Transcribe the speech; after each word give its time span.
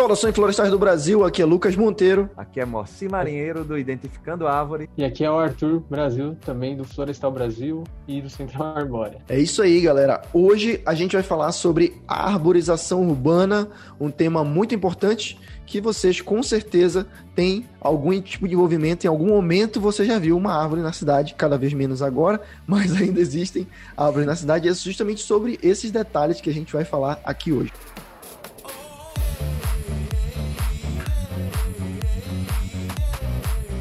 Saudações 0.00 0.34
florestais 0.34 0.70
do 0.70 0.78
Brasil, 0.78 1.26
aqui 1.26 1.42
é 1.42 1.44
Lucas 1.44 1.76
Monteiro. 1.76 2.30
Aqui 2.34 2.58
é 2.58 2.64
Moacir 2.64 3.10
Marinheiro 3.10 3.64
do 3.64 3.76
Identificando 3.76 4.46
Árvore. 4.46 4.88
E 4.96 5.04
aqui 5.04 5.22
é 5.26 5.30
o 5.30 5.38
Arthur 5.38 5.80
Brasil, 5.90 6.34
também 6.40 6.74
do 6.74 6.84
Florestal 6.84 7.30
Brasil 7.30 7.84
e 8.08 8.22
do 8.22 8.30
Central 8.30 8.78
Arbórea. 8.78 9.18
É 9.28 9.38
isso 9.38 9.60
aí, 9.60 9.78
galera. 9.78 10.22
Hoje 10.32 10.80
a 10.86 10.94
gente 10.94 11.12
vai 11.12 11.22
falar 11.22 11.52
sobre 11.52 12.00
arborização 12.08 13.06
urbana, 13.06 13.68
um 14.00 14.10
tema 14.10 14.42
muito 14.42 14.74
importante 14.74 15.38
que 15.66 15.82
vocês 15.82 16.22
com 16.22 16.42
certeza 16.42 17.06
têm 17.34 17.66
algum 17.78 18.18
tipo 18.22 18.48
de 18.48 18.54
envolvimento. 18.54 19.06
Em 19.06 19.10
algum 19.10 19.28
momento 19.28 19.82
você 19.82 20.06
já 20.06 20.18
viu 20.18 20.34
uma 20.34 20.54
árvore 20.54 20.80
na 20.80 20.94
cidade, 20.94 21.34
cada 21.34 21.58
vez 21.58 21.74
menos 21.74 22.00
agora, 22.00 22.40
mas 22.66 22.96
ainda 22.96 23.20
existem 23.20 23.68
árvores 23.94 24.26
na 24.26 24.34
cidade. 24.34 24.66
E 24.66 24.70
é 24.70 24.74
justamente 24.74 25.20
sobre 25.20 25.58
esses 25.62 25.90
detalhes 25.90 26.40
que 26.40 26.48
a 26.48 26.54
gente 26.54 26.72
vai 26.72 26.86
falar 26.86 27.20
aqui 27.22 27.52
hoje. 27.52 27.70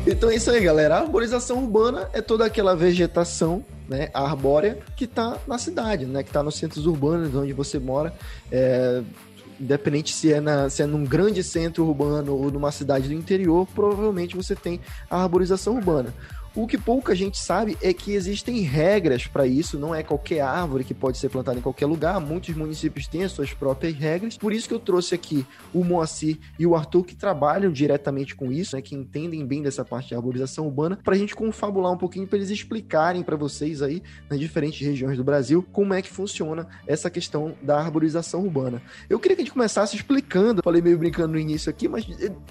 Então 0.07 0.29
é 0.29 0.35
isso 0.35 0.49
aí, 0.49 0.61
galera. 0.61 0.95
A 0.95 0.99
arborização 0.99 1.59
urbana 1.63 2.09
é 2.13 2.21
toda 2.21 2.45
aquela 2.45 2.75
vegetação 2.75 3.63
né, 3.87 4.09
arbórea 4.13 4.79
que 4.95 5.05
está 5.05 5.37
na 5.47 5.57
cidade, 5.57 6.05
né, 6.05 6.23
que 6.23 6.29
está 6.29 6.41
nos 6.41 6.55
centros 6.55 6.85
urbanos 6.85 7.33
onde 7.35 7.53
você 7.53 7.79
mora. 7.79 8.13
É, 8.51 9.01
independente 9.59 10.13
se 10.13 10.31
é, 10.31 10.39
na, 10.39 10.69
se 10.69 10.81
é 10.81 10.85
num 10.85 11.03
grande 11.03 11.43
centro 11.43 11.85
urbano 11.85 12.33
ou 12.33 12.49
numa 12.49 12.71
cidade 12.71 13.09
do 13.09 13.13
interior, 13.13 13.67
provavelmente 13.75 14.35
você 14.35 14.55
tem 14.55 14.79
a 15.09 15.21
arborização 15.21 15.75
urbana. 15.75 16.13
O 16.59 16.67
que 16.67 16.77
pouca 16.77 17.15
gente 17.15 17.37
sabe 17.37 17.77
é 17.81 17.93
que 17.93 18.11
existem 18.11 18.59
regras 18.59 19.25
para 19.25 19.47
isso, 19.47 19.79
não 19.79 19.95
é 19.95 20.03
qualquer 20.03 20.41
árvore 20.41 20.83
que 20.83 20.93
pode 20.93 21.17
ser 21.17 21.29
plantada 21.29 21.57
em 21.57 21.61
qualquer 21.61 21.85
lugar. 21.85 22.19
Muitos 22.19 22.53
municípios 22.53 23.07
têm 23.07 23.23
as 23.23 23.31
suas 23.31 23.53
próprias 23.53 23.95
regras. 23.95 24.37
Por 24.37 24.51
isso 24.51 24.67
que 24.67 24.73
eu 24.73 24.79
trouxe 24.79 25.15
aqui 25.15 25.45
o 25.73 25.85
Moacir 25.85 26.37
e 26.59 26.67
o 26.67 26.75
Arthur 26.75 27.05
que 27.05 27.15
trabalham 27.15 27.71
diretamente 27.71 28.35
com 28.35 28.51
isso, 28.51 28.75
né, 28.75 28.81
que 28.81 28.93
entendem 28.93 29.45
bem 29.45 29.63
dessa 29.63 29.85
parte 29.85 30.09
de 30.09 30.15
arborização 30.15 30.65
urbana, 30.65 30.99
para 31.01 31.15
a 31.15 31.17
gente 31.17 31.33
confabular 31.33 31.93
um 31.93 31.97
pouquinho 31.97 32.27
para 32.27 32.37
eles 32.37 32.49
explicarem 32.49 33.23
para 33.23 33.37
vocês 33.37 33.81
aí 33.81 34.03
nas 34.29 34.37
diferentes 34.37 34.85
regiões 34.85 35.15
do 35.15 35.23
Brasil 35.23 35.65
como 35.71 35.93
é 35.93 36.01
que 36.01 36.09
funciona 36.09 36.67
essa 36.85 37.09
questão 37.09 37.55
da 37.61 37.79
arborização 37.79 38.41
urbana. 38.41 38.81
Eu 39.09 39.17
queria 39.17 39.37
que 39.37 39.43
a 39.43 39.45
gente 39.45 39.53
começasse 39.53 39.95
explicando, 39.95 40.61
falei 40.61 40.81
meio 40.81 40.97
brincando 40.97 41.31
no 41.31 41.39
início 41.39 41.69
aqui, 41.69 41.87
mas 41.87 42.05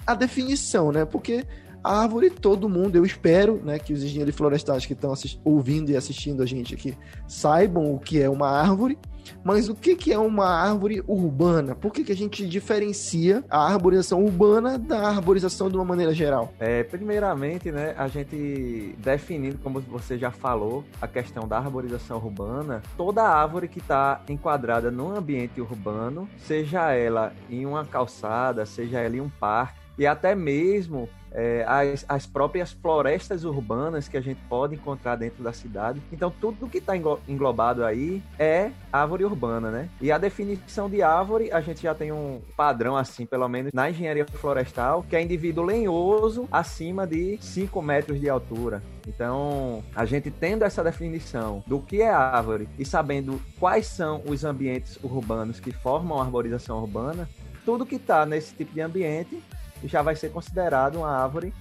a 0.07 0.15
definição, 0.15 0.91
né? 0.91 1.05
Porque 1.05 1.45
árvore, 1.83 2.29
todo 2.29 2.69
mundo, 2.69 2.95
eu 2.95 3.05
espero, 3.05 3.61
né, 3.63 3.79
que 3.79 3.93
os 3.93 4.03
engenheiros 4.03 4.35
florestais 4.35 4.85
que 4.85 4.93
estão 4.93 5.13
ouvindo 5.43 5.91
e 5.91 5.97
assistindo 5.97 6.43
a 6.43 6.45
gente 6.45 6.73
aqui 6.73 6.97
saibam 7.27 7.93
o 7.93 7.99
que 7.99 8.21
é 8.21 8.29
uma 8.29 8.49
árvore, 8.49 8.97
mas 9.43 9.69
o 9.69 9.75
que, 9.75 9.95
que 9.95 10.11
é 10.11 10.17
uma 10.17 10.47
árvore 10.47 11.03
urbana? 11.07 11.75
Por 11.75 11.91
que, 11.91 12.03
que 12.03 12.11
a 12.11 12.15
gente 12.15 12.47
diferencia 12.47 13.43
a 13.49 13.71
arborização 13.71 14.23
urbana 14.23 14.77
da 14.77 15.09
arborização 15.09 15.69
de 15.69 15.75
uma 15.75 15.85
maneira 15.85 16.13
geral? 16.13 16.53
É, 16.59 16.83
primeiramente, 16.83 17.71
né, 17.71 17.93
a 17.97 18.07
gente 18.07 18.95
definindo, 18.97 19.57
como 19.59 19.79
você 19.79 20.17
já 20.17 20.31
falou, 20.31 20.83
a 21.01 21.07
questão 21.07 21.47
da 21.47 21.57
arborização 21.57 22.17
urbana, 22.17 22.81
toda 22.97 23.23
árvore 23.23 23.67
que 23.67 23.79
está 23.79 24.21
enquadrada 24.27 24.91
num 24.91 25.15
ambiente 25.15 25.61
urbano, 25.61 26.27
seja 26.37 26.91
ela 26.91 27.33
em 27.49 27.65
uma 27.65 27.85
calçada, 27.85 28.65
seja 28.65 28.99
ela 28.99 29.15
em 29.15 29.21
um 29.21 29.29
parque, 29.29 29.79
e 29.97 30.07
até 30.07 30.33
mesmo 30.33 31.09
é, 31.31 31.63
as, 31.67 32.05
as 32.07 32.25
próprias 32.25 32.71
florestas 32.71 33.43
urbanas 33.43 34.07
que 34.07 34.17
a 34.17 34.21
gente 34.21 34.39
pode 34.49 34.75
encontrar 34.75 35.15
dentro 35.15 35.43
da 35.43 35.53
cidade. 35.53 36.01
Então, 36.11 36.31
tudo 36.31 36.67
que 36.67 36.79
está 36.79 36.93
englobado 37.27 37.83
aí 37.83 38.21
é 38.37 38.71
árvore 38.91 39.25
urbana, 39.25 39.69
né? 39.69 39.89
E 40.01 40.11
a 40.11 40.17
definição 40.17 40.89
de 40.89 41.01
árvore, 41.01 41.51
a 41.51 41.61
gente 41.61 41.83
já 41.83 41.93
tem 41.93 42.11
um 42.11 42.41
padrão, 42.55 42.95
assim, 42.95 43.25
pelo 43.25 43.47
menos 43.47 43.71
na 43.73 43.89
engenharia 43.89 44.25
florestal, 44.25 45.03
que 45.07 45.15
é 45.15 45.21
indivíduo 45.21 45.63
lenhoso 45.63 46.47
acima 46.51 47.05
de 47.05 47.37
5 47.39 47.81
metros 47.81 48.19
de 48.19 48.29
altura. 48.29 48.81
Então, 49.07 49.83
a 49.95 50.05
gente 50.05 50.29
tendo 50.29 50.63
essa 50.63 50.83
definição 50.83 51.63
do 51.65 51.79
que 51.79 52.01
é 52.01 52.09
árvore 52.09 52.69
e 52.77 52.85
sabendo 52.85 53.41
quais 53.59 53.87
são 53.87 54.21
os 54.25 54.43
ambientes 54.43 54.99
urbanos 55.03 55.59
que 55.59 55.71
formam 55.71 56.19
a 56.19 56.23
arborização 56.23 56.79
urbana, 56.79 57.27
tudo 57.65 57.85
que 57.85 57.95
está 57.95 58.25
nesse 58.25 58.53
tipo 58.53 58.73
de 58.73 58.81
ambiente 58.81 59.41
já 59.83 60.01
vai 60.01 60.15
ser 60.15 60.29
considerado 60.29 60.97
uma 60.97 61.09
árvore 61.09 61.53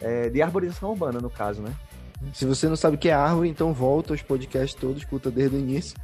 é, 0.00 0.28
de 0.28 0.42
arborização 0.42 0.90
urbana, 0.90 1.20
no 1.20 1.30
caso, 1.30 1.62
né? 1.62 1.74
Se 2.32 2.46
você 2.46 2.68
não 2.68 2.76
sabe 2.76 2.96
o 2.96 2.98
que 2.98 3.10
é 3.10 3.12
árvore, 3.12 3.48
então 3.48 3.72
volta 3.72 4.12
aos 4.12 4.22
podcasts 4.22 4.74
todos, 4.74 4.98
escuta 4.98 5.30
desde 5.30 5.56
o 5.56 5.58
início. 5.58 5.98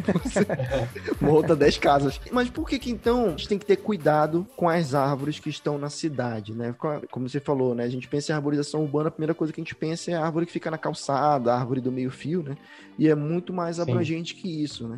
volta 1.20 1.54
10 1.54 1.78
casas. 1.78 2.20
Mas 2.32 2.48
por 2.48 2.66
que 2.66 2.78
que 2.78 2.90
então 2.90 3.26
a 3.26 3.30
gente 3.30 3.48
tem 3.48 3.58
que 3.58 3.66
ter 3.66 3.76
cuidado 3.76 4.46
com 4.56 4.68
as 4.68 4.94
árvores 4.94 5.38
que 5.38 5.50
estão 5.50 5.76
na 5.76 5.90
cidade, 5.90 6.54
né? 6.54 6.74
Como 7.10 7.28
você 7.28 7.40
falou, 7.40 7.74
né? 7.74 7.84
A 7.84 7.88
gente 7.88 8.08
pensa 8.08 8.32
em 8.32 8.34
arborização 8.34 8.82
urbana, 8.82 9.08
a 9.08 9.12
primeira 9.12 9.34
coisa 9.34 9.52
que 9.52 9.60
a 9.60 9.64
gente 9.64 9.74
pensa 9.74 10.10
é 10.10 10.14
a 10.14 10.24
árvore 10.24 10.46
que 10.46 10.52
fica 10.52 10.70
na 10.70 10.78
calçada, 10.78 11.52
a 11.52 11.58
árvore 11.58 11.80
do 11.82 11.92
meio 11.92 12.10
fio, 12.10 12.42
né? 12.42 12.56
E 12.98 13.08
é 13.08 13.14
muito 13.14 13.52
mais 13.52 13.78
abrangente 13.78 14.34
Sim. 14.34 14.40
que 14.40 14.62
isso, 14.62 14.88
né? 14.88 14.96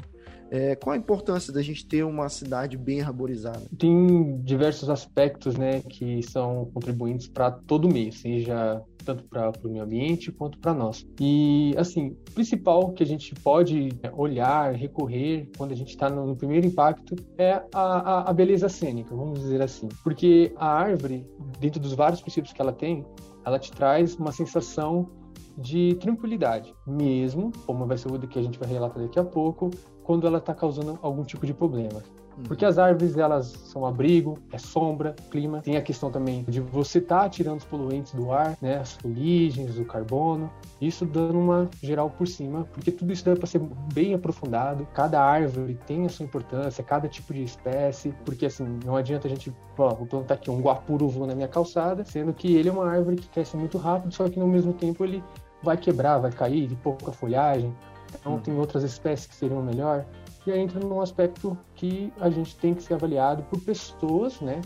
É, 0.51 0.77
qual 0.77 0.95
a 0.95 0.97
importância 0.97 1.53
da 1.53 1.63
gente 1.63 1.87
ter 1.87 2.05
uma 2.05 2.29
cidade 2.29 2.77
bem 2.77 3.01
arborizada? 3.01 3.63
Tem 3.79 4.41
diversos 4.43 4.89
aspectos 4.89 5.57
né, 5.57 5.81
que 5.81 6.23
são 6.23 6.71
contribuintes 6.73 7.29
para 7.29 7.51
todo 7.51 7.89
meio, 7.89 8.13
seja 8.13 8.83
tanto 9.05 9.25
para 9.25 9.51
o 9.65 9.69
meio 9.69 9.85
ambiente 9.85 10.31
quanto 10.31 10.59
para 10.59 10.75
nós. 10.75 11.07
E, 11.19 11.75
assim, 11.79 12.17
o 12.29 12.33
principal 12.33 12.93
que 12.93 13.03
a 13.03 13.07
gente 13.07 13.35
pode 13.37 13.89
olhar, 14.13 14.75
recorrer 14.75 15.49
quando 15.57 15.73
a 15.73 15.75
gente 15.75 15.91
está 15.91 16.11
no, 16.11 16.37
primeiro 16.37 16.67
impacto 16.67 17.17
é 17.39 17.53
a, 17.53 17.81
a, 17.81 18.31
a 18.31 18.33
beleza 18.33 18.69
cênica, 18.69 19.15
vamos 19.15 19.41
dizer 19.41 19.63
assim. 19.63 19.89
Porque 20.05 20.53
a 20.57 20.67
árvore, 20.67 21.27
dentro 21.59 21.81
dos 21.81 21.95
vários 21.95 22.21
princípios 22.21 22.53
que 22.53 22.61
ela 22.61 22.73
tem, 22.73 23.05
ela 23.47 23.59
te 23.59 23.73
traz 23.73 24.15
uma 24.17 24.31
sensação 24.31 25.11
de 25.57 25.95
tranquilidade, 25.97 26.73
mesmo, 26.87 27.51
como 27.67 27.87
vai 27.87 27.99
ser 27.99 28.09
o 28.09 28.29
que 28.29 28.39
a 28.39 28.43
gente 28.43 28.59
vai 28.59 28.69
relatar 28.69 29.03
daqui 29.03 29.19
a 29.19 29.25
pouco, 29.25 29.71
quando 30.09 30.27
ela 30.27 30.39
está 30.39 30.55
causando 30.55 30.99
algum 31.03 31.23
tipo 31.23 31.45
de 31.45 31.53
problema. 31.53 32.03
Uhum. 32.39 32.45
Porque 32.45 32.65
as 32.65 32.79
árvores, 32.79 33.19
elas 33.19 33.49
são 33.67 33.85
abrigo, 33.85 34.39
é 34.51 34.57
sombra, 34.57 35.15
clima. 35.31 35.61
Tem 35.61 35.77
a 35.77 35.83
questão 35.83 36.11
também 36.11 36.45
de 36.49 36.63
você 36.63 36.97
estar 36.97 37.25
tá 37.25 37.29
tirando 37.29 37.59
os 37.59 37.65
poluentes 37.67 38.15
do 38.15 38.33
ar, 38.33 38.57
né? 38.63 38.79
As 38.79 38.95
fuligens, 38.95 39.79
o 39.79 39.85
carbono. 39.85 40.51
Isso 40.81 41.05
dando 41.05 41.39
uma 41.39 41.69
geral 41.83 42.09
por 42.09 42.27
cima, 42.27 42.67
porque 42.73 42.91
tudo 42.91 43.13
isso 43.13 43.23
deve 43.23 43.39
para 43.39 43.47
ser 43.47 43.61
bem 43.93 44.15
aprofundado. 44.15 44.89
Cada 44.95 45.23
árvore 45.23 45.79
tem 45.87 46.07
a 46.07 46.09
sua 46.09 46.25
importância, 46.25 46.83
cada 46.83 47.07
tipo 47.07 47.35
de 47.35 47.43
espécie. 47.43 48.15
Porque 48.25 48.47
assim, 48.47 48.79
não 48.87 48.97
adianta 48.97 49.27
a 49.27 49.31
gente, 49.31 49.55
ó, 49.77 49.95
vou 49.95 50.07
plantar 50.07 50.37
aqui 50.37 50.51
um 50.51 50.63
guapuruvu 50.63 51.27
na 51.27 51.35
minha 51.35 51.49
calçada, 51.49 52.03
sendo 52.07 52.33
que 52.33 52.57
ele 52.57 52.71
é 52.71 52.73
uma 52.73 52.91
árvore 52.91 53.17
que 53.17 53.29
cresce 53.29 53.59
muito 53.59 53.77
rápido, 53.77 54.15
só 54.15 54.27
que 54.27 54.41
no 54.41 54.49
mesmo 54.49 54.73
tempo 54.73 55.05
ele 55.05 55.23
vai 55.63 55.77
quebrar, 55.77 56.19
vai 56.19 56.33
cair 56.33 56.67
de 56.67 56.77
pouca 56.77 57.13
folhagem. 57.13 57.75
Então 58.19 58.33
uhum. 58.33 58.41
tem 58.41 58.57
outras 58.59 58.83
espécies 58.83 59.27
que 59.27 59.35
seriam 59.35 59.63
melhor. 59.63 60.05
E 60.47 60.53
aí 60.53 60.61
entra 60.61 60.81
num 60.81 61.01
aspecto 61.01 61.57
que 61.75 62.13
a 62.21 62.31
gente 62.31 62.57
tem 62.57 62.75
que 62.75 62.83
ser 62.83 62.95
avaliado 62.95 63.43
por 63.45 63.61
pessoas, 63.61 64.41
né? 64.41 64.61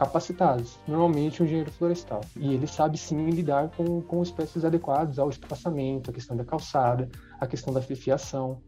capacitadas, 0.00 0.78
normalmente 0.88 1.42
um 1.42 1.44
engenheiro 1.44 1.70
florestal. 1.70 2.22
E 2.34 2.54
ele 2.54 2.66
sabe 2.66 2.96
sim 2.96 3.28
lidar 3.28 3.68
com, 3.76 4.00
com 4.00 4.22
espécies 4.22 4.64
adequadas 4.64 5.18
ao 5.18 5.28
espaçamento, 5.28 6.08
a 6.08 6.14
questão 6.14 6.34
da 6.34 6.42
calçada, 6.42 7.06
a 7.38 7.46
questão 7.46 7.70
da 7.70 7.82
fiação. 7.82 8.62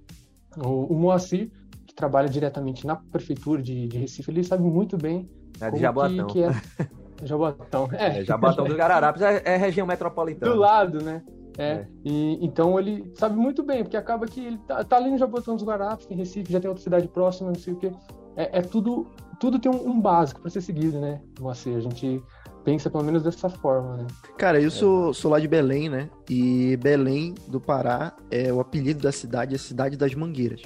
O, 0.59 0.93
o 0.93 0.95
Moacir, 0.95 1.51
que 1.87 1.95
trabalha 1.95 2.29
diretamente 2.29 2.87
na 2.87 2.97
prefeitura 2.97 3.63
de, 3.63 3.89
de 3.89 3.97
Recife, 3.97 4.31
ele 4.31 4.45
sabe 4.45 4.63
muito 4.63 4.99
bem 4.99 5.27
é 5.59 5.71
de 5.71 5.81
Jaboatão. 5.81 6.27
Que, 6.27 6.33
que 6.35 6.43
é 6.43 6.51
Jaboatão. 7.25 7.89
É, 7.93 8.19
é 8.19 8.25
Jaboatão 8.25 8.67
dos 8.67 8.77
Guararapes 8.77 9.23
é, 9.23 9.43
é 9.43 9.57
região 9.57 9.87
metropolitana. 9.87 10.53
Do 10.53 10.59
lado, 10.59 11.03
né? 11.03 11.23
É, 11.59 11.65
é. 11.65 11.89
E, 12.05 12.45
então 12.45 12.79
ele 12.79 13.11
sabe 13.15 13.37
muito 13.37 13.63
bem, 13.63 13.83
porque 13.83 13.97
acaba 13.97 14.27
que 14.27 14.45
ele 14.45 14.59
tá, 14.67 14.83
tá 14.85 14.97
ali 14.97 15.11
no 15.11 15.19
Jabotão 15.19 15.55
dos 15.55 15.65
Guarapes, 15.65 16.07
tem 16.07 16.17
Recife, 16.17 16.53
já 16.53 16.61
tem 16.61 16.69
outra 16.69 16.83
cidade 16.83 17.09
próxima, 17.09 17.51
não 17.51 17.59
sei 17.59 17.75
o 17.75 17.77
quê. 17.77 17.93
É, 18.37 18.59
é 18.59 18.63
tudo, 18.63 19.11
tudo 19.39 19.59
tem 19.59 19.71
um, 19.71 19.91
um 19.91 20.01
básico 20.01 20.41
para 20.41 20.51
ser 20.51 20.63
seguido, 20.63 20.99
né? 20.99 21.21
Moacir, 21.39 21.77
a 21.77 21.81
gente 21.81 22.23
pensa 22.65 22.89
pelo 22.89 23.05
menos 23.05 23.23
dessa 23.23 23.49
forma, 23.49 23.99
né? 23.99 24.07
Cara, 24.39 24.61
eu 24.61 24.71
sou, 24.71 25.13
sou 25.13 25.31
lá 25.31 25.39
de 25.39 25.49
Belém, 25.49 25.89
né? 25.89 26.09
E 26.31 26.77
Belém 26.79 27.35
do 27.49 27.61
Pará 27.61 28.15
é 28.31 28.53
o 28.53 28.61
apelido 28.61 29.03
da 29.03 29.13
cidade, 29.13 29.55
é 29.55 29.57
a 29.57 29.61
cidade 29.61 29.97
das 29.97 30.15
mangueiras, 30.15 30.63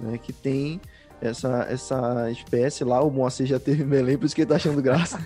né? 0.00 0.16
Que 0.16 0.32
tem 0.32 0.80
essa, 1.20 1.66
essa 1.68 2.30
espécie 2.30 2.84
lá, 2.84 3.02
o 3.02 3.10
Moacir 3.10 3.46
já 3.46 3.58
teve 3.58 3.82
em 3.82 3.88
Belém, 3.88 4.16
por 4.16 4.26
isso 4.26 4.34
que 4.34 4.42
ele 4.42 4.48
tá 4.48 4.56
achando 4.56 4.80
graça. 4.80 5.18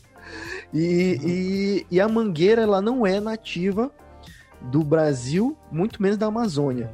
e, 0.72 1.18
e, 1.22 1.86
e 1.90 2.00
a 2.00 2.08
mangueira, 2.08 2.62
ela 2.62 2.80
não 2.80 3.06
é 3.06 3.20
nativa 3.20 3.92
do 4.70 4.82
Brasil, 4.82 5.56
muito 5.70 6.02
menos 6.02 6.16
da 6.16 6.26
Amazônia. 6.26 6.90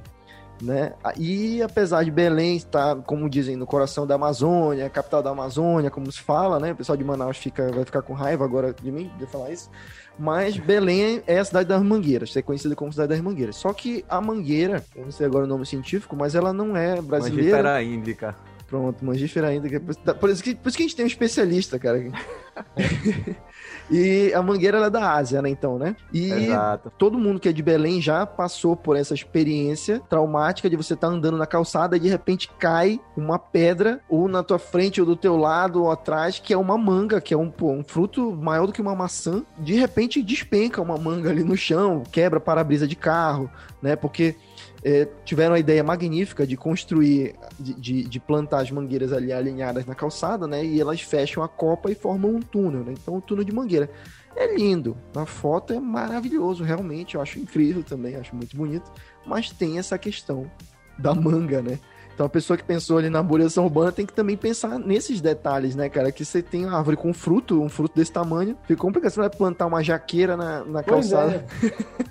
Né? 0.62 0.92
E 1.16 1.62
apesar 1.62 2.04
de 2.04 2.10
Belém 2.10 2.56
estar, 2.56 2.96
como 2.96 3.30
dizem, 3.30 3.56
no 3.56 3.66
coração 3.66 4.06
da 4.06 4.16
Amazônia, 4.16 4.90
capital 4.90 5.22
da 5.22 5.30
Amazônia, 5.30 5.90
como 5.90 6.10
se 6.12 6.20
fala, 6.20 6.60
né? 6.60 6.72
O 6.72 6.76
pessoal 6.76 6.98
de 6.98 7.04
Manaus 7.04 7.38
fica, 7.38 7.72
vai 7.72 7.84
ficar 7.84 8.02
com 8.02 8.12
raiva 8.12 8.44
agora 8.44 8.74
de 8.74 8.92
mim 8.92 9.10
de 9.18 9.26
falar 9.26 9.50
isso. 9.50 9.70
Mas 10.18 10.58
Belém 10.58 11.22
é 11.26 11.38
a 11.38 11.44
cidade 11.44 11.66
das 11.66 11.82
Mangueiras, 11.82 12.36
é 12.36 12.42
conhecida 12.42 12.76
como 12.76 12.92
cidade 12.92 13.08
das 13.08 13.20
Mangueiras. 13.22 13.56
Só 13.56 13.72
que 13.72 14.04
a 14.06 14.20
mangueira, 14.20 14.84
eu 14.94 15.04
não 15.04 15.10
sei 15.10 15.24
agora 15.24 15.46
o 15.46 15.48
nome 15.48 15.64
científico, 15.64 16.14
mas 16.14 16.34
ela 16.34 16.52
não 16.52 16.76
é 16.76 17.00
brasileira. 17.00 17.62
Mangifera 17.62 17.82
índica. 17.82 18.36
Pronto, 18.70 19.04
mangífera 19.04 19.48
ainda. 19.48 19.68
Por 20.14 20.30
isso, 20.30 20.44
que, 20.44 20.54
por 20.54 20.68
isso 20.68 20.76
que 20.76 20.84
a 20.84 20.86
gente 20.86 20.94
tem 20.94 21.04
um 21.04 21.08
especialista, 21.08 21.78
cara. 21.78 21.98
e 23.90 24.32
a 24.32 24.42
mangueira 24.42 24.78
é 24.78 24.90
da 24.90 25.12
Ásia, 25.14 25.42
né, 25.42 25.50
então, 25.50 25.78
né? 25.78 25.96
E 26.12 26.30
Exato. 26.30 26.92
todo 26.96 27.18
mundo 27.18 27.40
que 27.40 27.48
é 27.48 27.52
de 27.52 27.62
Belém 27.62 28.00
já 28.00 28.24
passou 28.24 28.76
por 28.76 28.96
essa 28.96 29.14
experiência 29.14 30.00
traumática 30.08 30.70
de 30.70 30.76
você 30.76 30.94
estar 30.94 31.08
tá 31.08 31.12
andando 31.12 31.36
na 31.36 31.46
calçada 31.46 31.96
e 31.96 32.00
de 32.00 32.08
repente 32.08 32.48
cai 32.58 33.00
uma 33.16 33.38
pedra 33.38 34.00
ou 34.08 34.28
na 34.28 34.42
tua 34.42 34.58
frente 34.58 35.00
ou 35.00 35.06
do 35.06 35.16
teu 35.16 35.36
lado 35.36 35.82
ou 35.82 35.90
atrás, 35.90 36.38
que 36.38 36.52
é 36.52 36.56
uma 36.56 36.78
manga, 36.78 37.20
que 37.20 37.34
é 37.34 37.36
um, 37.36 37.50
pô, 37.50 37.72
um 37.72 37.82
fruto 37.82 38.32
maior 38.32 38.66
do 38.66 38.72
que 38.72 38.80
uma 38.80 38.94
maçã. 38.94 39.42
De 39.58 39.74
repente 39.74 40.22
despenca 40.22 40.80
uma 40.80 40.96
manga 40.96 41.30
ali 41.30 41.42
no 41.42 41.56
chão, 41.56 42.02
quebra 42.10 42.38
para-brisa 42.38 42.86
de 42.86 42.96
carro, 42.96 43.50
né? 43.82 43.96
Porque 43.96 44.36
é, 44.82 45.06
tiveram 45.24 45.54
a 45.54 45.58
ideia 45.58 45.84
magnífica 45.84 46.46
de 46.46 46.56
construir, 46.56 47.34
de, 47.58 47.74
de, 47.74 48.04
de, 48.04 48.20
plantar 48.20 48.60
as 48.60 48.70
mangueiras 48.70 49.12
ali 49.12 49.32
alinhadas 49.32 49.84
na 49.84 49.94
calçada, 49.94 50.46
né? 50.46 50.64
E 50.64 50.80
elas 50.80 51.00
fecham 51.00 51.42
a 51.42 51.48
copa 51.48 51.90
e 51.90 51.94
formam 51.94 52.36
um 52.36 52.40
túnel, 52.40 52.84
né? 52.84 52.94
Então, 53.00 53.16
um 53.16 53.20
túnel 53.20 53.44
de 53.44 53.52
mangueira. 53.52 53.90
É 54.34 54.54
lindo. 54.54 54.96
Na 55.14 55.26
foto 55.26 55.72
é 55.72 55.80
maravilhoso, 55.80 56.64
realmente. 56.64 57.14
Eu 57.14 57.20
acho 57.20 57.38
incrível 57.38 57.82
também, 57.82 58.16
acho 58.16 58.34
muito 58.34 58.56
bonito. 58.56 58.90
Mas 59.26 59.50
tem 59.50 59.78
essa 59.78 59.98
questão 59.98 60.50
da 60.98 61.14
manga, 61.14 61.60
né? 61.60 61.78
Então 62.20 62.26
a 62.26 62.30
pessoa 62.30 62.54
que 62.54 62.62
pensou 62.62 62.98
ali 62.98 63.08
na 63.08 63.20
arborização 63.20 63.64
urbana 63.64 63.90
tem 63.90 64.04
que 64.04 64.12
também 64.12 64.36
pensar 64.36 64.78
nesses 64.78 65.22
detalhes, 65.22 65.74
né, 65.74 65.88
cara? 65.88 66.12
Que 66.12 66.22
você 66.22 66.42
tem 66.42 66.66
uma 66.66 66.76
árvore 66.76 66.94
com 66.94 67.14
fruto, 67.14 67.62
um 67.62 67.68
fruto 67.70 67.96
desse 67.96 68.12
tamanho, 68.12 68.58
fica 68.64 68.78
complicado. 68.78 69.10
Você 69.10 69.20
vai 69.20 69.30
plantar 69.30 69.64
uma 69.64 69.82
jaqueira 69.82 70.36
na, 70.36 70.62
na 70.62 70.82
calçada. 70.82 71.46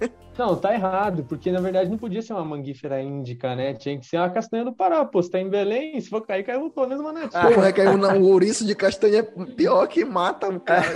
É. 0.02 0.10
Não, 0.36 0.56
tá 0.56 0.74
errado, 0.74 1.26
porque 1.26 1.52
na 1.52 1.60
verdade 1.60 1.90
não 1.90 1.98
podia 1.98 2.22
ser 2.22 2.32
uma 2.32 2.46
manguífera 2.46 3.02
índica, 3.02 3.58
né? 3.58 3.74
Tinha 3.74 4.00
que 4.00 4.06
ser 4.06 4.16
uma 4.16 4.30
castanha 4.30 4.64
do 4.64 4.72
Pará. 4.72 5.04
Pô, 5.04 5.22
você 5.22 5.30
tá 5.30 5.38
em 5.38 5.50
Belém, 5.50 6.00
se 6.00 6.10
for 6.10 6.26
cair, 6.26 6.46
caiu 6.46 6.70
pelo 6.70 6.88
menos 6.88 7.04
uma 7.04 7.12
nativa. 7.12 7.62
Ah, 7.62 7.68
é 7.68 7.74
caiu 7.74 7.92
um 7.92 8.24
ouriço 8.24 8.66
de 8.66 8.74
castanha 8.74 9.22
pior 9.22 9.86
que 9.88 10.06
mata 10.06 10.48
o 10.48 10.58
cara. 10.58 10.88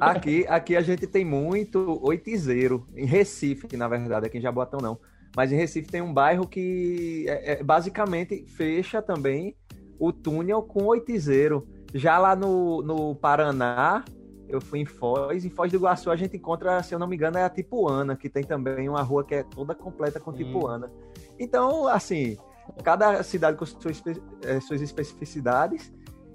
aqui, 0.00 0.46
aqui 0.48 0.74
a 0.74 0.80
gente 0.80 1.06
tem 1.06 1.22
muito 1.22 2.00
oitizeiro, 2.02 2.88
em 2.96 3.04
Recife, 3.04 3.76
na 3.76 3.86
verdade, 3.86 4.24
aqui 4.24 4.38
em 4.38 4.40
Jaboatão 4.40 4.80
não. 4.80 4.98
Mas 5.36 5.50
em 5.50 5.56
Recife 5.56 5.88
tem 5.88 6.00
um 6.00 6.12
bairro 6.12 6.46
que 6.46 7.24
é, 7.28 7.52
é, 7.52 7.62
basicamente 7.62 8.44
fecha 8.46 9.02
também 9.02 9.56
o 9.98 10.12
túnel 10.12 10.62
com 10.62 10.84
oitizeiro. 10.84 11.66
Já 11.92 12.18
lá 12.18 12.36
no, 12.36 12.82
no 12.82 13.14
Paraná, 13.14 14.04
eu 14.48 14.60
fui 14.60 14.80
em 14.80 14.84
Foz. 14.84 15.44
Em 15.44 15.50
Foz 15.50 15.70
do 15.70 15.78
Iguaçu 15.78 16.10
a 16.10 16.16
gente 16.16 16.36
encontra, 16.36 16.82
se 16.82 16.94
eu 16.94 16.98
não 16.98 17.06
me 17.06 17.16
engano, 17.16 17.38
é 17.38 17.44
a 17.44 17.50
Tipuana, 17.50 18.16
que 18.16 18.28
tem 18.28 18.44
também 18.44 18.88
uma 18.88 19.02
rua 19.02 19.24
que 19.24 19.34
é 19.34 19.42
toda 19.42 19.74
completa 19.74 20.20
com 20.20 20.32
Tipuana. 20.32 20.90
Então, 21.38 21.88
assim, 21.88 22.36
cada 22.82 23.22
cidade 23.22 23.56
com 23.56 23.66
suas, 23.66 24.02
eh, 24.42 24.60
suas 24.60 24.80
especificidades. 24.80 25.92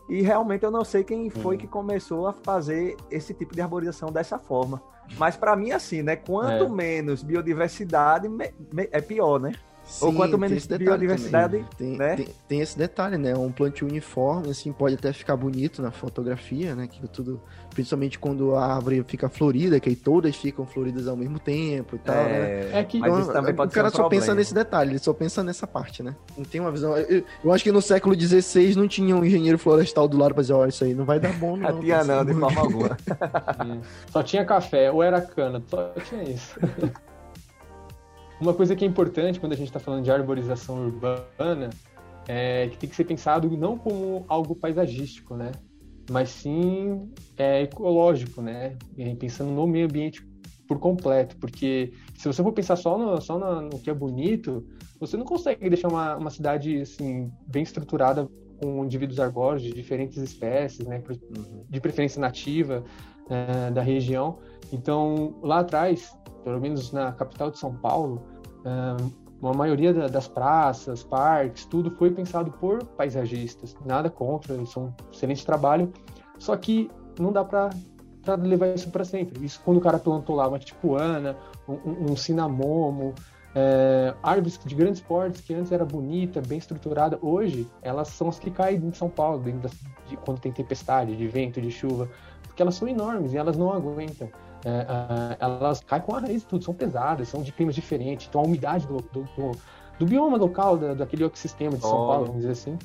E 0.10 0.22
realmente 0.22 0.64
eu 0.64 0.72
não 0.72 0.84
sei 0.84 1.04
quem 1.04 1.30
foi 1.30 1.56
que 1.56 1.68
começou 1.68 2.26
a 2.26 2.34
fazer 2.34 2.98
esse 3.12 3.32
tipo 3.34 3.54
de 3.54 3.62
arborização 3.62 4.12
dessa 4.12 4.40
forma. 4.40 4.82
Mas 5.18 5.36
para 5.36 5.56
mim, 5.56 5.72
assim, 5.72 6.02
né? 6.02 6.16
Quanto 6.16 6.66
é. 6.66 6.70
menos 6.70 7.24
biodiversidade, 7.24 8.28
é 8.92 9.02
pior, 9.02 9.40
né? 9.40 9.54
Sim, 9.90 10.06
Ou 10.06 10.14
quanto 10.14 10.38
menos 10.38 10.68
biodiversidade, 10.68 11.66
tem, 11.76 11.98
né? 11.98 12.16
Tem, 12.16 12.28
tem, 12.48 12.62
esse 12.62 12.78
detalhe, 12.78 13.18
né? 13.18 13.36
Um 13.36 13.52
plantio 13.52 13.88
uniforme, 13.88 14.52
assim, 14.52 14.72
pode 14.72 14.94
até 14.94 15.12
ficar 15.12 15.36
bonito 15.36 15.82
na 15.82 15.90
fotografia, 15.90 16.76
né? 16.76 16.88
Que 16.88 17.08
tudo, 17.08 17.42
principalmente 17.72 18.20
quando 18.20 18.56
a 18.56 18.76
árvore 18.76 19.04
fica 19.08 19.28
florida, 19.28 19.80
que 19.80 19.90
aí 19.90 19.96
todas 19.96 20.36
ficam 20.36 20.64
floridas 20.64 21.08
ao 21.08 21.18
mesmo 21.18 21.40
tempo 21.40 21.96
e 21.96 22.00
tal, 22.00 22.16
é, 22.16 22.28
né? 22.28 22.80
É 22.80 22.84
que 22.84 23.00
então, 23.00 23.34
também 23.34 23.56
pode 23.56 23.72
o 23.72 23.74
cara 23.74 23.88
um 23.88 23.92
só 23.92 23.98
problema. 23.98 24.22
pensa 24.22 24.36
nesse 24.36 24.54
detalhe, 24.54 24.92
ele 24.92 25.00
só 25.00 25.12
pensa 25.12 25.44
nessa 25.44 25.66
parte, 25.66 26.04
né? 26.04 26.16
Não 26.38 26.46
tem 26.46 26.62
uma 26.62 26.72
visão. 26.72 26.96
Eu, 26.96 27.24
eu 27.44 27.52
acho 27.52 27.64
que 27.64 27.72
no 27.72 27.82
século 27.82 28.16
XVI 28.20 28.76
não 28.76 28.88
tinha 28.88 29.16
um 29.16 29.26
engenheiro 29.26 29.58
florestal 29.58 30.08
do 30.08 30.20
lado 30.20 30.36
pra 30.36 30.42
dizer, 30.42 30.54
olha, 30.54 30.70
isso 30.70 30.84
aí 30.84 30.94
não 30.94 31.04
vai 31.04 31.20
dar 31.20 31.34
bom, 31.34 31.58
não. 31.58 31.80
tinha 31.80 32.04
não, 32.04 32.24
de 32.24 32.36
forma 32.36 32.62
alguma. 32.62 32.98
só 34.14 34.22
tinha 34.22 34.46
café, 34.46 34.92
ou 34.92 35.02
era 35.02 35.20
cana, 35.20 35.64
só 35.68 35.92
tinha 36.08 36.24
isso. 36.24 36.60
Uma 38.42 38.54
coisa 38.54 38.76
que 38.76 38.86
é 38.86 38.88
importante 38.88 39.40
quando 39.40 39.52
a 39.54 39.56
gente 39.56 39.68
está 39.68 39.80
falando 39.80 40.04
de 40.04 40.12
arborização 40.12 40.86
urbana 40.86 41.70
é 42.28 42.68
que 42.70 42.78
tem 42.78 42.90
que 42.90 42.96
ser 42.96 43.04
pensado 43.04 43.50
não 43.58 43.78
como 43.78 44.24
algo 44.28 44.56
paisagístico, 44.56 45.36
né? 45.36 45.52
Mas 46.10 46.30
sim 46.30 47.12
é, 47.38 47.64
ecológico, 47.64 48.42
né? 48.42 48.78
Pensando 49.20 49.52
no 49.52 49.68
meio 49.68 49.86
ambiente 49.86 50.26
por 50.68 50.80
completo, 50.80 51.36
porque 51.38 51.92
se 52.16 52.28
você 52.28 52.44
for 52.44 52.54
pensar 52.54 52.76
só 52.76 52.98
no, 52.98 53.20
só 53.20 53.38
no, 53.40 53.62
no 53.62 53.80
que 53.80 53.90
é 53.90 53.94
bonito, 53.94 54.66
você 55.00 55.18
não 55.18 55.26
consegue 55.26 55.68
deixar 55.68 55.88
uma, 55.88 56.16
uma 56.16 56.30
cidade 56.30 56.80
assim 56.82 57.32
bem 57.48 57.64
estruturada 57.64 58.30
com 58.62 58.86
indivíduos 58.86 59.20
arbóreos 59.20 59.64
de 59.64 59.74
diferentes 59.74 60.18
espécies, 60.18 60.86
né? 60.86 61.02
Uhum. 61.10 61.66
De 61.68 61.82
preferência 61.82 62.22
nativa 62.22 62.84
é, 63.30 63.72
da 63.72 63.82
região. 63.82 64.38
Então 64.72 65.40
lá 65.42 65.60
atrás 65.60 66.16
pelo 66.44 66.60
menos 66.60 66.92
na 66.92 67.12
capital 67.12 67.52
de 67.52 67.58
São 67.58 67.74
Paulo, 67.74 68.24
uma 69.42 69.54
maioria 69.54 69.94
das 70.10 70.28
praças, 70.28 71.04
parques, 71.04 71.66
tudo 71.66 71.92
foi 71.92 72.12
pensado 72.12 72.52
por 72.52 72.84
paisagistas. 72.84 73.76
Nada 73.86 74.10
contra, 74.10 74.54
eles 74.54 74.70
são 74.70 74.86
um 74.88 74.94
excelente 75.12 75.46
trabalho. 75.46 75.92
Só 76.38 76.56
que 76.58 76.90
não 77.18 77.32
dá 77.32 77.44
para 77.44 77.70
levar 78.42 78.68
isso 78.76 78.90
para 78.90 79.06
sempre. 79.06 79.46
Isso 79.46 79.62
quando 79.64 79.78
o 79.78 79.82
cara 79.82 79.98
plantou 79.98 80.36
lá 80.36 80.48
uma 80.48 80.60
tipuana, 80.60 81.38
um, 81.68 82.12
um 82.12 82.16
cinamomo, 82.18 83.14
é, 83.56 84.14
árvores 84.22 84.60
de 84.64 84.76
grandes 84.76 85.02
portes 85.02 85.42
que 85.42 85.54
antes 85.54 85.72
era 85.72 85.86
bonita, 85.86 86.42
bem 86.42 86.58
estruturada, 86.58 87.18
hoje 87.22 87.68
elas 87.82 88.10
são 88.10 88.28
as 88.28 88.38
que 88.38 88.52
caem 88.52 88.78
em 88.78 88.94
São 88.94 89.10
Paulo, 89.10 89.42
de, 89.42 90.18
quando 90.18 90.40
tem 90.40 90.52
tempestade, 90.52 91.16
de 91.16 91.28
vento, 91.28 91.60
de 91.62 91.72
chuva, 91.72 92.10
porque 92.44 92.62
elas 92.62 92.76
são 92.76 92.88
enormes 92.88 93.34
e 93.34 93.38
elas 93.38 93.58
não 93.58 93.72
aguentam 93.72 94.30
é, 94.66 94.70
é, 94.70 95.38
elas 95.40 95.82
caem 95.82 96.02
com 96.02 96.16
a 96.16 96.20
raiz 96.20 96.44
e 96.44 96.46
tudo, 96.46 96.64
são 96.64 96.74
pesadas, 96.74 97.30
são 97.30 97.42
de 97.42 97.52
climas 97.52 97.76
diferentes, 97.76 98.28
então 98.28 98.42
a 98.42 98.44
umidade 98.46 98.86
do, 98.88 98.98
do, 98.98 99.24
do, 99.24 99.52
do 99.98 100.06
bioma 100.06 100.38
local, 100.38 100.78
da, 100.78 100.94
daquele 100.94 101.24
equissistema 101.24 101.76
de 101.76 101.82
São 101.82 102.04
oh. 102.04 102.08
Paulo, 102.08 102.26
vamos 102.26 102.42
dizer 102.42 102.52
assim, 102.52 102.78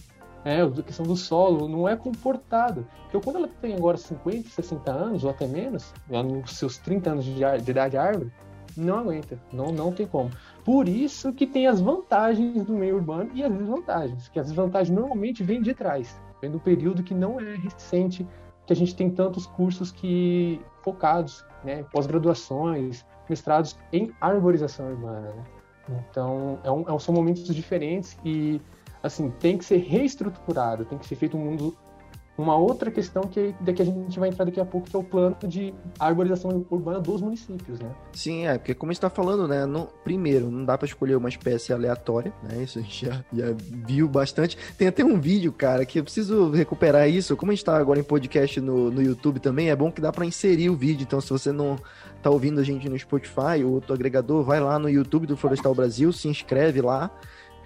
é, 0.45 0.61
a 0.61 0.83
questão 0.83 1.07
do 1.07 1.17
solo 1.17 1.69
não 1.69 1.89
é 1.89 1.97
comportada. 1.97 2.87
Então, 3.09 3.21
quando 3.21 3.37
ela 3.37 3.49
tem 3.61 3.75
agora 3.75 3.97
50, 3.97 4.51
60 4.51 4.93
anos, 4.93 5.25
ou 5.25 5.31
até 5.31 5.47
menos, 5.47 5.93
nos 6.09 6.59
seus 6.59 6.77
30 6.79 7.11
anos 7.11 7.25
de, 7.25 7.35
de 7.35 7.71
idade 7.71 7.97
árvore, 7.97 8.31
não 8.77 8.99
aguenta, 8.99 9.39
não, 9.53 9.67
não 9.67 9.93
tem 9.93 10.07
como. 10.07 10.31
Por 10.65 10.89
isso 10.89 11.33
que 11.33 11.47
tem 11.47 11.67
as 11.67 11.81
vantagens 11.81 12.65
do 12.65 12.75
meio 12.75 12.97
urbano 12.97 13.31
e 13.35 13.43
as 13.43 13.53
desvantagens, 13.53 14.29
que 14.29 14.39
as 14.39 14.47
desvantagens 14.47 14.95
normalmente 14.95 15.43
vêm 15.43 15.63
de 15.63 15.73
trás, 15.75 16.21
vem 16.41 16.51
do 16.51 16.59
período 16.59 17.03
que 17.03 17.15
não 17.15 17.41
é 17.41 17.55
recente, 17.55 18.27
que 18.67 18.73
a 18.73 18.77
gente 18.77 18.95
tem 18.95 19.11
tantos 19.11 19.47
cursos 19.47 19.93
que 19.93 20.61
focados 20.83 21.45
né, 21.63 21.85
pós-graduações, 21.93 23.05
mestrados 23.29 23.77
em 23.93 24.13
arborização 24.21 24.91
urbana. 24.91 25.33
Né? 25.89 26.05
Então, 26.11 26.59
é 26.63 26.71
um, 26.71 26.83
é 26.83 26.99
são 26.99 27.15
momentos 27.15 27.55
diferentes 27.55 28.19
e, 28.25 28.61
assim, 29.03 29.31
tem 29.31 29.59
que 29.59 29.65
ser 29.65 29.79
reestruturado, 29.79 30.85
tem 30.85 30.99
que 30.99 31.07
ser 31.07 31.17
feito 31.17 31.37
um 31.37 31.41
mundo 31.41 31.77
uma 32.37 32.57
outra 32.57 32.91
questão 32.91 33.23
que 33.23 33.55
daqui 33.61 33.83
a 33.83 33.85
gente 33.85 34.19
vai 34.19 34.29
entrar 34.29 34.45
daqui 34.45 34.61
a 34.61 34.65
pouco, 34.65 34.89
que 34.89 34.97
é 34.97 34.99
o 34.99 35.05
plano 35.05 35.37
de 35.47 35.73
arborização 35.99 36.67
urbana 36.69 37.01
dos 37.01 37.21
municípios, 37.21 37.79
né? 37.79 37.91
Sim, 38.13 38.47
é, 38.47 38.59
porque 38.59 38.75
como 38.75 38.91
a 38.91 38.93
gente 38.93 38.99
está 38.99 39.11
falando, 39.11 39.47
né? 39.47 39.65
No, 39.65 39.87
primeiro, 40.03 40.51
não 40.51 40.65
dá 40.65 40.77
para 40.77 40.87
escolher 40.87 41.17
uma 41.17 41.29
espécie 41.29 41.73
aleatória, 41.73 42.33
né? 42.43 42.63
Isso 42.63 42.79
a 42.79 42.83
gente 42.83 43.07
já, 43.07 43.25
já, 43.33 43.55
viu 43.87 44.09
bastante. 44.09 44.59
Tem 44.77 44.89
até 44.89 45.05
um 45.05 45.21
vídeo, 45.21 45.53
cara, 45.53 45.85
que 45.87 46.01
eu 46.01 46.05
preciso 46.05 46.51
recuperar 46.51 47.09
isso. 47.09 47.37
Como 47.37 47.53
a 47.53 47.55
gente 47.55 47.63
está 47.63 47.77
agora 47.77 48.01
em 48.01 48.05
podcast 48.05 48.61
no, 48.61 48.91
no 48.91 49.01
YouTube 49.01 49.39
também, 49.39 49.71
é 49.71 49.77
bom 49.77 49.93
que 49.93 50.01
dá 50.01 50.11
para 50.11 50.27
inserir 50.27 50.71
o 50.71 50.77
vídeo. 50.77 51.05
Então, 51.05 51.21
se 51.21 51.31
você 51.31 51.53
não 51.53 51.77
tá 52.21 52.31
ouvindo 52.31 52.59
a 52.59 52.65
gente 52.65 52.89
no 52.89 52.99
Spotify 52.99 53.63
ou 53.65 53.73
outro 53.73 53.95
agregador, 53.95 54.43
vai 54.43 54.59
lá 54.59 54.79
no 54.79 54.89
YouTube 54.89 55.27
do 55.27 55.37
Florestal 55.37 55.75
Brasil, 55.75 56.13
se 56.13 56.27
inscreve 56.27 56.81
lá 56.81 57.11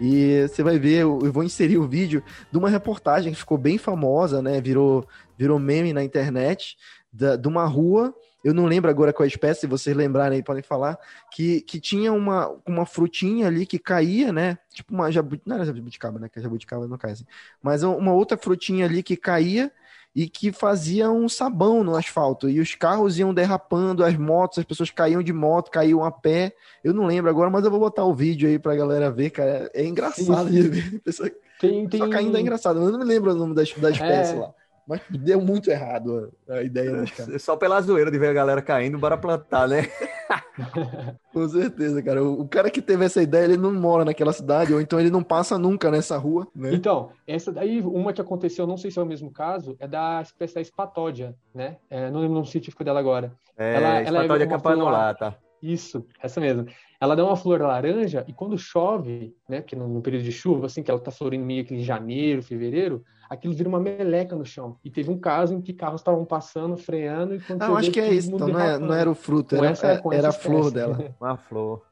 e 0.01 0.47
você 0.47 0.63
vai 0.63 0.79
ver, 0.79 1.03
eu 1.03 1.33
vou 1.33 1.43
inserir 1.43 1.79
o 1.79 1.89
vídeo 1.89 2.23
de 2.51 2.59
uma 2.59 2.71
reportagem 2.71 3.33
que 3.33 3.39
ficou 3.39 3.59
bem 3.59 3.79
famosa, 3.79 4.41
né? 4.41 4.61
Virou, 4.61 5.07
virou 5.37 5.59
meme 5.59 5.93
na 5.93 6.05
internet, 6.05 6.77
da, 7.13 7.37
de 7.37 7.49
uma 7.49 7.65
rua. 7.65 8.15
Eu 8.45 8.55
não 8.55 8.67
lembro 8.67 8.89
agora 8.89 9.13
qual 9.13 9.25
é 9.25 9.29
espécie, 9.29 9.63
se 9.63 9.67
vocês 9.67 9.97
lembrarem 9.97 10.43
podem 10.43 10.63
falar, 10.63 10.97
que, 11.33 11.61
que 11.63 11.81
tinha 11.81 12.13
uma, 12.13 12.55
uma 12.65 12.87
frutinha 12.87 13.49
ali 13.49 13.67
que 13.67 13.79
caía, 13.79 14.33
né? 14.33 14.59
Tipo 14.73 14.95
uma 14.95 15.11
jabuticaba, 15.11 15.43
não 15.47 15.57
era 15.57 15.65
jabuticaba, 15.65 16.19
né? 16.21 16.29
Que 16.29 16.39
a 16.39 16.43
jabuticaba 16.43 16.87
não 16.87 16.97
cai 16.97 17.13
assim. 17.13 17.27
Mas 17.61 17.83
uma 17.83 18.13
outra 18.13 18.39
frutinha 18.39 18.87
ali 18.87 19.03
que 19.03 19.17
caía 19.17 19.73
e 20.15 20.29
que 20.29 20.51
fazia 20.51 21.11
um 21.11 21.29
sabão 21.29 21.85
no 21.85 21.95
asfalto. 21.95 22.49
E 22.49 22.61
os 22.61 22.75
carros 22.75 23.19
iam 23.19 23.33
derrapando, 23.33 24.05
as 24.05 24.17
motos, 24.17 24.59
as 24.59 24.65
pessoas 24.65 24.91
caíam 24.91 25.23
de 25.23 25.33
moto, 25.33 25.71
caíam 25.71 26.05
a 26.05 26.11
pé. 26.11 26.53
Eu 26.83 26.93
não 26.93 27.07
lembro 27.07 27.31
agora, 27.31 27.51
mas 27.51 27.65
eu 27.65 27.71
vou 27.71 27.81
botar 27.81 28.05
o 28.05 28.15
vídeo 28.15 28.49
aí 28.49 28.59
pra 28.59 28.75
galera 28.75 29.11
ver, 29.11 29.31
cara. 29.31 29.71
É 29.75 29.85
engraçado 29.85 30.51
de 30.51 30.63
ver. 30.63 31.01
Pessoa... 31.05 31.31
Tem, 31.61 31.89
tem... 31.89 32.01
Só 32.01 32.09
caindo 32.09 32.37
é 32.37 32.41
engraçado. 32.41 32.81
Eu 32.81 32.93
não 32.93 32.99
me 32.99 33.05
lembro 33.05 33.33
o 33.33 33.35
nome 33.35 33.55
da, 33.55 33.63
da 33.63 33.91
espécie 33.91 34.35
é... 34.35 34.39
lá. 34.39 34.55
Mas 34.89 35.03
deu 35.11 35.39
muito 35.39 35.71
errado 35.71 36.33
a, 36.49 36.63
ideia 36.63 37.05
Só 37.39 37.57
pela 37.57 37.79
zoeira 37.83 38.11
de 38.11 38.19
ver 38.19 38.29
a 38.29 38.33
galera 38.33 38.63
caindo, 38.63 38.99
bora 38.99 39.19
plantar, 39.19 39.69
né? 39.69 39.83
Com 41.31 41.47
certeza, 41.47 42.03
cara. 42.03 42.25
O, 42.25 42.49
cara 42.49 42.71
que 42.71 42.81
teve 42.81 43.05
essa 43.05 43.23
ideia, 43.23 43.45
ele 43.45 43.59
não 43.59 43.73
mora 43.73 44.03
naquela 44.03 44.33
cidade, 44.33 44.73
ou 44.73 44.81
então 44.81 44.99
ele 44.99 45.11
não 45.11 45.23
passa 45.23 45.59
nunca 45.59 45.91
nessa 45.91 46.17
rua, 46.17 46.49
né? 46.57 46.73
Então, 46.73 47.11
essa 47.27 47.53
daí, 47.53 47.83
uma 47.83 48.15
que 48.15 48.21
aconteceu, 48.21 48.67
não 48.67 48.79
sei 48.79 48.91
se 48.91 48.99
é 48.99 49.03
o 49.03 49.07
mesmo 49.07 49.31
caso, 49.31 49.77
é 49.79 49.87
da 49.87 50.23
espécie 50.23 50.55
da 50.55 50.61
espatódia, 50.63 51.35
né? 51.55 51.77
É, 51.91 52.11
não 52.11 52.21
lembro 52.21 52.33
o 52.33 52.35
nome 52.37 52.47
científico 52.47 52.83
dela 52.83 52.99
agora. 52.99 53.31
É, 53.59 53.75
ela, 53.75 54.23
ela 54.23 54.43
é 54.43 54.47
campanulata. 54.47 55.37
Isso, 55.63 56.07
essa 56.23 56.41
mesmo. 56.41 56.67
Ela 57.01 57.15
dá 57.15 57.25
uma 57.25 57.37
flor 57.37 57.61
laranja 57.61 58.25
e 58.27 58.33
quando 58.33 58.59
chove, 58.59 59.37
né, 59.49 59.61
porque 59.61 59.77
no, 59.77 59.87
no, 59.87 60.03
período 60.03 60.25
de 60.25 60.33
chuva, 60.33 60.67
assim, 60.67 60.83
que 60.83 60.91
ela 60.91 60.99
tá 60.99 61.13
florindo 61.13 61.47
meio 61.47 61.65
que 61.65 61.75
em 61.75 61.83
janeiro, 61.83 62.43
fevereiro, 62.43 63.05
aquilo 63.31 63.55
vira 63.55 63.69
uma 63.69 63.79
meleca 63.79 64.35
no 64.35 64.45
chão. 64.45 64.77
E 64.85 64.91
teve 64.91 65.09
um 65.09 65.19
caso 65.19 65.55
em 65.55 65.61
que 65.61 65.73
carros 65.73 66.01
estavam 66.01 66.25
passando, 66.25 66.77
freando 66.77 67.37
e 67.37 67.41
quando 67.41 67.63
ah, 67.63 67.79
acho 67.79 67.93
que 67.93 68.01
é 68.01 68.13
isso, 68.13 68.35
então 68.35 68.49
não, 68.49 68.61
é, 68.61 68.79
não 68.79 68.95
era 68.95 69.09
o 69.09 69.15
fruto, 69.15 69.55
era, 69.55 69.69
essa, 69.69 69.87
era, 69.87 70.03
era 70.13 70.29
a 70.31 70.33
flor 70.33 70.73
dela. 70.73 71.15
Uma 71.21 71.37
flor. 71.37 71.83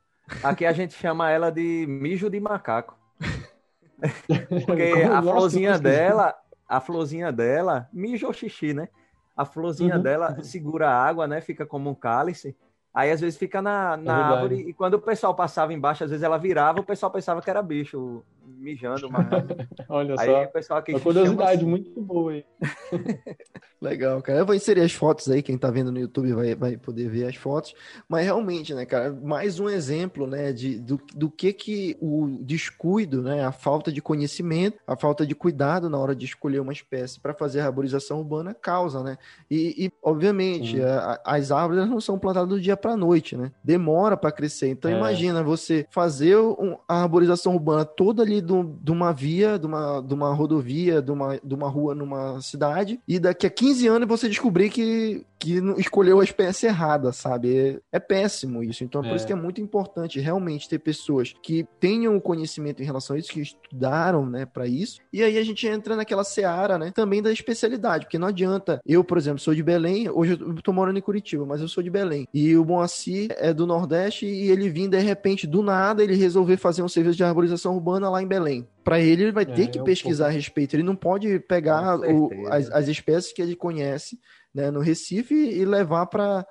Aqui 0.42 0.66
a 0.66 0.72
gente 0.72 0.94
chama 0.94 1.30
ela 1.30 1.50
de 1.50 1.86
mijo 1.88 2.28
de 2.28 2.40
macaco. 2.40 2.98
Porque 4.66 5.04
a 5.08 5.22
florzinha 5.22 5.78
dela, 5.78 6.34
a 6.68 6.80
florzinha 6.80 7.30
dela, 7.30 7.88
mijo 7.92 8.26
ou 8.26 8.32
xixi, 8.32 8.74
né? 8.74 8.88
A 9.36 9.44
florzinha 9.44 9.96
uhum. 9.96 10.02
dela 10.02 10.42
segura 10.42 10.88
a 10.88 11.06
água, 11.06 11.28
né? 11.28 11.40
Fica 11.40 11.64
como 11.64 11.90
um 11.90 11.94
cálice. 11.94 12.56
Aí 12.96 13.10
às 13.10 13.20
vezes 13.20 13.38
fica 13.38 13.60
na, 13.60 13.94
na 13.94 14.18
é 14.18 14.22
árvore 14.22 14.64
e 14.66 14.72
quando 14.72 14.94
o 14.94 14.98
pessoal 14.98 15.34
passava 15.34 15.74
embaixo, 15.74 16.02
às 16.02 16.08
vezes 16.08 16.22
ela 16.22 16.38
virava, 16.38 16.80
o 16.80 16.82
pessoal 16.82 17.12
pensava 17.12 17.42
que 17.42 17.50
era 17.50 17.60
bicho 17.60 18.24
mijando. 18.46 19.10
Mas... 19.10 19.26
Olha 19.88 20.14
aí, 20.18 20.26
só, 20.26 20.42
o 20.42 20.48
pessoal 20.48 20.78
aqui 20.80 20.92
uma 20.92 21.00
curiosidade 21.00 21.60
assim. 21.60 21.64
muito 21.64 22.00
boa 22.00 22.32
aí. 22.32 22.44
Legal, 23.80 24.20
cara. 24.22 24.38
Eu 24.38 24.46
vou 24.46 24.54
inserir 24.54 24.80
as 24.80 24.92
fotos 24.92 25.30
aí, 25.30 25.42
quem 25.42 25.58
tá 25.58 25.70
vendo 25.70 25.92
no 25.92 25.98
YouTube 25.98 26.32
vai, 26.32 26.54
vai 26.54 26.76
poder 26.76 27.08
ver 27.08 27.26
as 27.26 27.36
fotos. 27.36 27.74
Mas 28.08 28.24
realmente, 28.24 28.74
né, 28.74 28.86
cara, 28.86 29.12
mais 29.12 29.60
um 29.60 29.68
exemplo, 29.68 30.26
né, 30.26 30.52
de, 30.52 30.78
do, 30.78 31.00
do 31.14 31.30
que 31.30 31.52
que 31.52 31.96
o 32.00 32.38
descuido, 32.40 33.22
né, 33.22 33.44
a 33.44 33.52
falta 33.52 33.92
de 33.92 34.00
conhecimento, 34.00 34.78
a 34.86 34.96
falta 34.96 35.26
de 35.26 35.34
cuidado 35.34 35.90
na 35.90 35.98
hora 35.98 36.14
de 36.14 36.24
escolher 36.24 36.60
uma 36.60 36.72
espécie 36.72 37.20
para 37.20 37.34
fazer 37.34 37.60
a 37.60 37.66
arborização 37.66 38.18
urbana 38.18 38.54
causa, 38.54 39.02
né? 39.02 39.18
E, 39.50 39.86
e 39.86 39.92
obviamente, 40.02 40.80
a, 40.82 41.20
as 41.24 41.50
árvores 41.50 41.88
não 41.88 42.00
são 42.00 42.18
plantadas 42.18 42.48
do 42.48 42.60
dia 42.60 42.76
para 42.76 42.96
noite, 42.96 43.36
né? 43.36 43.52
Demora 43.62 44.16
para 44.16 44.32
crescer. 44.32 44.68
Então 44.68 44.90
é. 44.90 44.96
imagina 44.96 45.42
você 45.42 45.86
fazer 45.90 46.36
um, 46.36 46.76
a 46.88 47.02
arborização 47.02 47.54
urbana 47.54 47.84
toda 47.84 48.22
ali 48.22 48.35
de 48.40 48.90
uma 48.90 49.12
via, 49.12 49.58
de 49.58 49.66
uma, 49.66 50.00
de 50.00 50.14
uma 50.14 50.32
rodovia, 50.32 51.02
de 51.02 51.10
uma, 51.10 51.38
de 51.42 51.54
uma 51.54 51.68
rua 51.68 51.94
numa 51.94 52.40
cidade, 52.40 53.00
e 53.06 53.18
daqui 53.18 53.46
a 53.46 53.50
15 53.50 53.86
anos 53.88 54.08
você 54.08 54.28
descobrir 54.28 54.70
que, 54.70 55.24
que 55.38 55.58
escolheu 55.78 56.20
a 56.20 56.24
espécie 56.24 56.66
errada, 56.66 57.12
sabe? 57.12 57.56
É, 57.56 57.80
é 57.92 58.00
péssimo 58.00 58.62
isso. 58.62 58.84
Então 58.84 59.02
é 59.02 59.08
por 59.08 59.16
isso 59.16 59.24
é. 59.24 59.28
que 59.28 59.32
é 59.32 59.36
muito 59.36 59.60
importante 59.60 60.20
realmente 60.20 60.68
ter 60.68 60.78
pessoas 60.78 61.34
que 61.42 61.66
tenham 61.80 62.16
o 62.16 62.20
conhecimento 62.20 62.82
em 62.82 62.86
relação 62.86 63.16
a 63.16 63.18
isso, 63.18 63.32
que 63.32 63.40
estudaram, 63.40 64.26
né, 64.26 64.46
para 64.46 64.66
isso. 64.66 65.00
E 65.12 65.22
aí 65.22 65.38
a 65.38 65.44
gente 65.44 65.66
entra 65.66 65.96
naquela 65.96 66.24
seara, 66.24 66.78
né, 66.78 66.92
também 66.94 67.22
da 67.22 67.32
especialidade, 67.32 68.06
porque 68.06 68.18
não 68.18 68.28
adianta. 68.28 68.80
Eu, 68.84 69.04
por 69.04 69.18
exemplo, 69.18 69.40
sou 69.40 69.54
de 69.54 69.62
Belém, 69.62 70.08
hoje 70.08 70.32
eu 70.32 70.54
tô 70.62 70.72
morando 70.72 70.98
em 70.98 71.02
Curitiba, 71.02 71.44
mas 71.44 71.60
eu 71.60 71.68
sou 71.68 71.82
de 71.82 71.90
Belém. 71.90 72.26
E 72.32 72.56
o 72.56 72.64
Moacir 72.64 73.34
é 73.38 73.52
do 73.52 73.66
Nordeste 73.66 74.26
e 74.26 74.50
ele 74.50 74.68
vim 74.68 74.88
de 74.88 74.98
repente, 74.98 75.46
do 75.46 75.62
nada, 75.62 76.02
ele 76.02 76.14
resolver 76.14 76.56
fazer 76.56 76.82
um 76.82 76.88
serviço 76.88 77.16
de 77.16 77.24
arborização 77.24 77.74
urbana 77.74 78.10
lá 78.10 78.22
em 78.22 78.25
Belém. 78.26 78.68
Para 78.84 79.00
ele, 79.00 79.24
ele 79.24 79.32
vai 79.32 79.44
ter 79.46 79.64
é, 79.64 79.66
que 79.66 79.82
pesquisar 79.82 80.26
a 80.26 80.30
respeito. 80.30 80.74
Ele 80.74 80.82
não 80.82 80.96
pode 80.96 81.38
pegar 81.40 81.98
o, 81.98 82.30
as, 82.48 82.70
as 82.70 82.88
espécies 82.88 83.32
que 83.32 83.42
ele 83.42 83.56
conhece 83.56 84.18
né, 84.54 84.70
no 84.70 84.80
Recife 84.80 85.34
e 85.34 85.64
levar 85.64 86.06
para 86.06 86.46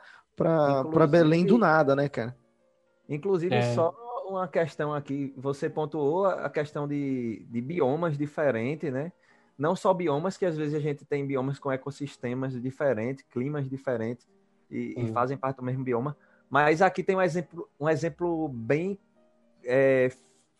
Belém 1.10 1.46
do 1.46 1.58
nada, 1.58 1.96
né, 1.96 2.10
cara? 2.10 2.36
Inclusive, 3.08 3.56
é. 3.56 3.74
só 3.74 3.94
uma 4.28 4.48
questão 4.48 4.94
aqui, 4.94 5.34
você 5.38 5.70
pontuou 5.70 6.26
a 6.26 6.50
questão 6.50 6.88
de, 6.88 7.46
de 7.50 7.62
biomas 7.62 8.18
diferentes, 8.18 8.92
né? 8.92 9.12
Não 9.58 9.76
só 9.76 9.94
biomas, 9.94 10.36
que 10.36 10.46
às 10.46 10.58
vezes 10.58 10.74
a 10.74 10.80
gente 10.80 11.06
tem 11.06 11.26
biomas 11.26 11.60
com 11.60 11.72
ecossistemas 11.72 12.60
diferentes, 12.62 13.24
climas 13.30 13.70
diferentes, 13.70 14.28
e, 14.70 14.96
e 14.98 15.08
fazem 15.12 15.38
parte 15.38 15.58
do 15.58 15.64
mesmo 15.64 15.84
bioma, 15.84 16.18
mas 16.50 16.82
aqui 16.82 17.04
tem 17.04 17.16
um 17.16 17.22
exemplo, 17.22 17.70
um 17.80 17.88
exemplo 17.88 18.48
bem 18.50 19.00
é, 19.64 20.10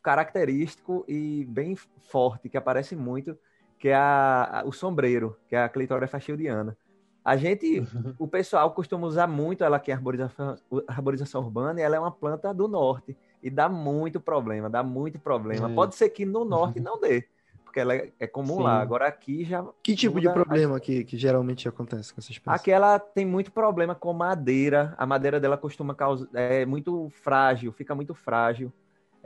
característico 0.06 1.04
e 1.08 1.46
bem 1.46 1.76
forte, 2.04 2.48
que 2.48 2.56
aparece 2.56 2.96
muito, 2.96 3.36
que 3.80 3.88
é 3.88 3.96
a, 3.96 4.62
a, 4.62 4.64
o 4.64 4.72
sombreiro, 4.72 5.36
que 5.48 5.56
é 5.56 5.64
a 5.64 5.68
clitória 5.68 6.08
fasciodiana. 6.08 6.78
A 7.24 7.36
gente, 7.36 7.84
o 8.20 8.28
pessoal 8.28 8.70
costuma 8.70 9.08
usar 9.08 9.26
muito 9.26 9.64
ela 9.64 9.78
aqui, 9.78 9.92
a 9.92 9.96
arborização, 9.96 10.56
arborização 10.88 11.42
urbana, 11.42 11.80
e 11.80 11.84
ela 11.84 11.96
é 11.96 12.00
uma 12.00 12.12
planta 12.12 12.54
do 12.54 12.68
norte. 12.68 13.18
E 13.42 13.50
dá 13.50 13.68
muito 13.68 14.20
problema, 14.20 14.70
dá 14.70 14.84
muito 14.84 15.18
problema. 15.18 15.72
É. 15.72 15.74
Pode 15.74 15.96
ser 15.96 16.10
que 16.10 16.24
no 16.24 16.46
norte 16.46 16.80
não 16.80 17.00
dê, 17.00 17.28
porque 17.64 17.80
ela 17.80 17.96
é, 17.96 18.12
é 18.20 18.28
comum 18.28 18.58
Sim. 18.58 18.64
lá. 18.64 18.80
Agora 18.80 19.08
aqui 19.08 19.44
já. 19.44 19.66
Que 19.82 19.96
tipo 19.96 20.22
de 20.22 20.30
problema 20.30 20.80
que, 20.80 21.04
que 21.04 21.18
geralmente 21.18 21.68
acontece 21.68 22.14
com 22.14 22.22
essas 22.22 22.38
pessoas? 22.38 22.60
Aqui 22.60 22.70
ela 22.70 23.00
tem 23.00 23.26
muito 23.26 23.52
problema 23.52 23.96
com 23.96 24.14
madeira. 24.14 24.94
A 25.00 25.06
madeira 25.08 25.40
dela 25.40 25.58
costuma 25.58 25.96
causar. 25.96 26.28
É 26.32 26.64
muito 26.64 27.10
frágil, 27.10 27.72
fica 27.72 27.96
muito 27.96 28.14
frágil 28.14 28.72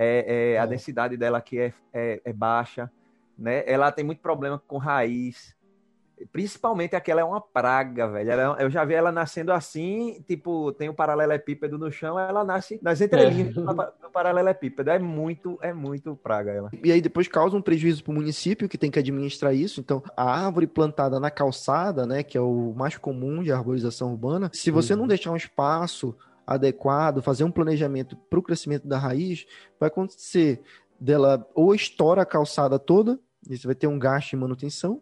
é, 0.02 0.54
é, 0.54 0.58
a 0.58 0.66
densidade 0.66 1.18
dela 1.18 1.40
aqui 1.40 1.60
é, 1.60 1.74
é, 1.94 2.22
é, 2.24 2.32
baixa, 2.32 2.90
né? 3.38 3.66
Ela 3.68 3.92
tem 3.92 4.06
muito 4.06 4.22
problema 4.22 4.58
com 4.66 4.78
raiz, 4.78 5.54
principalmente 6.32 6.96
aquela 6.96 7.20
é 7.20 7.24
uma 7.24 7.42
praga, 7.42 8.08
velho. 8.08 8.32
Ela, 8.32 8.58
é, 8.58 8.64
eu 8.64 8.70
já 8.70 8.86
vi 8.86 8.94
ela 8.94 9.12
nascendo 9.12 9.52
assim, 9.52 10.24
tipo, 10.26 10.72
tem 10.72 10.90
um 10.90 10.94
paralelepípedo 10.94 11.78
no 11.78 11.92
chão, 11.92 12.18
ela 12.18 12.46
nasce 12.46 12.80
nas 12.82 13.02
entrelinhas 13.02 13.50
é. 13.50 13.62
do 13.62 14.10
paralelepípedo. 14.10 14.90
É 14.90 14.98
muito, 14.98 15.60
é 15.62 15.74
muito 15.74 16.16
praga 16.16 16.52
ela. 16.52 16.70
E 16.82 16.94
aí 16.94 17.02
depois 17.02 17.28
causa 17.28 17.58
um 17.58 17.62
prejuízo 17.62 18.02
para 18.02 18.12
o 18.12 18.16
município 18.16 18.70
que 18.70 18.78
tem 18.78 18.90
que 18.90 19.00
administrar 19.00 19.54
isso. 19.54 19.82
Então, 19.82 20.02
a 20.16 20.46
árvore 20.46 20.66
plantada 20.66 21.20
na 21.20 21.30
calçada, 21.30 22.06
né, 22.06 22.24
que 22.24 22.38
é 22.38 22.42
o 22.42 22.74
mais 22.74 22.98
comum 22.98 23.44
de 23.44 23.52
arborização 23.52 24.12
urbana, 24.12 24.50
se 24.54 24.72
você 24.72 24.94
uhum. 24.94 25.00
não 25.00 25.08
deixar 25.08 25.32
um 25.32 25.38
espaço 25.38 26.16
adequado, 26.50 27.22
fazer 27.22 27.44
um 27.44 27.52
planejamento 27.52 28.16
para 28.16 28.40
o 28.40 28.44
crescimento 28.44 28.88
da 28.88 28.98
raiz, 28.98 29.46
vai 29.80 29.88
acontecer 29.88 30.62
dela 31.00 31.48
ou 31.54 31.76
estoura 31.76 32.24
a 32.24 32.26
calçada 32.26 32.80
toda, 32.80 33.20
e 33.48 33.56
você 33.56 33.68
vai 33.68 33.76
ter 33.76 33.88
um 33.88 34.00
gasto 34.00 34.34
em 34.34 34.38
manutenção, 34.38 35.02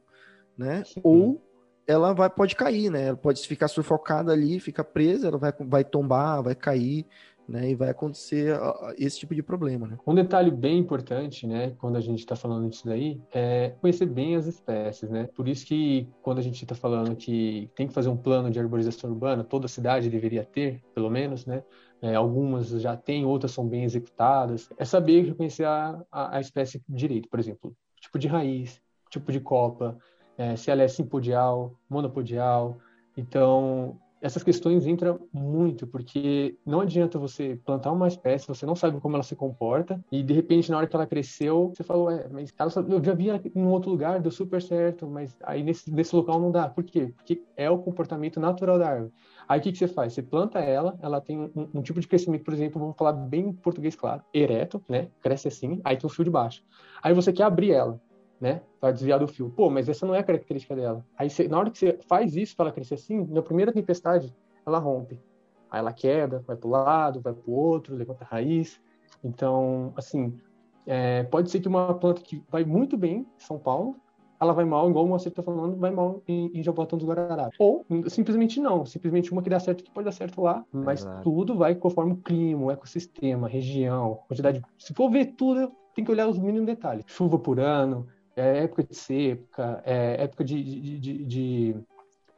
né? 0.57 0.83
Sim. 0.83 0.99
Ou 1.03 1.41
ela 1.87 2.13
vai, 2.13 2.29
pode 2.29 2.53
cair, 2.55 2.91
né? 2.91 3.07
Ela 3.07 3.17
pode 3.17 3.47
ficar 3.47 3.69
sufocada 3.69 4.33
ali, 4.33 4.59
fica 4.59 4.83
presa, 4.83 5.29
ela 5.29 5.37
vai, 5.37 5.53
vai 5.57 5.83
tombar, 5.85 6.43
vai 6.43 6.53
cair, 6.53 7.05
né? 7.47 7.69
E 7.69 7.75
vai 7.75 7.89
acontecer 7.89 8.59
esse 8.97 9.19
tipo 9.19 9.33
de 9.33 9.41
problema, 9.41 9.87
né? 9.87 9.97
Um 10.05 10.13
detalhe 10.13 10.51
bem 10.51 10.77
importante, 10.77 11.47
né? 11.47 11.73
Quando 11.79 11.95
a 11.95 12.01
gente 12.01 12.19
está 12.19 12.35
falando 12.35 12.69
disso 12.69 12.85
daí, 12.85 13.21
é 13.33 13.69
conhecer 13.81 14.05
bem 14.05 14.35
as 14.35 14.45
espécies, 14.45 15.09
né? 15.09 15.29
Por 15.35 15.47
isso 15.47 15.65
que 15.65 16.07
quando 16.21 16.39
a 16.39 16.41
gente 16.41 16.63
está 16.63 16.75
falando 16.75 17.15
que 17.15 17.69
tem 17.75 17.87
que 17.87 17.93
fazer 17.93 18.09
um 18.09 18.17
plano 18.17 18.51
de 18.51 18.59
arborização 18.59 19.09
urbana, 19.09 19.43
toda 19.43 19.67
cidade 19.67 20.09
deveria 20.09 20.43
ter, 20.43 20.83
pelo 20.93 21.09
menos, 21.09 21.45
né? 21.45 21.63
É, 22.01 22.13
algumas 22.15 22.69
já 22.69 22.95
têm, 22.95 23.25
outras 23.25 23.51
são 23.51 23.67
bem 23.67 23.83
executadas. 23.83 24.69
É 24.77 24.85
saber 24.85 25.25
reconhecer 25.25 25.65
a, 25.65 26.03
a, 26.11 26.37
a 26.37 26.41
espécie 26.41 26.81
direito, 26.87 27.27
por 27.29 27.39
exemplo, 27.39 27.75
tipo 27.99 28.19
de 28.19 28.27
raiz, 28.27 28.81
tipo 29.09 29.31
de 29.31 29.39
copa, 29.39 29.97
é, 30.37 30.55
se 30.55 30.69
ela 30.69 30.83
é 30.83 30.87
simpodial, 30.87 31.73
monopodial. 31.89 32.77
Então, 33.15 33.99
essas 34.21 34.43
questões 34.43 34.87
entram 34.87 35.19
muito, 35.31 35.85
porque 35.85 36.57
não 36.65 36.81
adianta 36.81 37.19
você 37.19 37.59
plantar 37.65 37.91
uma 37.91 38.07
espécie, 38.07 38.47
você 38.47 38.65
não 38.65 38.75
sabe 38.75 38.99
como 38.99 39.15
ela 39.15 39.23
se 39.23 39.35
comporta, 39.35 40.03
e 40.11 40.23
de 40.23 40.33
repente, 40.33 40.71
na 40.71 40.77
hora 40.77 40.87
que 40.87 40.95
ela 40.95 41.05
cresceu, 41.05 41.71
você 41.73 41.83
falou, 41.83 42.09
é, 42.09 42.27
mas 42.29 42.53
ela 42.57 42.69
só, 42.69 42.81
eu 42.81 43.03
já 43.03 43.13
vi 43.13 43.29
em 43.29 43.61
um 43.61 43.69
outro 43.69 43.91
lugar, 43.91 44.19
deu 44.19 44.31
super 44.31 44.61
certo, 44.61 45.07
mas 45.07 45.37
aí 45.43 45.63
nesse, 45.63 45.91
nesse 45.91 46.15
local 46.15 46.39
não 46.39 46.51
dá. 46.51 46.67
Por 46.67 46.83
quê? 46.83 47.13
Porque 47.15 47.43
é 47.55 47.69
o 47.69 47.77
comportamento 47.77 48.39
natural 48.39 48.79
da 48.79 48.89
árvore. 48.89 49.13
Aí 49.47 49.59
o 49.59 49.63
que, 49.63 49.71
que 49.71 49.77
você 49.77 49.87
faz? 49.87 50.13
Você 50.13 50.21
planta 50.21 50.59
ela, 50.59 50.97
ela 51.01 51.21
tem 51.21 51.39
um, 51.39 51.69
um, 51.73 51.81
tipo 51.81 51.99
de 51.99 52.07
crescimento, 52.07 52.43
por 52.43 52.53
exemplo, 52.53 52.81
vamos 52.81 52.97
falar 52.97 53.13
bem 53.13 53.47
em 53.47 53.53
português 53.53 53.95
claro, 53.95 54.21
ereto, 54.33 54.83
né? 54.89 55.07
Cresce 55.21 55.47
assim, 55.47 55.79
aí 55.83 55.95
tem 55.95 56.05
um 56.05 56.09
fio 56.09 56.25
de 56.25 56.31
baixo. 56.31 56.63
Aí 57.01 57.13
você 57.13 57.31
quer 57.31 57.43
abrir 57.43 57.71
ela 57.71 57.99
né? 58.39 58.61
Para 58.79 58.91
desviar 58.91 59.19
do 59.19 59.27
fio. 59.27 59.49
Pô, 59.49 59.69
mas 59.69 59.89
essa 59.89 60.05
não 60.05 60.15
é 60.15 60.19
a 60.19 60.23
característica 60.23 60.75
dela. 60.75 61.03
Aí 61.17 61.29
você, 61.29 61.47
na 61.47 61.57
hora 61.57 61.69
que 61.69 61.77
você 61.77 61.97
faz 62.07 62.35
isso 62.35 62.55
para 62.55 62.65
ela 62.65 62.73
crescer 62.73 62.95
assim, 62.95 63.25
na 63.25 63.41
primeira 63.41 63.71
tempestade, 63.71 64.35
ela 64.65 64.79
rompe. 64.79 65.19
Aí 65.69 65.79
ela 65.79 65.91
queda, 65.91 66.43
vai 66.45 66.55
para 66.55 66.67
o 66.67 66.71
lado, 66.71 67.21
vai 67.21 67.33
para 67.33 67.49
o 67.49 67.53
outro, 67.53 67.95
levanta 67.95 68.23
a 68.23 68.27
raiz. 68.27 68.79
Então, 69.23 69.93
assim, 69.95 70.39
é, 70.85 71.23
pode 71.23 71.49
ser 71.49 71.59
que 71.59 71.67
uma 71.67 71.93
planta 71.93 72.21
que 72.21 72.41
vai 72.49 72.63
muito 72.63 72.97
bem 72.97 73.19
em 73.19 73.27
São 73.37 73.57
Paulo, 73.57 73.95
ela 74.39 74.53
vai 74.53 74.65
mal, 74.65 74.89
igual 74.89 75.05
o 75.05 75.07
Moacir 75.07 75.29
está 75.29 75.41
falando, 75.41 75.75
vai 75.77 75.89
mal 75.89 76.21
em, 76.27 76.51
em 76.53 76.63
Jabotão 76.63 76.97
dos 76.97 77.07
Guararapes. 77.07 77.57
Ou 77.59 77.83
simplesmente 78.07 78.59
não, 78.59 78.85
simplesmente 78.85 79.31
uma 79.31 79.41
que 79.41 79.49
dá 79.49 79.59
certo 79.59 79.83
que 79.83 79.91
pode 79.91 80.05
dar 80.05 80.11
certo 80.11 80.41
lá, 80.41 80.63
mas 80.71 81.01
Exato. 81.01 81.23
tudo 81.23 81.57
vai 81.57 81.73
conforme 81.73 82.13
o 82.13 82.17
clima, 82.17 82.65
o 82.65 82.71
ecossistema, 82.71 83.47
região, 83.47 84.19
quantidade. 84.27 84.61
Se 84.77 84.93
for 84.93 85.09
ver 85.09 85.33
tudo, 85.35 85.71
tem 85.95 86.05
que 86.05 86.11
olhar 86.11 86.27
os 86.27 86.37
mínimos 86.37 86.67
detalhes. 86.67 87.03
Chuva 87.07 87.39
por 87.39 87.59
ano, 87.59 88.07
é 88.37 88.63
época 88.63 88.83
de 88.83 88.95
seca, 88.95 89.81
é 89.83 90.23
época 90.23 90.43
de, 90.43 90.63
de, 90.63 90.99
de, 90.99 91.25
de, 91.25 91.75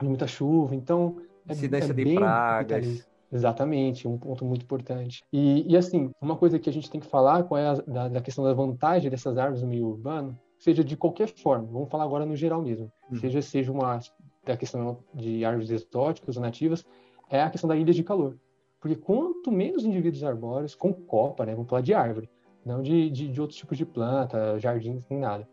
muita 0.02 0.26
chuva, 0.26 0.74
então 0.74 1.18
é, 1.48 1.52
incidência 1.52 1.92
é 1.92 1.94
de 1.94 2.16
pragas. 2.16 3.10
Exatamente, 3.32 4.08
um 4.08 4.18
ponto 4.18 4.44
muito 4.44 4.64
importante. 4.64 5.24
E, 5.32 5.72
e, 5.72 5.78
assim, 5.78 6.10
uma 6.20 6.36
coisa 6.36 6.58
que 6.58 6.68
a 6.68 6.74
gente 6.74 6.90
tem 6.90 7.00
que 7.00 7.06
falar 7.06 7.44
qual 7.44 7.60
é 7.60 7.68
a, 7.68 7.74
da, 7.76 8.08
da, 8.08 8.22
questão 8.22 8.44
da 8.44 8.54
vantagem 8.54 9.12
dessas 9.12 9.38
árvores 9.38 9.62
no 9.62 9.68
meio 9.68 9.86
urbano, 9.86 10.36
seja 10.58 10.84
de 10.84 10.98
qualquer 10.98 11.28
forma, 11.28 11.68
vamos 11.68 11.90
falar 11.90 12.06
agora 12.06 12.26
no 12.26 12.36
geral 12.36 12.62
mesmo, 12.62 12.92
uhum. 13.12 13.18
seja 13.18 13.42
seja 13.42 13.72
uma 13.72 14.00
da 14.44 14.58
questão 14.58 14.98
de 15.14 15.46
árvores 15.46 15.70
exóticas 15.70 16.38
ou 16.38 16.42
nativas, 16.42 16.84
é 17.30 17.44
a 17.44 17.50
questão 17.52 17.68
da 17.68 17.76
ilha 17.76 17.94
de 17.94 18.04
calor. 18.04 18.36
Porque 18.80 18.96
quanto 18.96 19.52
menos 19.52 19.86
indivíduos 19.86 20.24
arbóreos, 20.24 20.74
com 20.74 20.92
copa, 20.92 21.46
né, 21.46 21.54
vamos 21.54 21.70
falar 21.70 21.84
de 21.84 21.94
árvore, 21.94 22.30
não 22.66 22.82
de, 22.82 23.12
de, 23.12 23.28
de 23.28 23.42
outros 23.42 23.60
tipos 23.60 23.78
de 23.78 23.86
planta, 23.86 24.58
jardins, 24.58 25.06
nem 25.08 25.20
nada, 25.20 25.48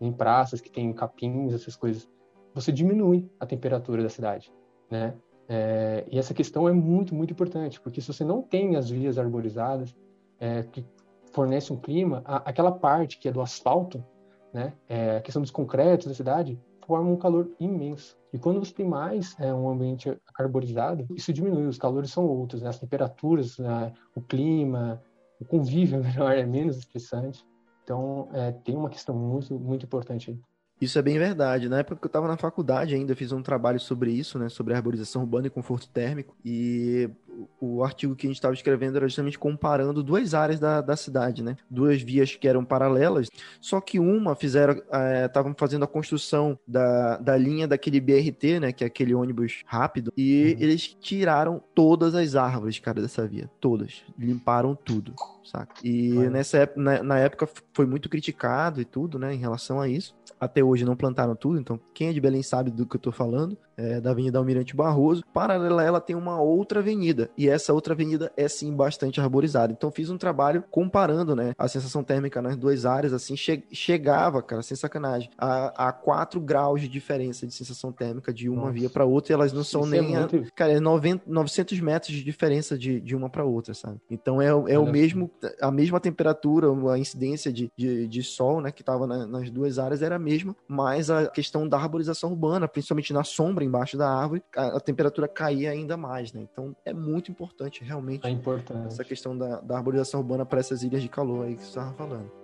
em 0.00 0.12
praças 0.12 0.60
que 0.60 0.70
tem 0.70 0.92
capins, 0.92 1.52
essas 1.52 1.76
coisas, 1.76 2.08
você 2.54 2.72
diminui 2.72 3.30
a 3.38 3.46
temperatura 3.46 4.02
da 4.02 4.08
cidade, 4.08 4.52
né? 4.90 5.14
É, 5.52 6.04
e 6.08 6.16
essa 6.16 6.32
questão 6.32 6.68
é 6.68 6.72
muito, 6.72 7.12
muito 7.12 7.32
importante, 7.32 7.80
porque 7.80 8.00
se 8.00 8.06
você 8.06 8.24
não 8.24 8.40
tem 8.40 8.76
as 8.76 8.88
vias 8.88 9.18
arborizadas 9.18 9.96
é, 10.38 10.62
que 10.62 10.86
fornecem 11.32 11.76
um 11.76 11.80
clima, 11.80 12.22
a, 12.24 12.36
aquela 12.36 12.70
parte 12.70 13.18
que 13.18 13.28
é 13.28 13.32
do 13.32 13.40
asfalto, 13.40 14.04
né, 14.52 14.72
é, 14.88 15.16
a 15.16 15.20
questão 15.20 15.42
dos 15.42 15.50
concretos 15.50 16.06
da 16.06 16.14
cidade, 16.14 16.56
forma 16.86 17.10
um 17.10 17.16
calor 17.16 17.50
imenso. 17.58 18.16
E 18.32 18.38
quando 18.38 18.60
você 18.60 18.72
tem 18.72 18.86
mais 18.86 19.34
é, 19.40 19.52
um 19.52 19.68
ambiente 19.68 20.16
arborizado, 20.38 21.04
isso 21.16 21.32
diminui, 21.32 21.66
os 21.66 21.78
calores 21.78 22.12
são 22.12 22.24
outros, 22.26 22.62
né, 22.62 22.68
as 22.68 22.78
temperaturas, 22.78 23.58
né, 23.58 23.92
o 24.14 24.20
clima, 24.20 25.02
o 25.40 25.44
convívio 25.44 25.98
melhor 26.02 26.32
é 26.32 26.44
menos 26.44 26.78
estressante. 26.78 27.44
Então, 27.90 28.28
é, 28.32 28.52
tem 28.52 28.76
uma 28.76 28.88
questão 28.88 29.12
muito, 29.12 29.58
muito 29.58 29.84
importante 29.84 30.30
aí. 30.30 30.38
Isso 30.80 30.96
é 30.96 31.02
bem 31.02 31.18
verdade. 31.18 31.68
Na 31.68 31.80
época 31.80 31.96
que 31.96 32.04
eu 32.04 32.08
estava 32.08 32.28
na 32.28 32.36
faculdade 32.36 32.94
ainda, 32.94 33.10
eu 33.10 33.16
fiz 33.16 33.32
um 33.32 33.42
trabalho 33.42 33.80
sobre 33.80 34.12
isso, 34.12 34.38
né? 34.38 34.48
Sobre 34.48 34.74
arborização 34.74 35.22
urbana 35.22 35.48
e 35.48 35.50
conforto 35.50 35.88
térmico. 35.88 36.36
E 36.44 37.10
o 37.60 37.84
artigo 37.84 38.14
que 38.14 38.26
a 38.26 38.30
gente 38.30 38.36
estava 38.36 38.54
escrevendo 38.54 38.96
era 38.96 39.08
justamente 39.08 39.38
comparando 39.38 40.02
duas 40.02 40.34
áreas 40.34 40.58
da, 40.58 40.80
da 40.80 40.96
cidade, 40.96 41.42
né? 41.42 41.56
Duas 41.68 42.02
vias 42.02 42.34
que 42.34 42.48
eram 42.48 42.64
paralelas, 42.64 43.28
só 43.60 43.80
que 43.80 43.98
uma 43.98 44.34
fizeram, 44.34 44.80
estavam 45.24 45.52
é, 45.52 45.54
fazendo 45.56 45.84
a 45.84 45.88
construção 45.88 46.58
da, 46.66 47.16
da 47.18 47.36
linha 47.36 47.66
daquele 47.68 48.00
BRT, 48.00 48.60
né? 48.60 48.72
Que 48.72 48.84
é 48.84 48.86
aquele 48.86 49.14
ônibus 49.14 49.62
rápido, 49.66 50.12
e 50.16 50.54
uhum. 50.56 50.62
eles 50.62 50.96
tiraram 51.00 51.62
todas 51.74 52.14
as 52.14 52.34
árvores, 52.34 52.78
cara, 52.78 53.00
dessa 53.00 53.26
via. 53.26 53.50
Todas. 53.60 54.02
Limparam 54.18 54.74
tudo, 54.74 55.14
saca? 55.44 55.74
E 55.84 56.12
nessa 56.30 56.58
época, 56.58 56.80
na, 56.80 57.02
na 57.02 57.18
época 57.18 57.48
foi 57.72 57.86
muito 57.86 58.08
criticado 58.08 58.80
e 58.80 58.84
tudo, 58.84 59.18
né? 59.18 59.34
Em 59.34 59.38
relação 59.38 59.80
a 59.80 59.88
isso. 59.88 60.14
Até 60.38 60.64
hoje 60.64 60.86
não 60.86 60.96
plantaram 60.96 61.36
tudo, 61.36 61.60
então 61.60 61.78
quem 61.92 62.08
é 62.08 62.12
de 62.12 62.20
Belém 62.20 62.42
sabe 62.42 62.70
do 62.70 62.86
que 62.86 62.96
eu 62.96 63.00
tô 63.00 63.12
falando 63.12 63.58
é, 63.80 64.00
da 64.00 64.10
Avenida 64.10 64.38
Almirante 64.38 64.76
Barroso. 64.76 65.22
Paralela 65.32 65.82
a 65.82 65.84
ela 65.84 66.00
tem 66.00 66.14
uma 66.14 66.40
outra 66.40 66.80
avenida, 66.80 67.19
e 67.36 67.48
essa 67.48 67.72
outra 67.72 67.94
avenida 67.94 68.32
é 68.36 68.48
sim 68.48 68.74
bastante 68.74 69.20
arborizada. 69.20 69.72
Então 69.72 69.90
fiz 69.90 70.10
um 70.10 70.18
trabalho 70.18 70.64
comparando, 70.70 71.34
né, 71.34 71.52
a 71.58 71.68
sensação 71.68 72.02
térmica 72.02 72.40
nas 72.40 72.56
duas 72.56 72.86
áreas, 72.86 73.12
assim, 73.12 73.36
che 73.36 73.64
chegava, 73.72 74.42
cara, 74.42 74.62
sem 74.62 74.76
sacanagem, 74.76 75.30
a, 75.36 75.88
a 75.88 75.92
4 75.92 76.40
graus 76.40 76.80
de 76.80 76.88
diferença 76.88 77.46
de 77.46 77.54
sensação 77.54 77.92
térmica 77.92 78.32
de 78.32 78.48
uma 78.48 78.62
Nossa. 78.62 78.72
via 78.72 78.90
para 78.90 79.04
outra, 79.04 79.32
e 79.32 79.34
elas 79.34 79.52
não 79.52 79.64
são 79.64 79.82
Isso 79.82 79.94
é 79.94 80.00
nem, 80.00 80.14
é 80.14 80.18
muito... 80.20 80.36
a, 80.36 80.50
cara, 80.54 80.72
é 80.72 80.80
90, 80.80 81.24
900 81.26 81.80
metros 81.80 82.14
de 82.14 82.22
diferença 82.22 82.76
de, 82.78 83.00
de 83.00 83.16
uma 83.16 83.28
para 83.28 83.44
outra, 83.44 83.74
sabe? 83.74 83.98
Então 84.10 84.40
é, 84.40 84.48
é 84.48 84.78
o 84.78 84.86
mesmo, 84.86 85.30
a 85.60 85.70
mesma 85.70 86.00
temperatura, 86.00 86.68
a 86.92 86.98
incidência 86.98 87.52
de, 87.52 87.70
de, 87.76 88.06
de 88.06 88.22
sol, 88.22 88.60
né, 88.60 88.70
que 88.70 88.82
tava 88.82 89.06
na, 89.06 89.26
nas 89.26 89.50
duas 89.50 89.78
áreas 89.78 90.02
era 90.02 90.16
a 90.16 90.18
mesma, 90.18 90.56
mas 90.68 91.10
a 91.10 91.28
questão 91.28 91.68
da 91.68 91.78
arborização 91.78 92.30
urbana, 92.30 92.68
principalmente 92.68 93.12
na 93.12 93.24
sombra, 93.24 93.64
embaixo 93.64 93.96
da 93.96 94.08
árvore, 94.08 94.42
a, 94.56 94.76
a 94.76 94.80
temperatura 94.80 95.28
caía 95.28 95.70
ainda 95.70 95.96
mais, 95.96 96.32
né? 96.32 96.46
Então 96.50 96.74
é 96.84 96.92
muito 96.92 97.09
importante 97.30 97.82
realmente 97.84 98.26
é 98.26 98.30
importante. 98.30 98.86
essa 98.86 99.04
questão 99.04 99.36
da, 99.36 99.60
da 99.60 99.76
arborização 99.76 100.20
urbana 100.20 100.44
para 100.44 100.60
essas 100.60 100.82
ilhas 100.82 101.02
de 101.02 101.08
calor 101.08 101.46
aí 101.46 101.56
que 101.56 101.62
você 101.62 101.68
estava 101.68 101.92
falando. 101.94 102.39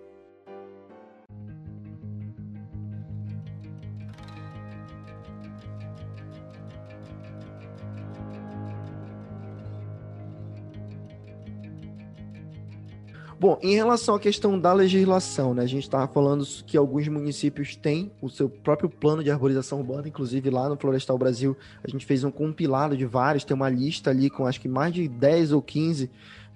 Bom, 13.38 13.58
em 13.62 13.74
relação 13.74 14.14
à 14.14 14.20
questão 14.20 14.58
da 14.58 14.72
legislação, 14.72 15.52
né, 15.52 15.62
a 15.62 15.66
gente 15.66 15.82
estava 15.82 16.08
falando 16.08 16.42
que 16.66 16.74
alguns 16.74 17.06
municípios 17.06 17.76
têm 17.76 18.10
o 18.22 18.30
seu 18.30 18.48
próprio 18.48 18.88
plano 18.88 19.22
de 19.22 19.30
arborização 19.30 19.78
urbana, 19.80 20.08
inclusive 20.08 20.48
lá 20.48 20.70
no 20.70 20.76
Florestal 20.76 21.18
Brasil, 21.18 21.54
a 21.84 21.90
gente 21.90 22.06
fez 22.06 22.24
um 22.24 22.30
compilado 22.30 22.96
de 22.96 23.04
vários, 23.04 23.44
tem 23.44 23.54
uma 23.54 23.68
lista 23.68 24.08
ali 24.08 24.30
com 24.30 24.46
acho 24.46 24.58
que 24.58 24.68
mais 24.68 24.94
de 24.94 25.06
10 25.06 25.52
ou 25.52 25.60
15 25.60 26.10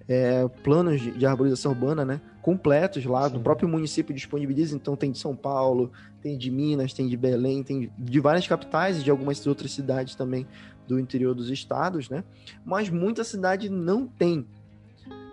é, 0.08 0.48
planos 0.64 1.02
de, 1.02 1.10
de, 1.10 1.26
arborização 1.26 1.72
urbana, 1.72 2.02
né, 2.02 2.20
completos 2.40 3.04
lá, 3.04 3.28
Sim. 3.28 3.34
do 3.34 3.40
próprio 3.40 3.68
município 3.68 4.14
disponibiliza, 4.14 4.74
então 4.74 4.96
tem 4.96 5.12
de 5.12 5.18
São 5.18 5.36
Paulo, 5.36 5.92
tem 6.22 6.38
de 6.38 6.50
Minas, 6.50 6.94
tem 6.94 7.06
de 7.06 7.16
Belém, 7.16 7.62
tem 7.62 7.92
de 7.98 8.20
várias 8.20 8.46
capitais 8.46 8.98
e 8.98 9.04
de 9.04 9.10
algumas 9.10 9.46
outras 9.46 9.70
cidades 9.70 10.14
também 10.14 10.46
do 10.88 10.98
interior 10.98 11.34
dos 11.34 11.50
estados, 11.50 12.08
né, 12.08 12.24
mas 12.64 12.88
muita 12.88 13.22
cidade 13.22 13.68
não 13.68 14.06
tem 14.06 14.46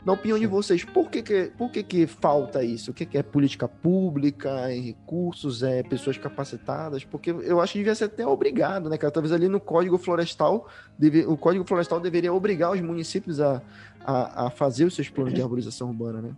na 0.08 0.14
opinião 0.14 0.38
Sim. 0.38 0.46
de 0.46 0.48
vocês, 0.48 0.86
por 0.86 1.10
que 1.10 1.22
que, 1.22 1.52
por 1.58 1.70
que 1.70 1.84
que 1.84 2.08
falta 2.08 2.64
isso? 2.64 2.92
O 2.92 2.94
que 2.94 3.06
que 3.06 3.18
é 3.18 3.22
política 3.22 3.68
pública, 3.68 4.72
é 4.72 4.80
recursos, 4.80 5.64
é 5.64 5.84
pessoas 5.84 6.18
capacitadas? 6.18 7.04
Porque 7.04 7.30
eu 7.30 7.60
acho 7.60 7.74
que 7.74 7.80
devia 7.80 7.94
ser 7.94 8.06
até 8.06 8.26
obrigado, 8.26 8.90
né, 8.90 8.98
cara? 8.98 9.12
Talvez 9.12 9.34
ali 9.34 9.50
no 9.50 9.60
Código 9.60 9.98
Florestal, 9.98 10.66
deve, 10.98 11.26
o 11.26 11.36
Código 11.36 11.66
Florestal 11.66 12.00
deveria 12.00 12.32
obrigar 12.32 12.72
os 12.72 12.80
municípios 12.80 13.42
a, 13.42 13.62
a, 14.00 14.46
a 14.46 14.50
fazer 14.50 14.86
os 14.86 14.96
seus 14.96 15.10
planos 15.10 15.34
de 15.34 15.42
arborização 15.42 15.90
urbana, 15.90 16.22
né? 16.22 16.36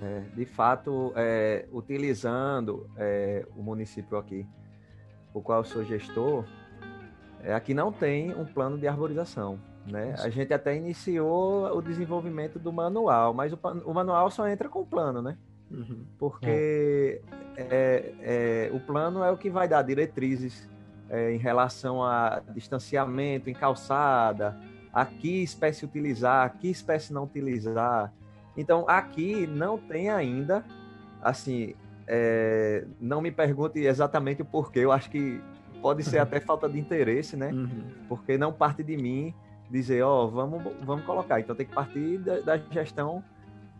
É, 0.00 0.20
de 0.36 0.44
fato, 0.44 1.12
é, 1.16 1.66
utilizando 1.72 2.88
é, 2.96 3.44
o 3.56 3.64
município 3.64 4.16
aqui, 4.16 4.46
o 5.34 5.42
qual 5.42 5.58
eu 5.58 5.64
sou 5.64 5.84
gestor, 5.84 6.44
é, 7.42 7.52
aqui 7.52 7.74
não 7.74 7.90
tem 7.90 8.32
um 8.32 8.44
plano 8.44 8.78
de 8.78 8.86
arborização. 8.86 9.58
Né? 9.86 10.14
A 10.18 10.28
gente 10.28 10.52
até 10.52 10.76
iniciou 10.76 11.76
o 11.76 11.80
desenvolvimento 11.80 12.58
do 12.58 12.72
manual, 12.72 13.32
mas 13.32 13.52
o, 13.52 13.58
o 13.84 13.94
manual 13.94 14.30
só 14.30 14.46
entra 14.48 14.68
com 14.68 14.80
o 14.80 14.86
plano, 14.86 15.22
né? 15.22 15.36
Uhum. 15.70 16.04
Porque 16.18 17.22
é. 17.56 17.62
É, 17.62 18.14
é, 18.20 18.70
o 18.72 18.80
plano 18.80 19.22
é 19.22 19.30
o 19.30 19.36
que 19.36 19.48
vai 19.48 19.68
dar 19.68 19.82
diretrizes 19.82 20.68
é, 21.08 21.32
em 21.32 21.38
relação 21.38 22.02
a 22.02 22.42
distanciamento 22.54 23.48
em 23.48 23.54
calçada, 23.54 24.58
a 24.92 25.04
que 25.04 25.42
espécie 25.42 25.84
utilizar, 25.84 26.44
a 26.44 26.48
que 26.48 26.68
espécie 26.68 27.12
não 27.12 27.24
utilizar. 27.24 28.12
Então, 28.56 28.84
aqui 28.88 29.46
não 29.46 29.78
tem 29.78 30.10
ainda, 30.10 30.64
assim, 31.22 31.74
é, 32.06 32.84
não 33.00 33.20
me 33.20 33.30
pergunte 33.30 33.78
exatamente 33.78 34.42
o 34.42 34.44
porquê, 34.44 34.80
eu 34.80 34.92
acho 34.92 35.08
que 35.08 35.40
pode 35.80 36.02
ser 36.02 36.18
até 36.20 36.40
falta 36.40 36.68
de 36.68 36.78
interesse, 36.78 37.36
né? 37.36 37.52
Uhum. 37.52 37.84
Porque 38.08 38.36
não 38.36 38.52
parte 38.52 38.82
de 38.82 38.96
mim 38.96 39.34
dizer, 39.70 40.02
ó, 40.02 40.24
oh, 40.24 40.28
vamos, 40.28 40.62
vamos 40.82 41.04
colocar. 41.04 41.40
Então 41.40 41.54
tem 41.54 41.66
que 41.66 41.74
partir 41.74 42.18
da, 42.18 42.40
da 42.40 42.56
gestão 42.70 43.22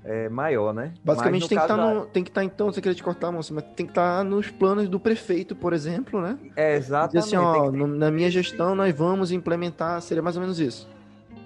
é, 0.04 0.28
maior, 0.28 0.72
né? 0.72 0.94
Basicamente 1.04 1.48
tem 1.48 1.58
que, 1.58 1.66
tá 1.66 1.76
no, 1.76 2.06
tem 2.06 2.24
que 2.24 2.30
estar, 2.30 2.40
tá, 2.40 2.44
então, 2.44 2.72
você 2.72 2.80
queria 2.80 2.94
te 2.94 3.02
cortar, 3.02 3.30
moça, 3.30 3.52
mas 3.52 3.64
tem 3.76 3.86
que 3.86 3.92
estar 3.92 4.18
tá 4.18 4.24
nos 4.24 4.50
planos 4.50 4.88
do 4.88 4.98
prefeito, 4.98 5.54
por 5.54 5.72
exemplo, 5.72 6.20
né? 6.20 6.38
É, 6.56 6.76
exatamente. 6.76 7.24
Dizer 7.24 7.36
assim, 7.36 7.44
ó, 7.44 7.70
que... 7.70 7.76
na 7.76 8.10
minha 8.10 8.30
gestão 8.30 8.74
nós 8.74 8.94
vamos 8.94 9.32
implementar, 9.32 10.00
seria 10.00 10.22
mais 10.22 10.36
ou 10.36 10.42
menos 10.42 10.58
isso. 10.58 10.88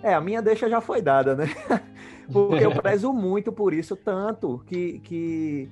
É, 0.03 0.15
a 0.15 0.21
minha 0.21 0.43
deixa 0.43 0.69
já 0.69 0.81
foi 0.81 1.01
dada, 1.01 1.35
né? 1.35 1.47
Porque 2.33 2.65
eu 2.65 2.71
prezo 2.71 3.13
muito 3.13 3.53
por 3.53 3.73
isso, 3.73 3.97
tanto 3.97 4.63
que, 4.67 4.99
que 5.01 5.69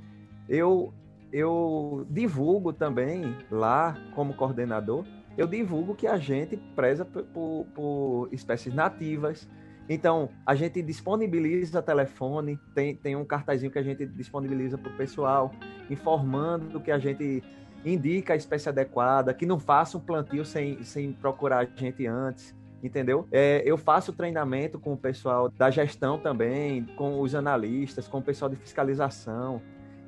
eu, 0.49 0.93
eu 1.33 2.07
divulgo 2.11 2.73
também 2.73 3.37
lá 3.51 3.97
como 4.15 4.35
coordenador 4.35 5.05
eu 5.37 5.47
divulgo 5.47 5.95
que 5.95 6.07
a 6.07 6.19
gente 6.19 6.57
preza 6.77 7.05
por, 7.05 7.67
por 7.75 8.29
espécies 8.33 8.75
nativas. 8.75 9.49
Então, 9.89 10.29
a 10.47 10.55
gente 10.55 10.81
disponibiliza 10.83 11.83
telefone, 11.83 12.59
tem, 12.75 12.95
tem 12.95 13.17
um 13.17 13.25
cartazinho 13.25 13.71
que 13.71 13.79
a 13.79 13.83
gente 13.83 14.07
disponibiliza 14.07 14.79
para 14.79 14.91
o 14.91 14.97
pessoal, 14.97 15.51
informando 15.91 16.81
que 16.81 16.91
a 16.91 16.99
gente 16.99 17.43
indica 17.85 18.33
a 18.33 18.37
espécie 18.37 18.69
adequada, 18.69 19.35
que 19.35 19.45
não 19.45 19.59
faça 19.59 19.99
um 19.99 20.01
plantio 20.01 20.45
sem, 20.45 20.83
sem 20.83 21.13
procurar 21.13 21.59
a 21.59 21.65
gente 21.65 22.07
antes, 22.07 22.55
entendeu? 22.83 23.27
É, 23.33 23.63
eu 23.65 23.77
faço 23.77 24.13
treinamento 24.13 24.79
com 24.79 24.93
o 24.93 24.97
pessoal 24.97 25.49
da 25.49 25.71
gestão 25.71 26.19
também, 26.19 26.85
com 26.97 27.21
os 27.21 27.35
analistas, 27.35 28.07
com 28.07 28.19
o 28.19 28.23
pessoal 28.23 28.49
de 28.49 28.57
fiscalização. 28.57 29.61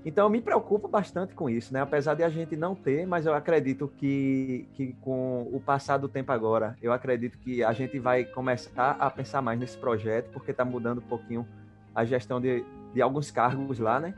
Então 0.05 0.27
eu 0.27 0.31
me 0.31 0.41
preocupo 0.41 0.87
bastante 0.87 1.35
com 1.35 1.49
isso, 1.49 1.73
né? 1.73 1.81
Apesar 1.81 2.15
de 2.15 2.23
a 2.23 2.29
gente 2.29 2.57
não 2.57 2.75
ter, 2.75 3.07
mas 3.07 3.25
eu 3.25 3.33
acredito 3.33 3.91
que, 3.97 4.69
que 4.75 4.93
com 5.01 5.49
o 5.51 5.59
passar 5.59 5.97
do 5.97 6.09
tempo 6.09 6.31
agora, 6.31 6.77
eu 6.83 6.93
acredito 6.93 7.39
que 7.39 7.65
a 7.65 7.73
gente 7.73 7.99
vai 7.99 8.25
começar 8.25 8.97
a 9.01 9.11
pensar 9.11 9.41
mais 9.41 9.59
nesse 9.59 9.79
projeto, 9.79 10.31
porque 10.31 10.51
está 10.51 10.65
mudando 10.65 10.99
um 10.99 11.09
pouquinho 11.09 11.47
a 11.95 12.05
gestão 12.05 12.41
de, 12.41 12.63
de 12.93 13.01
alguns 13.01 13.31
cargos 13.31 13.79
lá, 13.79 13.99
né? 13.99 14.15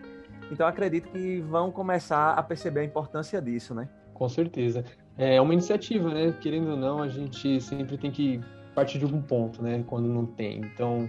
Então 0.51 0.67
acredito 0.67 1.09
que 1.09 1.41
vão 1.41 1.71
começar 1.71 2.33
a 2.33 2.43
perceber 2.43 2.81
a 2.81 2.85
importância 2.85 3.41
disso, 3.41 3.75
né? 3.75 3.89
Com 4.13 4.29
certeza. 4.29 4.85
É 5.17 5.41
uma 5.41 5.53
iniciativa, 5.53 6.13
né? 6.13 6.35
Querendo 6.41 6.71
ou 6.71 6.77
não, 6.77 7.03
a 7.03 7.09
gente 7.09 7.61
sempre 7.61 7.97
tem 7.97 8.11
que 8.11 8.41
partir 8.75 8.99
de 8.99 9.05
algum 9.05 9.23
ponto, 9.23 9.63
né? 9.63 9.85
Quando 9.87 10.09
não 10.09 10.27
tem. 10.27 10.59
Então, 10.61 11.09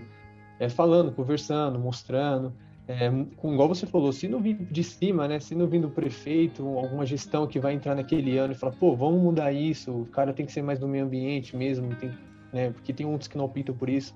é 0.59 0.69
falando, 0.69 1.11
conversando, 1.11 1.79
mostrando. 1.79 2.53
É, 2.87 3.11
com, 3.35 3.53
igual 3.53 3.67
você 3.67 3.85
falou, 3.85 4.13
se 4.13 4.29
não 4.29 4.41
vir 4.41 4.55
de 4.55 4.83
cima, 4.83 5.27
né? 5.27 5.39
Se 5.39 5.53
não 5.53 5.67
vir 5.67 5.81
do 5.81 5.89
prefeito, 5.89 6.65
alguma 6.65 7.05
gestão 7.05 7.45
que 7.45 7.59
vai 7.59 7.73
entrar 7.73 7.95
naquele 7.95 8.37
ano 8.37 8.53
e 8.53 8.55
falar, 8.55 8.73
pô, 8.73 8.95
vamos 8.95 9.21
mudar 9.21 9.51
isso, 9.51 9.91
o 9.91 10.05
cara 10.05 10.31
tem 10.31 10.45
que 10.45 10.53
ser 10.53 10.61
mais 10.61 10.79
do 10.79 10.87
meio 10.87 11.03
ambiente 11.03 11.55
mesmo, 11.55 11.93
tem, 11.95 12.11
né? 12.53 12.71
Porque 12.71 12.93
tem 12.93 13.05
outros 13.05 13.27
que 13.27 13.37
não 13.37 13.45
optam 13.45 13.75
por 13.75 13.89
isso. 13.89 14.15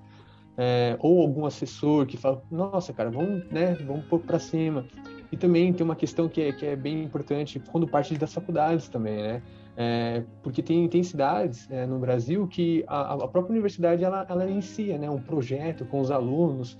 É, 0.57 0.97
ou 0.99 1.21
algum 1.21 1.45
assessor 1.45 2.05
que 2.05 2.17
fala, 2.17 2.41
nossa, 2.49 2.93
cara, 2.93 3.09
vamos, 3.09 3.45
né? 3.49 3.73
Vamos 3.85 4.05
pôr 4.05 4.19
para 4.19 4.39
cima. 4.39 4.85
E 5.31 5.37
também 5.37 5.73
tem 5.73 5.83
uma 5.83 5.95
questão 5.95 6.29
que 6.29 6.41
é, 6.41 6.51
que 6.53 6.65
é 6.65 6.75
bem 6.75 7.03
importante 7.03 7.61
quando 7.71 7.87
parte 7.87 8.17
das 8.17 8.33
faculdades 8.33 8.87
também, 8.87 9.21
né? 9.21 9.41
É, 9.75 10.23
porque 10.43 10.61
tem, 10.61 10.87
tem 10.87 11.01
cidades 11.01 11.69
é, 11.71 11.85
no 11.85 11.97
Brasil 11.97 12.45
que 12.47 12.83
a, 12.87 13.13
a, 13.13 13.27
própria 13.27 13.53
universidade 13.53 14.03
ela, 14.03 14.25
ela 14.29 14.45
inicia 14.49 14.97
né, 14.97 15.09
um 15.09 15.19
projeto 15.19 15.85
com 15.85 16.01
os 16.01 16.11
alunos 16.11 16.77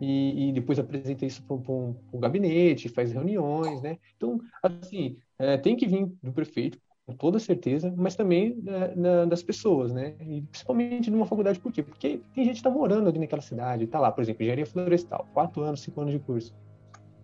e, 0.00 0.48
e 0.48 0.52
depois 0.52 0.78
apresenta 0.78 1.24
isso 1.24 1.42
para 1.44 1.54
o 1.56 2.18
gabinete, 2.18 2.88
faz 2.88 3.12
reuniões, 3.12 3.80
né? 3.82 3.98
Então, 4.16 4.40
assim, 4.62 5.16
é, 5.38 5.56
tem 5.56 5.76
que 5.76 5.86
vir 5.86 6.06
do 6.22 6.32
prefeito, 6.32 6.78
com 7.06 7.14
toda 7.14 7.38
certeza, 7.38 7.92
mas 7.96 8.16
também 8.16 8.62
é, 8.66 8.94
na, 8.94 9.24
das 9.24 9.42
pessoas, 9.42 9.92
né? 9.92 10.14
E 10.20 10.42
principalmente 10.42 11.10
numa 11.10 11.26
faculdade, 11.26 11.60
por 11.60 11.72
quê? 11.72 11.82
Porque 11.82 12.20
tem 12.34 12.44
gente 12.44 12.54
que 12.54 12.60
está 12.60 12.70
morando 12.70 13.08
ali 13.08 13.18
naquela 13.18 13.42
cidade, 13.42 13.84
está 13.84 14.00
lá, 14.00 14.10
por 14.10 14.22
exemplo, 14.22 14.42
engenharia 14.42 14.66
florestal, 14.66 15.26
quatro 15.32 15.62
anos, 15.62 15.80
cinco 15.80 16.00
anos 16.00 16.12
de 16.12 16.18
curso. 16.18 16.54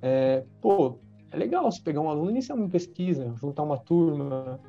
É, 0.02 0.44
pô, 0.60 0.98
é 1.30 1.36
legal 1.36 1.70
se 1.70 1.80
pegar 1.80 2.00
um 2.00 2.08
aluno 2.08 2.30
e 2.30 2.32
iniciar 2.32 2.54
uma 2.54 2.68
pesquisa, 2.68 3.32
juntar 3.36 3.62
uma 3.62 3.78
turma, 3.78 4.60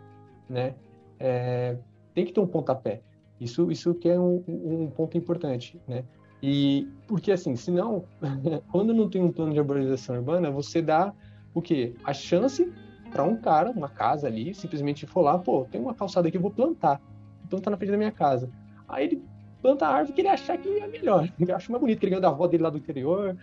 né? 0.49 0.75
É, 1.19 1.77
tem 2.13 2.25
que 2.25 2.33
ter 2.33 2.39
um 2.39 2.47
pontapé. 2.47 3.01
Isso, 3.39 3.71
isso 3.71 3.93
que 3.95 4.07
é 4.07 4.19
um, 4.19 4.43
um 4.47 4.89
ponto 4.91 5.17
importante, 5.17 5.79
né? 5.87 6.03
E 6.41 6.87
porque 7.07 7.31
assim, 7.31 7.55
senão, 7.55 8.05
quando 8.71 8.93
não 8.93 9.09
tem 9.09 9.21
um 9.21 9.31
plano 9.31 9.53
de 9.53 9.59
arborização 9.59 10.15
urbana, 10.15 10.49
você 10.49 10.81
dá 10.81 11.13
o 11.53 11.61
quê? 11.61 11.93
A 12.03 12.13
chance 12.13 12.71
para 13.11 13.23
um 13.23 13.35
cara, 13.35 13.71
uma 13.71 13.89
casa 13.89 14.27
ali, 14.27 14.53
simplesmente 14.53 15.05
for 15.05 15.21
lá, 15.21 15.37
pô, 15.37 15.67
tem 15.69 15.81
uma 15.81 15.93
calçada 15.93 16.27
aqui, 16.27 16.37
eu 16.37 16.41
vou 16.41 16.51
plantar. 16.51 17.01
Vou 17.41 17.49
plantar 17.49 17.71
na 17.71 17.77
frente 17.77 17.91
da 17.91 17.97
minha 17.97 18.11
casa. 18.11 18.49
Aí 18.87 19.05
ele 19.05 19.23
planta 19.61 19.85
a 19.85 19.89
árvore 19.95 20.13
que 20.13 20.21
ele 20.21 20.29
achar 20.29 20.57
que 20.57 20.67
é 20.69 20.87
melhor. 20.87 21.29
Ele 21.39 21.51
acha 21.51 21.71
mais 21.71 21.79
bonito, 21.79 21.99
que 21.99 22.05
ele 22.05 22.11
ganhou 22.11 22.21
da 22.21 22.29
avó 22.29 22.47
dele 22.47 22.63
lá 22.63 22.69
do 22.71 22.79
interior, 22.79 23.37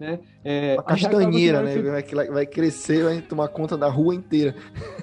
né? 0.00 0.18
É, 0.42 0.74
uma 0.74 0.82
castanheira, 0.82 1.62
né? 1.62 2.02
Vai, 2.12 2.28
vai 2.28 2.46
crescer, 2.46 3.04
vai 3.04 3.20
tomar 3.20 3.48
conta 3.48 3.76
da 3.76 3.88
rua 3.88 4.14
inteira. 4.14 4.54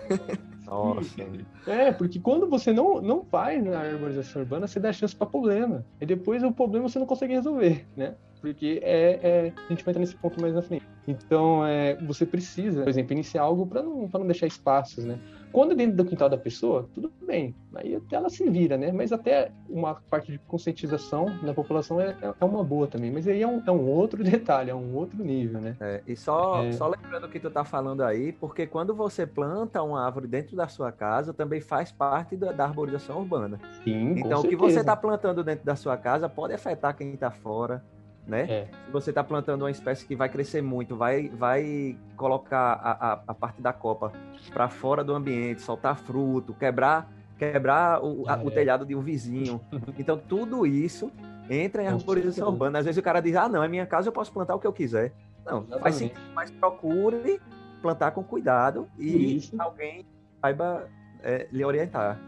Nossa. 0.68 1.16
É, 1.66 1.92
porque 1.92 2.20
quando 2.20 2.48
você 2.48 2.72
não, 2.72 3.02
não 3.02 3.22
vai 3.22 3.62
na 3.62 3.80
arborização 3.80 4.42
urbana, 4.42 4.68
você 4.68 4.80
dá 4.80 4.94
chance 4.94 5.16
para 5.16 5.28
problema. 5.28 5.86
E 6.00 6.06
depois 6.06 6.44
o 6.44 6.52
problema 6.52 6.88
você 6.88 6.98
não 6.98 7.06
consegue 7.06 7.34
resolver, 7.34 7.86
né? 7.96 8.16
Porque 8.40 8.80
é, 8.84 9.20
é, 9.22 9.54
a 9.56 9.70
gente 9.70 9.84
vai 9.84 9.92
entrar 9.92 10.00
nesse 10.00 10.16
ponto 10.16 10.40
mais 10.40 10.54
na 10.54 10.62
frente. 10.62 10.86
Então, 11.08 11.66
é, 11.66 11.96
você 11.96 12.26
precisa, 12.26 12.84
por 12.84 12.90
exemplo, 12.90 13.14
iniciar 13.14 13.42
algo 13.42 13.66
para 13.66 13.84
não, 13.84 14.08
não 14.14 14.26
deixar 14.26 14.48
espaços, 14.48 15.04
né? 15.04 15.20
Quando 15.58 15.72
é 15.72 15.76
dentro 15.76 15.98
do 15.98 16.06
quintal 16.06 16.30
da 16.30 16.38
pessoa, 16.38 16.88
tudo 16.94 17.12
bem. 17.26 17.56
Aí 17.74 17.96
até 17.96 18.16
ela 18.16 18.30
se 18.30 18.48
vira, 18.48 18.78
né? 18.78 18.92
Mas 18.92 19.12
até 19.12 19.52
uma 19.68 19.96
parte 19.96 20.32
de 20.32 20.38
conscientização 20.38 21.36
da 21.42 21.52
população 21.52 22.00
é, 22.00 22.16
é 22.40 22.46
uma 22.46 22.64
boa 22.64 22.86
também. 22.86 23.10
Mas 23.10 23.28
aí 23.28 23.42
é 23.42 23.48
um, 23.48 23.64
é 23.66 23.72
um 23.72 23.90
outro 23.90 24.22
detalhe, 24.24 24.70
é 24.70 24.76
um 24.76 24.94
outro 24.94 25.18
nível, 25.24 25.60
né? 25.60 25.76
É, 25.80 26.04
e 26.06 26.16
só, 26.16 26.64
é... 26.64 26.74
só 26.74 26.88
lembrando 26.88 27.24
o 27.24 27.28
que 27.28 27.40
tu 27.40 27.50
tá 27.50 27.66
falando 27.66 28.04
aí, 28.04 28.34
porque 28.34 28.68
quando 28.68 28.94
você 28.94 29.26
planta 29.26 29.82
uma 29.82 30.06
árvore 30.06 30.28
dentro 30.28 30.56
da 30.56 30.68
sua 30.68 30.92
casa, 30.92 31.34
também 31.34 31.60
faz 31.60 31.92
parte 31.92 32.38
da, 32.38 32.52
da 32.52 32.66
arborização 32.66 33.18
urbana. 33.18 33.60
Sim, 33.84 34.12
Então, 34.12 34.42
o 34.42 34.48
que 34.48 34.56
você 34.56 34.84
tá 34.84 34.96
plantando 34.96 35.44
dentro 35.44 35.66
da 35.66 35.76
sua 35.76 35.98
casa 35.98 36.30
pode 36.30 36.54
afetar 36.54 36.96
quem 36.96 37.18
tá 37.18 37.32
fora, 37.32 37.84
né? 38.28 38.46
É. 38.50 38.68
Se 38.86 38.92
você 38.92 39.12
está 39.12 39.24
plantando 39.24 39.64
uma 39.64 39.72
espécie 39.72 40.06
que 40.06 40.16
vai 40.16 40.30
crescer 40.30 40.62
muito, 40.62 40.96
vai, 40.96 41.30
vai 41.30 41.98
colocar 42.16 42.74
a, 42.74 43.14
a, 43.14 43.22
a 43.28 43.34
parte 43.34 43.62
da 43.62 43.72
copa 43.72 44.12
para 44.54 44.68
fora 44.68 45.04
do 45.04 45.16
ambiente, 45.16 45.62
soltar 45.62 45.98
fruto, 45.98 46.54
quebrar 46.54 47.10
quebrar 47.38 48.04
o, 48.04 48.28
a, 48.28 48.36
o 48.36 48.48
é. 48.50 48.52
telhado 48.52 48.86
de 48.86 48.96
um 48.96 49.02
vizinho. 49.02 49.62
Então, 49.98 50.18
tudo 50.18 50.66
isso 50.66 51.12
entra 51.50 51.84
em 51.84 51.88
arborização 51.88 52.50
urbana. 52.50 52.80
Às 52.80 52.86
vezes 52.86 52.98
o 52.98 53.04
cara 53.04 53.20
diz, 53.20 53.36
ah, 53.36 53.48
não, 53.48 53.64
é 53.64 53.68
minha 53.68 53.86
casa, 53.86 54.08
eu 54.08 54.12
posso 54.12 54.32
plantar 54.32 54.56
o 54.56 54.60
que 54.60 54.68
eu 54.68 54.74
quiser. 54.74 55.14
Não, 55.46 55.60
Exatamente. 55.60 55.82
faz 55.82 55.96
sentido, 55.96 56.22
mas 56.34 56.52
procure 56.52 57.40
plantar 57.82 58.12
com 58.12 58.24
cuidado 58.24 58.88
e 58.98 59.40
alguém 59.58 60.06
saiba 60.42 60.90
é, 61.24 61.48
lhe 61.52 61.64
orientar. 61.64 62.20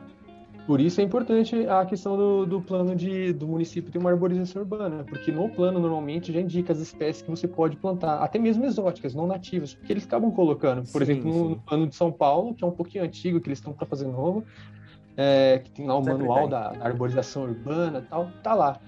Por 0.69 0.79
isso 0.79 1.01
é 1.01 1.03
importante 1.03 1.65
a 1.65 1.84
questão 1.84 2.15
do, 2.15 2.45
do 2.45 2.62
plano 2.62 2.95
de, 2.95 3.34
do 3.34 3.47
município 3.47 3.91
ter 3.91 3.97
uma 3.97 4.12
arborização 4.12 4.62
urbana, 4.62 5.03
porque 5.03 5.32
no 5.32 5.49
plano 5.49 5.79
normalmente 5.79 6.32
já 6.32 6.39
indica 6.39 6.71
as 6.71 6.77
espécies 6.77 7.23
que 7.23 7.32
você 7.32 7.47
pode 7.47 7.75
plantar, 7.75 8.19
até 8.19 8.38
mesmo 8.38 8.63
exóticas, 8.63 9.15
não 9.15 9.25
nativas, 9.25 9.73
porque 9.73 9.91
eles 9.91 10.05
acabam 10.05 10.29
colocando. 10.32 10.84
Por 10.91 11.03
sim, 11.03 11.13
exemplo, 11.13 11.34
no, 11.34 11.49
no, 11.49 11.55
plano 11.60 11.88
de 11.88 11.95
São 11.95 12.12
Paulo, 12.12 12.53
que 12.53 12.63
é 12.63 12.67
um 12.67 12.71
pouquinho 12.71 13.03
antigo, 13.03 13.41
que 13.41 13.47
eles 13.47 13.58
estão 13.58 13.73
para 13.73 13.88
fazer 13.88 14.05
novo, 14.05 14.43
é, 15.17 15.58
que 15.58 15.71
tem 15.71 15.88
lá 15.88 15.97
o 15.97 16.03
Sempre 16.03 16.19
manual 16.19 16.47
da, 16.47 16.69
da, 16.71 16.86
arborização 16.86 17.45
urbana 17.45 18.05
tal, 18.08 18.29
tá 18.43 18.53
lá. 18.53 18.79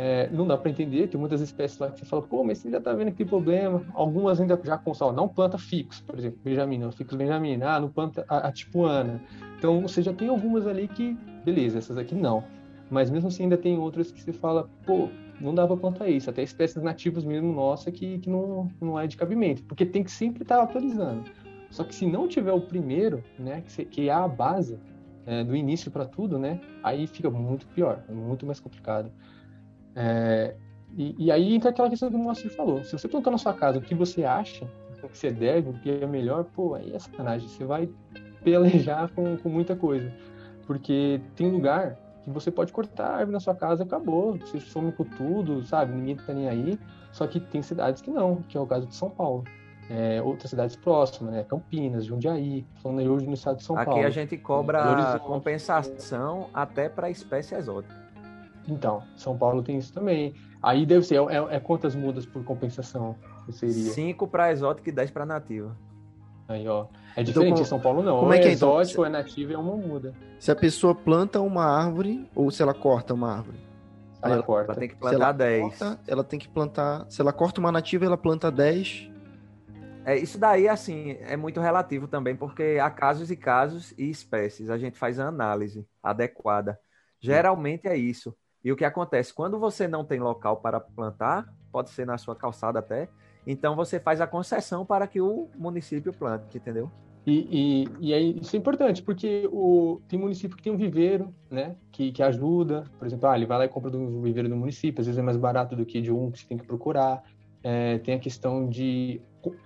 É, 0.00 0.30
não 0.30 0.46
dá 0.46 0.56
para 0.56 0.70
entender, 0.70 1.08
tem 1.08 1.18
muitas 1.18 1.40
espécies 1.40 1.76
lá 1.76 1.90
que 1.90 1.98
você 1.98 2.04
fala, 2.04 2.22
pô, 2.22 2.44
mas 2.44 2.58
você 2.58 2.70
já 2.70 2.80
tá 2.80 2.92
vendo 2.92 3.10
que 3.10 3.16
tem 3.16 3.26
problema. 3.26 3.84
Algumas 3.94 4.40
ainda 4.40 4.58
já 4.62 4.78
constam, 4.78 5.12
não 5.12 5.28
planta 5.28 5.58
fixo, 5.58 6.04
por 6.04 6.16
exemplo, 6.16 6.38
benjamina, 6.44 6.92
fixo 6.92 7.16
benjamina, 7.16 7.72
ah, 7.72 7.80
não 7.80 7.90
planta 7.90 8.24
a, 8.28 8.46
a 8.46 8.52
tipuana. 8.52 9.20
Então 9.58 9.82
você 9.82 10.00
já 10.00 10.12
tem 10.12 10.28
algumas 10.28 10.68
ali 10.68 10.86
que, 10.86 11.14
beleza, 11.44 11.78
essas 11.78 11.98
aqui 11.98 12.14
não. 12.14 12.44
Mas 12.88 13.10
mesmo 13.10 13.26
assim 13.26 13.42
ainda 13.42 13.56
tem 13.56 13.76
outras 13.76 14.12
que 14.12 14.22
você 14.22 14.32
fala, 14.32 14.70
pô, 14.86 15.08
não 15.40 15.52
dá 15.52 15.66
para 15.66 15.76
plantar 15.76 16.08
isso. 16.08 16.30
Até 16.30 16.44
espécies 16.44 16.80
nativas 16.80 17.24
mesmo 17.24 17.52
nossa 17.52 17.90
que, 17.90 18.20
que 18.20 18.30
não, 18.30 18.70
não 18.80 18.98
é 19.00 19.08
de 19.08 19.16
cabimento. 19.16 19.64
Porque 19.64 19.84
tem 19.84 20.04
que 20.04 20.12
sempre 20.12 20.44
estar 20.44 20.58
tá 20.58 20.62
atualizando. 20.62 21.24
Só 21.70 21.82
que 21.82 21.92
se 21.92 22.06
não 22.06 22.28
tiver 22.28 22.52
o 22.52 22.60
primeiro, 22.60 23.22
né, 23.36 23.62
que, 23.62 23.84
que 23.84 24.08
é 24.08 24.12
a 24.12 24.28
base 24.28 24.78
é, 25.26 25.42
do 25.42 25.56
início 25.56 25.90
para 25.90 26.06
tudo, 26.06 26.38
né, 26.38 26.60
aí 26.82 27.06
fica 27.06 27.28
muito 27.28 27.66
pior, 27.66 28.02
é 28.08 28.12
muito 28.12 28.46
mais 28.46 28.60
complicado. 28.60 29.10
É, 30.00 30.54
e, 30.96 31.26
e, 31.26 31.32
aí 31.32 31.54
entra 31.54 31.70
aquela 31.70 31.90
questão 31.90 32.08
que 32.08 32.14
o 32.14 32.18
Moacir 32.18 32.50
falou. 32.54 32.84
Se 32.84 32.92
você 32.92 33.08
plantar 33.08 33.32
na 33.32 33.38
sua 33.38 33.52
casa 33.52 33.78
o 33.78 33.82
que 33.82 33.96
você 33.96 34.24
acha, 34.24 34.64
o 35.02 35.08
que 35.08 35.18
você 35.18 35.30
deve, 35.30 35.70
o 35.70 35.72
que 35.74 35.90
é 35.90 36.06
melhor, 36.06 36.44
pô, 36.44 36.74
aí 36.74 36.94
é 36.94 36.98
sacanagem. 36.98 37.48
Você 37.48 37.64
vai 37.64 37.88
pelejar 38.44 39.10
com, 39.10 39.36
com 39.36 39.48
muita 39.48 39.74
coisa. 39.74 40.12
Porque 40.66 41.20
tem 41.34 41.50
lugar 41.50 41.98
que 42.22 42.30
você 42.30 42.50
pode 42.50 42.72
cortar 42.72 43.06
a 43.06 43.16
árvore 43.16 43.32
na 43.32 43.40
sua 43.40 43.56
casa 43.56 43.82
acabou. 43.82 44.38
Você 44.38 44.60
some 44.60 44.92
com 44.92 45.02
tudo, 45.04 45.64
sabe? 45.64 45.92
Ninguém 45.92 46.16
tá 46.16 46.32
nem 46.32 46.48
aí. 46.48 46.78
Só 47.10 47.26
que 47.26 47.40
tem 47.40 47.60
cidades 47.60 48.00
que 48.00 48.10
não, 48.10 48.36
que 48.48 48.56
é 48.56 48.60
o 48.60 48.66
caso 48.66 48.86
de 48.86 48.94
São 48.94 49.10
Paulo. 49.10 49.42
É, 49.90 50.22
outras 50.22 50.50
cidades 50.50 50.76
próximas, 50.76 51.32
né? 51.32 51.42
Campinas, 51.42 52.04
Jundiaí, 52.04 52.64
falando 52.82 53.00
hoje 53.10 53.26
no 53.26 53.34
estado 53.34 53.56
de 53.56 53.64
São 53.64 53.74
Aqui 53.74 53.86
Paulo. 53.86 54.00
Aqui 54.00 54.06
a 54.06 54.10
gente 54.10 54.36
cobra 54.36 55.18
compensação 55.20 56.50
até 56.52 56.88
para 56.88 57.10
espécie 57.10 57.54
exótica. 57.54 58.07
Então, 58.68 59.02
São 59.16 59.36
Paulo 59.36 59.62
tem 59.62 59.78
isso 59.78 59.92
também. 59.92 60.34
Aí 60.62 60.84
deve 60.84 61.04
ser, 61.04 61.16
é, 61.16 61.56
é 61.56 61.60
quantas 61.60 61.94
mudas 61.94 62.26
por 62.26 62.44
compensação 62.44 63.16
seria? 63.50 63.92
5 63.92 64.28
para 64.28 64.52
exótica 64.52 64.90
e 64.90 64.92
10 64.92 65.10
para 65.10 65.24
nativa. 65.24 65.76
Aí, 66.46 66.66
ó. 66.68 66.86
É 67.16 67.22
então, 67.22 67.24
diferente 67.24 67.52
então, 67.52 67.62
em 67.62 67.66
São 67.66 67.80
Paulo, 67.80 68.02
não. 68.02 68.20
Como 68.20 68.32
é 68.32 68.38
que 68.38 68.48
é, 68.48 68.52
então? 68.52 68.80
exótico, 68.80 69.02
então? 69.02 69.06
é 69.06 69.22
nativo, 69.22 69.52
é 69.52 69.58
uma 69.58 69.76
muda. 69.76 70.14
Se 70.38 70.50
a 70.50 70.56
pessoa 70.56 70.94
planta 70.94 71.40
uma 71.40 71.64
árvore, 71.64 72.28
ou 72.34 72.50
se 72.50 72.62
ela 72.62 72.74
corta 72.74 73.14
uma 73.14 73.32
árvore? 73.32 73.58
Ela, 74.22 74.34
ela 74.34 74.42
corta. 74.42 74.72
Ela 74.72 74.80
tem 74.80 74.88
que 74.88 74.96
plantar 74.96 75.32
10. 75.32 75.62
Corta, 75.62 76.00
ela 76.06 76.24
tem 76.24 76.38
que 76.38 76.48
plantar. 76.48 77.06
Se 77.08 77.20
ela 77.20 77.32
corta 77.32 77.60
uma 77.60 77.70
nativa, 77.70 78.04
ela 78.04 78.16
planta 78.16 78.50
10. 78.50 79.10
É, 80.04 80.16
isso 80.16 80.38
daí, 80.38 80.68
assim, 80.68 81.18
é 81.20 81.36
muito 81.36 81.60
relativo 81.60 82.08
também, 82.08 82.34
porque 82.34 82.78
há 82.80 82.90
casos 82.90 83.30
e 83.30 83.36
casos 83.36 83.92
e 83.98 84.08
espécies. 84.08 84.70
A 84.70 84.78
gente 84.78 84.98
faz 84.98 85.20
a 85.20 85.28
análise 85.28 85.86
adequada. 86.02 86.78
Geralmente 87.20 87.86
é 87.86 87.96
isso. 87.96 88.34
E 88.64 88.72
o 88.72 88.76
que 88.76 88.84
acontece? 88.84 89.32
Quando 89.32 89.58
você 89.58 89.86
não 89.86 90.04
tem 90.04 90.18
local 90.18 90.56
para 90.56 90.80
plantar, 90.80 91.46
pode 91.70 91.90
ser 91.90 92.06
na 92.06 92.18
sua 92.18 92.34
calçada 92.34 92.78
até, 92.78 93.08
então 93.46 93.76
você 93.76 93.98
faz 94.00 94.20
a 94.20 94.26
concessão 94.26 94.84
para 94.84 95.06
que 95.06 95.20
o 95.20 95.48
município 95.56 96.12
plante, 96.12 96.56
entendeu? 96.56 96.90
E, 97.26 97.86
e, 98.00 98.12
e 98.12 98.40
isso 98.40 98.56
é 98.56 98.58
importante, 98.58 99.02
porque 99.02 99.48
o, 99.52 100.00
tem 100.08 100.18
município 100.18 100.56
que 100.56 100.62
tem 100.62 100.72
um 100.72 100.76
viveiro, 100.76 101.34
né, 101.50 101.76
que, 101.92 102.10
que 102.10 102.22
ajuda, 102.22 102.84
por 102.98 103.06
exemplo, 103.06 103.28
ah, 103.28 103.36
ele 103.36 103.44
vai 103.44 103.58
lá 103.58 103.64
e 103.66 103.68
compra 103.68 103.90
do 103.90 104.22
viveiro 104.22 104.48
do 104.48 104.56
município, 104.56 105.00
às 105.00 105.06
vezes 105.06 105.18
é 105.18 105.22
mais 105.22 105.36
barato 105.36 105.76
do 105.76 105.84
que 105.84 106.00
de 106.00 106.10
um 106.10 106.30
que 106.30 106.40
você 106.40 106.46
tem 106.46 106.56
que 106.56 106.66
procurar. 106.66 107.22
É, 107.62 107.98
tem 107.98 108.14
a 108.14 108.18
questão 108.18 108.68
de. 108.68 109.20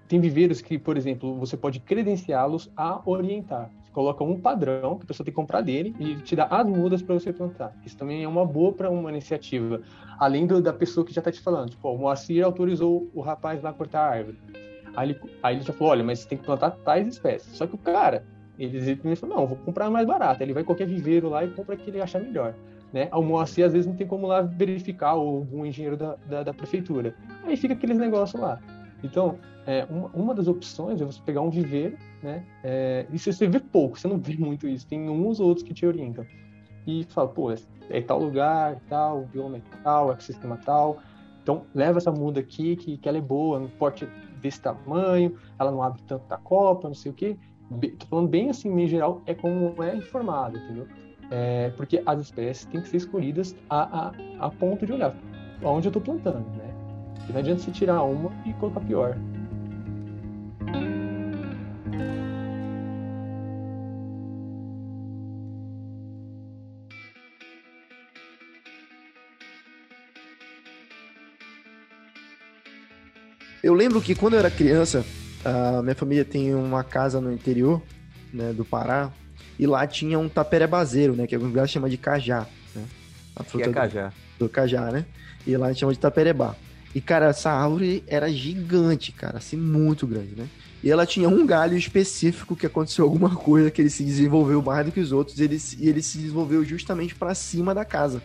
Tem 0.09 0.19
viveiros 0.19 0.63
que, 0.63 0.79
por 0.79 0.97
exemplo, 0.97 1.39
você 1.39 1.57
pode 1.57 1.79
credenciá-los 1.81 2.71
a 2.75 3.03
orientar 3.05 3.71
coloca 3.93 4.25
um 4.25 4.41
padrão 4.41 4.97
que 4.97 5.05
a 5.05 5.07
pessoa 5.07 5.25
tem 5.25 5.33
que 5.33 5.37
comprar 5.37 5.61
dele 5.61 5.95
e 5.99 6.17
te 6.17 6.35
dá 6.35 6.47
as 6.47 6.67
mudas 6.67 7.03
para 7.03 7.15
você 7.15 7.33
plantar. 7.33 7.75
Isso 7.85 7.97
também 7.97 8.25
é 8.25 8.29
uma 8.29 8.45
boa 8.45 8.73
para 8.73 8.91
uma 8.91 9.11
iniciativa. 9.11 9.81
Além 10.19 10.47
do, 10.47 10.61
da 10.61 10.73
pessoa 10.73 11.05
que 11.05 11.13
já 11.13 11.21
está 11.21 11.31
te 11.31 11.41
falando, 11.41 11.71
tipo, 11.71 11.89
o 11.89 11.99
Moacir 11.99 12.45
autorizou 12.45 13.11
o 13.15 13.21
rapaz 13.21 13.63
lá 13.63 13.73
cortar 13.73 14.01
a 14.01 14.11
árvore. 14.11 14.39
Aí 14.95 15.11
ele, 15.11 15.21
aí 15.43 15.57
ele 15.57 15.65
já 15.65 15.73
falou, 15.73 15.93
olha, 15.93 16.05
mas 16.05 16.21
você 16.21 16.29
tem 16.29 16.39
que 16.39 16.45
plantar 16.45 16.71
tais 16.71 17.07
espécies. 17.07 17.57
Só 17.57 17.67
que 17.67 17.75
o 17.75 17.79
cara, 17.79 18.25
ele, 18.59 18.79
ele 18.79 19.17
falou, 19.17 19.37
não, 19.37 19.47
vou 19.47 19.57
comprar 19.59 19.91
mais 19.91 20.07
barato. 20.07 20.43
Ele 20.43 20.53
vai 20.53 20.65
qualquer 20.65 20.87
viveiro 20.87 21.29
lá 21.29 21.45
e 21.45 21.51
compra 21.51 21.77
que 21.77 21.89
ele 21.89 22.01
achar 22.01 22.21
melhor. 22.21 22.55
né? 22.93 23.09
O 23.13 23.23
Moacir 23.23 23.65
às 23.65 23.73
vezes 23.73 23.87
não 23.87 23.95
tem 23.95 24.07
como 24.07 24.27
lá 24.27 24.43
verificar, 24.43 25.15
ou 25.15 25.39
algum 25.39 25.65
engenheiro 25.65 25.97
da, 25.97 26.17
da, 26.29 26.43
da 26.43 26.55
prefeitura. 26.55 27.15
Aí 27.45 27.57
fica 27.57 27.75
aqueles 27.75 27.97
negócios 27.99 28.41
lá. 28.41 28.61
Então, 29.03 29.39
é, 29.67 29.87
uma, 29.89 30.09
uma, 30.09 30.35
das 30.35 30.49
opções 30.49 31.01
é 31.01 31.05
você 31.05 31.21
pegar 31.25 31.41
um 31.41 31.51
viveiro, 31.51 31.97
né? 32.23 32.45
É, 32.63 33.07
e 33.13 33.19
você 33.19 33.47
vê 33.49 33.61
pouco, 33.61 33.99
você 33.99 34.09
não 34.09 34.19
vê 34.19 34.37
muito 34.37 34.67
isso. 34.69 34.87
Tem 34.87 35.09
uns 35.09 35.41
ou 35.41 35.49
outros 35.49 35.67
que 35.67 35.75
te 35.75 35.87
orientam. 35.87 36.25
E 36.87 37.05
fala, 37.05 37.29
pô, 37.29 37.51
é, 37.51 37.57
é 37.91 38.01
tal 38.01 38.21
lugar, 38.21 38.81
tal, 38.89 39.25
bioma 39.27 39.59
é 39.59 39.63
tal, 39.83 40.13
ecossistema 40.13 40.57
tal. 40.57 40.99
Então, 41.43 41.63
leva 41.75 41.99
essa 41.99 42.11
muda 42.11 42.41
aqui, 42.41 42.77
que, 42.77 42.97
que 42.97 43.09
ela 43.09 43.19
é 43.19 43.21
boa, 43.21 43.59
no 43.59 43.69
porte 43.69 44.07
desse 44.41 44.61
tamanho, 44.61 45.37
ela 45.59 45.71
não 45.71 45.83
abre 45.83 46.03
tanto 46.07 46.27
da 46.29 46.37
copa, 46.37 46.89
não 46.89 46.95
sei 46.95 47.11
o 47.11 47.15
quê. 47.15 47.37
Tô 47.99 48.07
falando 48.07 48.29
bem 48.29 48.51
assim, 48.51 48.69
em 48.81 48.87
geral, 48.87 49.23
é 49.27 49.35
como 49.35 49.83
é 49.83 49.97
informado, 49.97 50.59
entendeu? 50.59 50.87
É, 51.31 51.71
porque 51.71 52.03
as 52.05 52.21
espécies 52.21 52.67
têm 52.67 52.81
que 52.83 52.89
ser 52.89 52.99
escolhidas 52.99 53.57
a, 53.71 54.09
a, 54.09 54.13
a 54.39 54.51
ponto 54.51 54.85
de 54.85 54.93
olhar 54.93 55.17
onde 55.65 55.87
eu 55.87 55.91
estou 55.91 56.03
plantando, 56.03 56.47
né? 56.57 56.62
E 57.29 57.33
não 57.33 57.39
adianta 57.39 57.63
você 57.63 57.71
tirar 57.71 58.03
uma 58.03 58.31
e 58.47 58.53
colocar 58.55 58.81
pior. 58.81 59.17
Eu 73.63 73.75
lembro 73.75 74.01
que 74.01 74.15
quando 74.15 74.33
eu 74.35 74.41
era 74.41 74.51
criança, 74.51 75.05
a 75.45 75.81
minha 75.83 75.95
família 75.95 76.25
tem 76.25 76.53
uma 76.53 76.83
casa 76.83 77.21
no 77.21 77.33
interior 77.33 77.81
né, 78.33 78.53
do 78.53 78.65
Pará, 78.65 79.13
e 79.59 79.67
lá 79.67 79.87
tinha 79.87 80.19
um 80.19 80.29
taperebazeiro, 80.29 81.15
né? 81.15 81.27
Que 81.27 81.35
alguns 81.35 81.51
lugares 81.51 81.71
chamam 81.71 81.89
de 81.89 81.97
cajá, 81.97 82.47
né? 82.75 82.85
A 83.37 83.45
fruta 83.45 83.65
que 83.65 83.71
é 83.71 83.73
cajá. 83.73 84.13
Do, 84.39 84.47
do 84.47 84.49
cajá, 84.49 84.91
né? 84.91 85.05
E 85.47 85.57
lá 85.57 85.67
a 85.67 85.69
gente 85.71 85.81
chama 85.81 85.93
de 85.93 85.99
taperebá. 85.99 86.57
E, 86.95 87.01
cara, 87.01 87.27
essa 87.27 87.51
árvore 87.51 88.05
era 88.07 88.31
gigante, 88.31 89.13
cara, 89.13 89.39
assim, 89.39 89.57
muito 89.57 90.07
grande, 90.07 90.35
né? 90.37 90.47
E 90.83 90.91
ela 90.91 91.07
tinha 91.07 91.29
um 91.29 91.47
galho 91.47 91.77
específico 91.77 92.57
que 92.57 92.67
aconteceu 92.67 93.05
alguma 93.05 93.31
coisa 93.37 93.71
que 93.71 93.81
ele 93.81 93.91
se 93.91 94.05
desenvolveu 94.05 94.61
mais 94.61 94.85
do 94.85 94.93
que 94.93 95.01
os 95.01 95.13
outros, 95.13 95.39
e 95.39 95.45
ele, 95.45 95.59
e 95.79 95.89
ele 95.89 96.03
se 96.03 96.19
desenvolveu 96.19 96.65
justamente 96.65 97.15
para 97.15 97.35
cima 97.35 97.75
da 97.75 97.85
casa. 97.85 98.23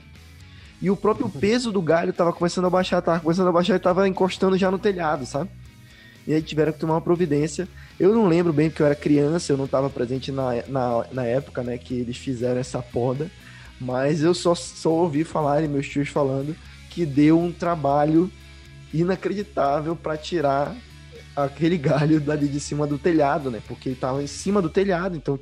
E 0.82 0.89
o 0.89 0.97
próprio 0.97 1.30
peso 1.30 1.71
do 1.71 1.82
galho 1.82 2.13
tava 2.13 2.34
começando 2.34 2.65
a 2.65 2.69
baixar, 2.69 3.01
tava 3.01 3.19
começando 3.19 3.47
a 3.47 3.51
baixar 3.51 3.75
e 3.75 3.80
tava 3.80 4.08
encostando 4.08 4.58
já 4.58 4.69
no 4.69 4.77
telhado, 4.77 5.25
sabe? 5.25 5.49
E 6.27 6.34
aí 6.34 6.41
tiveram 6.41 6.73
que 6.73 6.80
tomar 6.80 6.95
uma 6.95 7.01
providência. 7.01 7.67
Eu 7.97 8.13
não 8.13 8.27
lembro 8.27 8.51
bem 8.51 8.69
porque 8.69 8.82
eu 8.82 8.86
era 8.86 8.95
criança, 8.95 9.51
eu 9.51 9.58
não 9.58 9.65
estava 9.65 9.89
presente 9.89 10.32
na, 10.32 10.62
na, 10.67 11.06
na 11.12 11.25
época, 11.25 11.63
né, 11.63 11.77
que 11.77 11.95
eles 11.95 12.17
fizeram 12.17 12.60
essa 12.60 12.82
poda. 12.82 13.32
Mas 13.80 14.21
eu 14.21 14.34
só, 14.34 14.53
só 14.53 14.89
ouvi 14.89 15.23
falar, 15.23 15.63
e 15.63 15.67
meus 15.67 15.88
tios 15.88 16.10
falando, 16.10 16.56
que 16.89 17.06
deu 17.06 17.39
um 17.39 17.51
trabalho 17.51 18.30
inacreditável 19.01 19.95
para 19.95 20.17
tirar 20.17 20.75
aquele 21.36 21.77
galho 21.77 22.19
dali 22.19 22.47
de 22.47 22.60
cima 22.60 22.88
do 22.88 22.97
telhado, 22.97 23.51
né? 23.51 23.62
Porque 23.67 23.89
ele 23.89 23.95
tava 23.95 24.23
em 24.23 24.27
cima 24.27 24.62
do 24.62 24.69
telhado, 24.69 25.15
então, 25.15 25.39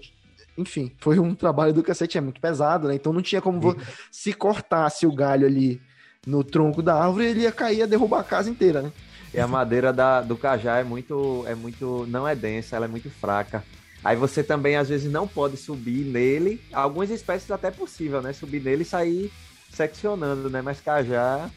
enfim, 0.57 0.91
foi 0.99 1.19
um 1.19 1.33
trabalho 1.33 1.73
do 1.73 1.83
cacete, 1.83 2.17
é 2.17 2.21
muito 2.21 2.41
pesado, 2.41 2.87
né? 2.87 2.95
Então 2.95 3.13
não 3.13 3.21
tinha 3.21 3.41
como 3.41 3.69
uhum. 3.69 3.75
se 4.11 4.33
cortasse 4.33 5.07
o 5.07 5.13
galho 5.13 5.47
ali 5.47 5.81
no 6.25 6.43
tronco 6.43 6.81
da 6.81 6.95
árvore, 6.95 7.25
ele 7.25 7.41
ia 7.41 7.51
cair, 7.51 7.79
ia 7.79 7.87
derrubar 7.87 8.19
a 8.19 8.23
casa 8.23 8.49
inteira, 8.49 8.81
né? 8.81 8.91
E 9.33 9.39
a 9.39 9.47
madeira 9.47 9.91
da, 9.91 10.21
do 10.21 10.37
cajá 10.37 10.77
é 10.77 10.83
muito, 10.83 11.43
é 11.47 11.55
muito, 11.55 12.05
não 12.07 12.27
é 12.27 12.35
densa, 12.35 12.75
ela 12.75 12.85
é 12.85 12.87
muito 12.87 13.09
fraca. 13.09 13.63
Aí 14.03 14.15
você 14.15 14.43
também 14.43 14.75
às 14.75 14.87
vezes 14.89 15.11
não 15.11 15.27
pode 15.27 15.57
subir 15.57 16.05
nele. 16.05 16.61
Algumas 16.71 17.09
espécies 17.09 17.49
até 17.51 17.67
é 17.67 17.71
possível, 17.71 18.21
né? 18.21 18.31
Subir 18.33 18.61
nele 18.61 18.83
e 18.83 18.85
sair 18.85 19.31
seccionando, 19.71 20.49
né? 20.49 20.61
Mas 20.61 20.79
cajá 20.79 21.49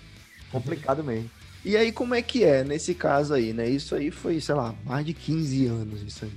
complicado 0.51 1.05
mesmo. 1.05 1.31
E 1.69 1.77
aí 1.77 1.93
como 1.93 2.15
é 2.15 2.23
que 2.23 2.45
é 2.45 2.65
nesse 2.65 2.95
caso 2.95 3.35
aí, 3.35 3.53
né? 3.53 3.69
Isso 3.69 3.95
aí 3.95 4.11
foi, 4.11 4.41
sei 4.41 4.55
lá, 4.55 4.75
mais 4.87 5.05
de 5.05 5.13
15 5.13 5.67
anos 5.67 6.03
isso 6.03 6.25
aí. 6.25 6.33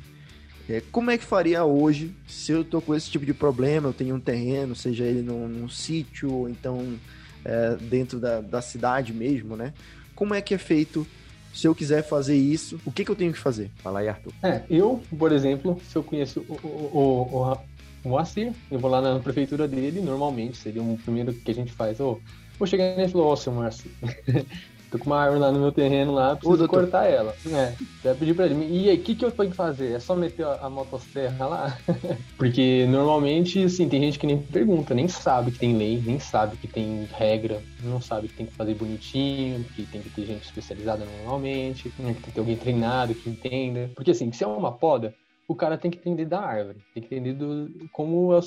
É, 0.70 0.82
como 0.92 1.10
é 1.10 1.18
que 1.18 1.24
faria 1.24 1.64
hoje 1.64 2.14
se 2.28 2.52
eu 2.52 2.66
tô 2.66 2.82
com 2.82 2.94
esse 2.94 3.10
tipo 3.10 3.26
de 3.26 3.34
problema? 3.34 3.88
Eu 3.88 3.94
tenho 3.94 4.16
um 4.16 4.20
terreno, 4.20 4.76
seja 4.76 5.06
ele 5.06 5.22
num, 5.22 5.48
num 5.48 5.70
sítio 5.70 6.34
ou 6.34 6.50
então 6.50 7.00
é, 7.46 7.78
dentro 7.78 8.20
da, 8.20 8.42
da 8.42 8.62
cidade 8.62 9.14
mesmo, 9.14 9.56
né? 9.56 9.74
Como 10.16 10.34
é 10.34 10.42
que 10.42 10.54
é 10.54 10.58
feito 10.58 11.08
se 11.54 11.66
eu 11.66 11.74
quiser 11.74 12.04
fazer 12.04 12.36
isso, 12.36 12.78
o 12.86 12.92
que, 12.92 13.06
que 13.06 13.12
eu 13.12 13.16
tenho 13.16 13.32
que 13.32 13.40
fazer? 13.40 13.72
Fala 13.78 14.00
aí, 14.00 14.10
Arthur. 14.10 14.34
É, 14.44 14.64
eu, 14.70 15.02
por 15.18 15.32
exemplo, 15.32 15.82
se 15.90 15.96
eu 15.96 16.04
conheço 16.04 16.42
o, 16.42 16.56
o, 16.62 17.30
o, 17.32 17.58
o 18.04 18.10
Moacir, 18.10 18.52
eu 18.70 18.80
vou 18.80 18.92
lá 18.92 19.00
na 19.00 19.18
prefeitura 19.18 19.66
dele, 19.66 20.02
normalmente, 20.02 20.58
seria 20.58 20.84
um 20.84 20.98
primeiro 20.98 21.34
que 21.34 21.52
a 21.52 21.54
gente 21.54 21.72
faz, 21.72 22.02
oh, 22.02 22.20
vou 22.60 22.68
chegar 22.68 22.96
nele 22.96 23.10
e 23.10 23.12
falar, 23.12 23.36
seu 23.38 23.54
Moacir, 23.54 23.92
Tô 24.92 25.00
com 25.00 25.06
uma 25.06 25.22
árvore 25.22 25.40
lá 25.40 25.52
no 25.54 25.60
meu 25.62 25.72
terreno 25.72 26.12
lá, 26.12 26.36
preciso 26.36 26.68
cortar 26.68 27.06
ela. 27.06 27.34
É, 27.48 27.78
já 28.04 28.14
pedi 28.14 28.34
pra 28.34 28.46
ele. 28.46 28.66
E 28.66 28.90
aí, 28.90 28.98
o 28.98 29.02
que, 29.02 29.16
que 29.16 29.24
eu 29.24 29.32
tenho 29.32 29.50
que 29.50 29.56
fazer? 29.56 29.94
É 29.94 30.00
só 30.00 30.14
meter 30.18 30.46
a, 30.46 30.56
a 30.66 30.70
motosserra 30.70 31.48
lá? 31.48 31.78
Porque 32.38 32.86
normalmente, 32.88 33.64
assim, 33.64 33.88
tem 33.88 34.02
gente 34.02 34.20
que 34.20 34.28
nem 34.28 34.46
pergunta, 34.46 34.94
nem 34.94 35.08
sabe 35.08 35.54
que 35.54 35.60
tem 35.60 35.78
lei, 35.78 36.02
nem 36.02 36.20
sabe 36.20 36.58
que 36.58 36.68
tem 36.68 37.08
regra, 37.10 37.64
não 37.80 38.02
sabe 38.02 38.28
que 38.28 38.34
tem 38.36 38.46
que 38.46 38.54
fazer 38.54 38.76
bonitinho, 38.76 39.64
que 39.72 39.88
tem 39.88 40.04
que 40.04 40.10
ter 40.10 40.26
gente 40.26 40.44
especializada 40.44 41.06
normalmente, 41.06 41.94
né, 41.98 42.14
que 42.14 42.22
tem 42.22 42.30
que 42.30 42.34
ter 42.34 42.40
alguém 42.42 42.58
treinado 42.58 43.16
que 43.16 43.30
entenda. 43.30 43.90
Porque 43.96 44.12
assim, 44.12 44.30
se 44.34 44.44
é 44.44 44.48
uma 44.48 44.78
poda, 44.78 45.16
o 45.48 45.56
cara 45.56 45.78
tem 45.78 45.90
que 45.90 46.00
entender 46.00 46.26
da 46.26 46.42
árvore, 46.42 46.82
tem 46.94 47.02
que 47.02 47.08
entender 47.08 47.34
do, 47.34 47.88
como 47.92 48.34
é 48.34 48.40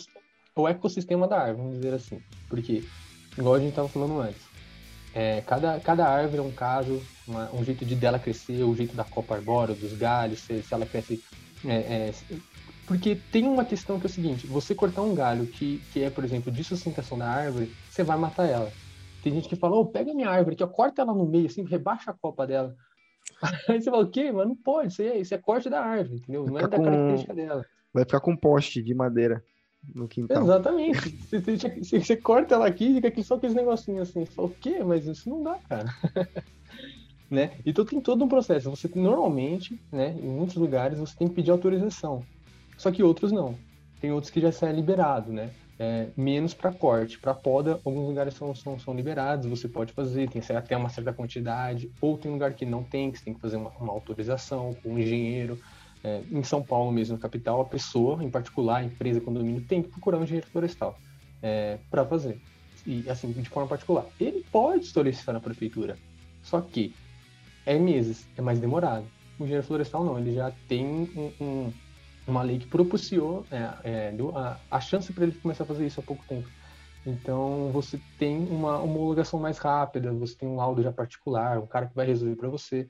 o 0.56 0.68
ecossistema 0.68 1.26
da 1.26 1.38
árvore, 1.38 1.56
vamos 1.56 1.76
dizer 1.76 1.94
assim. 1.94 2.22
Porque, 2.50 2.86
igual 3.38 3.54
a 3.54 3.60
gente 3.60 3.74
tava 3.74 3.88
falando 3.88 4.18
antes, 4.20 4.43
é, 5.14 5.42
cada, 5.42 5.78
cada 5.78 6.08
árvore 6.08 6.38
é 6.38 6.42
um 6.42 6.50
caso, 6.50 7.00
uma, 7.26 7.48
um 7.54 7.62
jeito 7.62 7.84
de 7.84 7.94
dela 7.94 8.18
crescer, 8.18 8.64
o 8.64 8.74
jeito 8.74 8.96
da 8.96 9.04
copa 9.04 9.36
arbórea, 9.36 9.72
dos 9.72 9.92
galhos, 9.92 10.40
se, 10.40 10.60
se 10.60 10.74
ela 10.74 10.84
cresce. 10.84 11.22
É, 11.64 11.74
é, 11.74 12.14
porque 12.84 13.14
tem 13.14 13.46
uma 13.46 13.64
questão 13.64 14.00
que 14.00 14.06
é 14.06 14.10
o 14.10 14.12
seguinte: 14.12 14.46
você 14.48 14.74
cortar 14.74 15.02
um 15.02 15.14
galho 15.14 15.46
que, 15.46 15.80
que 15.92 16.02
é, 16.02 16.10
por 16.10 16.24
exemplo, 16.24 16.50
de 16.50 16.64
sustentação 16.64 17.16
da 17.16 17.28
árvore, 17.30 17.72
você 17.88 18.02
vai 18.02 18.18
matar 18.18 18.46
ela. 18.46 18.72
Tem 19.22 19.32
gente 19.32 19.48
que 19.48 19.56
fala, 19.56 19.76
oh, 19.76 19.86
pega 19.86 20.12
minha 20.12 20.28
árvore 20.28 20.54
aqui, 20.54 20.64
ó, 20.64 20.66
corta 20.66 21.02
ela 21.02 21.14
no 21.14 21.24
meio, 21.24 21.46
assim, 21.46 21.64
rebaixa 21.64 22.10
a 22.10 22.14
copa 22.14 22.44
dela. 22.44 22.74
Aí 23.68 23.80
você 23.80 23.90
fala, 23.90 24.02
o 24.02 24.10
quê? 24.10 24.32
Mas 24.32 24.48
não 24.48 24.56
pode, 24.56 24.88
isso 24.88 25.00
é, 25.00 25.18
isso 25.18 25.32
é 25.32 25.38
corte 25.38 25.70
da 25.70 25.80
árvore, 25.80 26.16
entendeu? 26.16 26.44
Não 26.44 26.58
é 26.58 26.66
da 26.66 26.76
com... 26.76 26.84
característica 26.84 27.32
dela. 27.32 27.64
Vai 27.92 28.04
ficar 28.04 28.20
com 28.20 28.36
poste 28.36 28.82
de 28.82 28.92
madeira 28.92 29.42
no 29.94 30.06
quintal. 30.08 30.42
Exatamente. 30.42 31.10
Você, 31.10 31.40
você, 31.40 32.00
você, 32.00 32.16
corta 32.16 32.54
ela 32.54 32.66
aqui 32.66 32.86
e 32.86 32.94
fica 32.94 33.08
aqui 33.08 33.22
só 33.22 33.34
aqueles 33.34 33.54
negocinhos 33.54 34.08
assim. 34.08 34.24
Você 34.24 34.32
fala, 34.32 34.48
o 34.48 34.50
quê? 34.50 34.82
Mas 34.84 35.06
isso 35.06 35.28
não 35.28 35.42
dá, 35.42 35.58
cara. 35.68 35.94
né? 37.30 37.52
Então 37.66 37.84
tem 37.84 38.00
todo 38.00 38.24
um 38.24 38.28
processo. 38.28 38.70
Você 38.70 38.88
normalmente, 38.94 39.80
né, 39.90 40.16
em 40.18 40.28
muitos 40.28 40.56
lugares, 40.56 40.98
você 40.98 41.16
tem 41.16 41.28
que 41.28 41.34
pedir 41.34 41.50
autorização. 41.50 42.24
Só 42.76 42.90
que 42.90 43.02
outros 43.02 43.32
não. 43.32 43.56
Tem 44.00 44.12
outros 44.12 44.30
que 44.30 44.40
já 44.40 44.52
saem 44.52 44.74
liberado, 44.74 45.32
né? 45.32 45.50
É, 45.78 46.08
menos 46.16 46.54
para 46.54 46.72
corte. 46.72 47.18
Para 47.18 47.34
poda, 47.34 47.80
alguns 47.84 48.06
lugares 48.06 48.34
são, 48.34 48.54
são, 48.54 48.78
são 48.78 48.94
liberados, 48.94 49.46
você 49.46 49.68
pode 49.68 49.92
fazer, 49.92 50.28
tem 50.28 50.42
até 50.56 50.76
uma 50.76 50.88
certa 50.88 51.12
quantidade, 51.12 51.90
ou 52.00 52.16
tem 52.16 52.30
lugar 52.30 52.54
que 52.54 52.64
não 52.64 52.82
tem, 52.84 53.10
que 53.10 53.18
você 53.18 53.24
tem 53.24 53.34
que 53.34 53.40
fazer 53.40 53.56
uma, 53.56 53.70
uma 53.80 53.92
autorização 53.92 54.74
com 54.82 54.90
um 54.90 54.98
engenheiro. 54.98 55.58
É, 56.04 56.22
em 56.30 56.42
São 56.42 56.62
Paulo 56.62 56.92
mesmo, 56.92 57.16
na 57.16 57.20
capital, 57.20 57.62
a 57.62 57.64
pessoa, 57.64 58.22
em 58.22 58.30
particular, 58.30 58.76
a 58.76 58.84
empresa, 58.84 59.22
condomínio, 59.22 59.62
tem 59.62 59.82
que 59.82 59.88
procurar 59.88 60.18
um 60.18 60.22
engenheiro 60.22 60.46
florestal 60.46 60.98
é, 61.42 61.78
para 61.90 62.04
fazer. 62.04 62.38
E 62.86 63.08
assim, 63.08 63.32
de 63.32 63.48
forma 63.48 63.66
particular. 63.66 64.04
Ele 64.20 64.44
pode 64.52 64.84
solicitar 64.84 65.32
na 65.32 65.40
prefeitura, 65.40 65.96
só 66.42 66.60
que 66.60 66.94
é 67.64 67.78
meses, 67.78 68.28
é 68.36 68.42
mais 68.42 68.60
demorado. 68.60 69.06
O 69.38 69.44
engenheiro 69.44 69.66
florestal 69.66 70.04
não, 70.04 70.18
ele 70.18 70.34
já 70.34 70.52
tem 70.68 70.86
um, 70.86 71.32
um, 71.40 71.72
uma 72.26 72.42
lei 72.42 72.58
que 72.58 72.66
propiciou 72.66 73.44
é, 73.50 74.10
é 74.10 74.14
a, 74.34 74.58
a, 74.70 74.80
chance 74.80 75.12
para 75.12 75.24
ele 75.24 75.32
começar 75.32 75.64
a 75.64 75.66
fazer 75.66 75.86
isso 75.86 76.00
há 76.00 76.02
pouco 76.02 76.22
tempo. 76.26 76.48
Então 77.06 77.70
você 77.72 77.98
tem 78.18 78.38
uma 78.46 78.78
homologação 78.78 79.40
mais 79.40 79.58
rápida, 79.58 80.12
você 80.12 80.34
tem 80.34 80.48
um 80.48 80.56
laudo 80.56 80.82
já 80.82 80.92
particular, 80.92 81.58
um 81.58 81.66
cara 81.66 81.86
que 81.86 81.94
vai 81.94 82.06
resolver 82.06 82.36
para 82.36 82.48
você. 82.48 82.88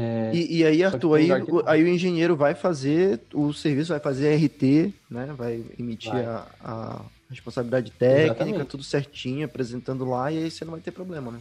É, 0.00 0.30
e, 0.32 0.58
e, 0.58 0.64
aí, 0.64 0.84
Arthur, 0.84 1.16
aí, 1.16 1.28
o, 1.28 1.68
aí 1.68 1.82
o 1.82 1.88
engenheiro 1.88 2.36
vai 2.36 2.54
fazer 2.54 3.20
o 3.34 3.52
serviço, 3.52 3.88
vai 3.88 3.98
fazer 3.98 4.32
RT, 4.36 4.94
né? 5.10 5.34
Vai 5.36 5.64
emitir 5.76 6.12
vai. 6.12 6.24
A, 6.24 6.46
a, 6.62 7.00
responsabilidade 7.28 7.90
técnica, 7.90 8.44
Exatamente. 8.44 8.64
tudo 8.66 8.84
certinho, 8.84 9.44
apresentando 9.44 10.04
lá, 10.04 10.30
e 10.30 10.38
aí 10.38 10.50
você 10.50 10.64
não 10.64 10.70
vai 10.70 10.80
ter 10.80 10.92
problema, 10.92 11.32
né? 11.32 11.40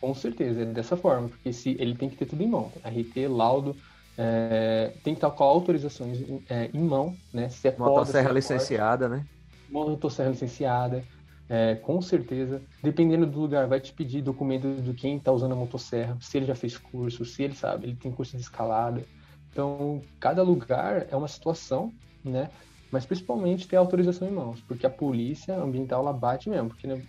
Com 0.00 0.14
certeza, 0.14 0.62
é 0.62 0.64
dessa 0.64 0.96
forma, 0.96 1.28
porque 1.28 1.52
se 1.52 1.76
ele 1.78 1.94
tem 1.94 2.08
que 2.08 2.16
ter 2.16 2.24
tudo 2.24 2.42
em 2.42 2.48
mão. 2.48 2.72
RT, 2.82 3.28
laudo, 3.28 3.76
é, 4.16 4.92
tem 5.04 5.12
que 5.12 5.18
estar 5.18 5.30
com 5.30 5.44
autorizações 5.44 6.18
é, 6.48 6.70
em 6.72 6.80
mão, 6.82 7.14
né? 7.30 7.50
Se 7.50 7.68
é 7.68 7.76
motosserra 7.76 8.32
licenciada, 8.32 9.06
né? 9.06 9.26
Motosserra 9.68 10.30
licenciada. 10.30 11.04
É, 11.52 11.74
com 11.74 12.00
certeza, 12.00 12.62
dependendo 12.80 13.26
do 13.26 13.40
lugar, 13.40 13.66
vai 13.66 13.80
te 13.80 13.92
pedir 13.92 14.22
documento 14.22 14.80
de 14.80 14.94
quem 14.94 15.16
está 15.16 15.32
usando 15.32 15.52
a 15.52 15.56
motosserra, 15.56 16.16
se 16.20 16.38
ele 16.38 16.46
já 16.46 16.54
fez 16.54 16.78
curso, 16.78 17.24
se 17.24 17.42
ele 17.42 17.56
sabe, 17.56 17.88
ele 17.88 17.96
tem 17.96 18.12
curso 18.12 18.36
de 18.36 18.42
escalada. 18.42 19.04
Então, 19.50 20.00
cada 20.20 20.44
lugar 20.44 21.08
é 21.10 21.16
uma 21.16 21.26
situação, 21.26 21.92
né? 22.24 22.48
mas 22.90 23.06
principalmente 23.06 23.68
ter 23.68 23.76
autorização 23.76 24.28
em 24.28 24.32
mãos, 24.32 24.60
porque 24.62 24.84
a 24.84 24.90
polícia 24.90 25.56
ambiental 25.56 26.02
ela 26.02 26.12
bate 26.12 26.50
mesmo, 26.50 26.68
porque 26.68 26.86
né, 26.86 27.00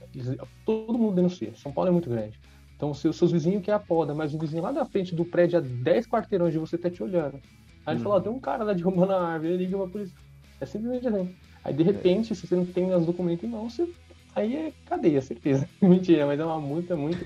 todo 0.65 0.97
mundo 0.97 1.15
denuncia. 1.15 1.53
São 1.55 1.71
Paulo 1.71 1.89
é 1.89 1.91
muito 1.91 2.09
grande. 2.09 2.39
Então, 2.75 2.93
se 2.93 3.07
os 3.07 3.15
seus 3.15 3.31
vizinhos 3.31 3.63
querem 3.63 3.75
a 3.75 3.79
poda, 3.79 4.13
mas 4.13 4.33
o 4.33 4.37
vizinho 4.37 4.63
lá 4.63 4.71
da 4.71 4.85
frente 4.85 5.15
do 5.15 5.25
prédio 5.25 5.59
a 5.59 5.61
10 5.61 6.07
quarteirões 6.07 6.53
de 6.53 6.59
você 6.59 6.77
tá 6.77 6.89
te 6.89 7.01
olhando. 7.01 7.39
Aí 7.85 7.93
ele 7.93 7.97
uhum. 7.97 8.03
fala, 8.03 8.21
tem 8.21 8.31
um 8.31 8.39
cara 8.39 8.63
lá 8.63 8.73
derrubando 8.73 9.13
a 9.13 9.27
árvore, 9.27 9.53
ele 9.53 9.65
liga 9.65 9.77
pra 9.77 9.87
polícia. 9.87 10.15
É 10.59 10.65
simplesmente 10.65 11.07
assim. 11.07 11.35
Aí, 11.63 11.73
de 11.73 11.83
repente, 11.83 12.33
é. 12.33 12.35
se 12.35 12.47
você 12.47 12.55
não 12.55 12.65
tem 12.65 12.93
os 12.93 13.05
documentos 13.05 13.43
em 13.43 13.47
mãos, 13.47 13.73
você... 13.73 13.87
aí 14.35 14.55
é 14.55 14.73
cadeia, 14.85 15.21
certeza. 15.21 15.67
Mentira, 15.81 16.25
mas 16.25 16.39
é 16.39 16.45
uma 16.45 16.59
multa 16.59 16.95
muito, 16.95 17.25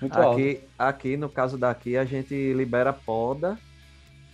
muito 0.00 0.18
aqui, 0.18 0.60
alta. 0.60 0.60
Aqui, 0.78 1.16
no 1.16 1.28
caso 1.28 1.58
daqui, 1.58 1.96
a 1.96 2.04
gente 2.04 2.52
libera 2.52 2.92
poda 2.92 3.58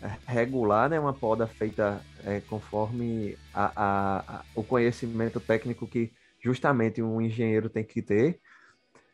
é, 0.03 0.11
regular, 0.27 0.89
né? 0.89 0.99
Uma 0.99 1.13
poda 1.13 1.47
feita 1.47 2.01
é, 2.25 2.41
conforme 2.41 3.37
a, 3.53 3.73
a, 3.77 4.19
a, 4.37 4.43
o 4.55 4.63
conhecimento 4.63 5.39
técnico 5.39 5.87
que 5.87 6.13
justamente 6.43 7.03
um 7.03 7.21
engenheiro 7.21 7.69
tem 7.69 7.85
que 7.85 8.01
ter. 8.01 8.41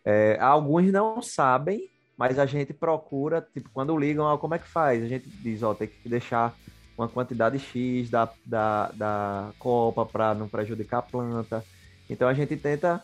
É, 0.04 0.38
alguns 0.40 0.90
não 0.92 1.20
sabem, 1.20 1.90
mas 2.16 2.38
a 2.38 2.46
gente 2.46 2.72
procura, 2.72 3.46
tipo, 3.52 3.68
quando 3.70 3.96
ligam, 3.98 4.38
como 4.38 4.54
é 4.54 4.58
que 4.58 4.68
faz? 4.68 5.02
A 5.02 5.08
gente 5.08 5.28
diz, 5.28 5.62
ó, 5.62 5.74
tem 5.74 5.88
que 5.88 6.08
deixar 6.08 6.56
uma 6.96 7.08
quantidade 7.08 7.58
X 7.58 8.08
da, 8.08 8.30
da, 8.44 8.90
da 8.92 9.50
copa 9.58 10.06
para 10.06 10.34
não 10.34 10.48
prejudicar 10.48 10.98
a 10.98 11.02
planta. 11.02 11.64
Então 12.08 12.28
a 12.28 12.34
gente 12.34 12.56
tenta 12.56 13.02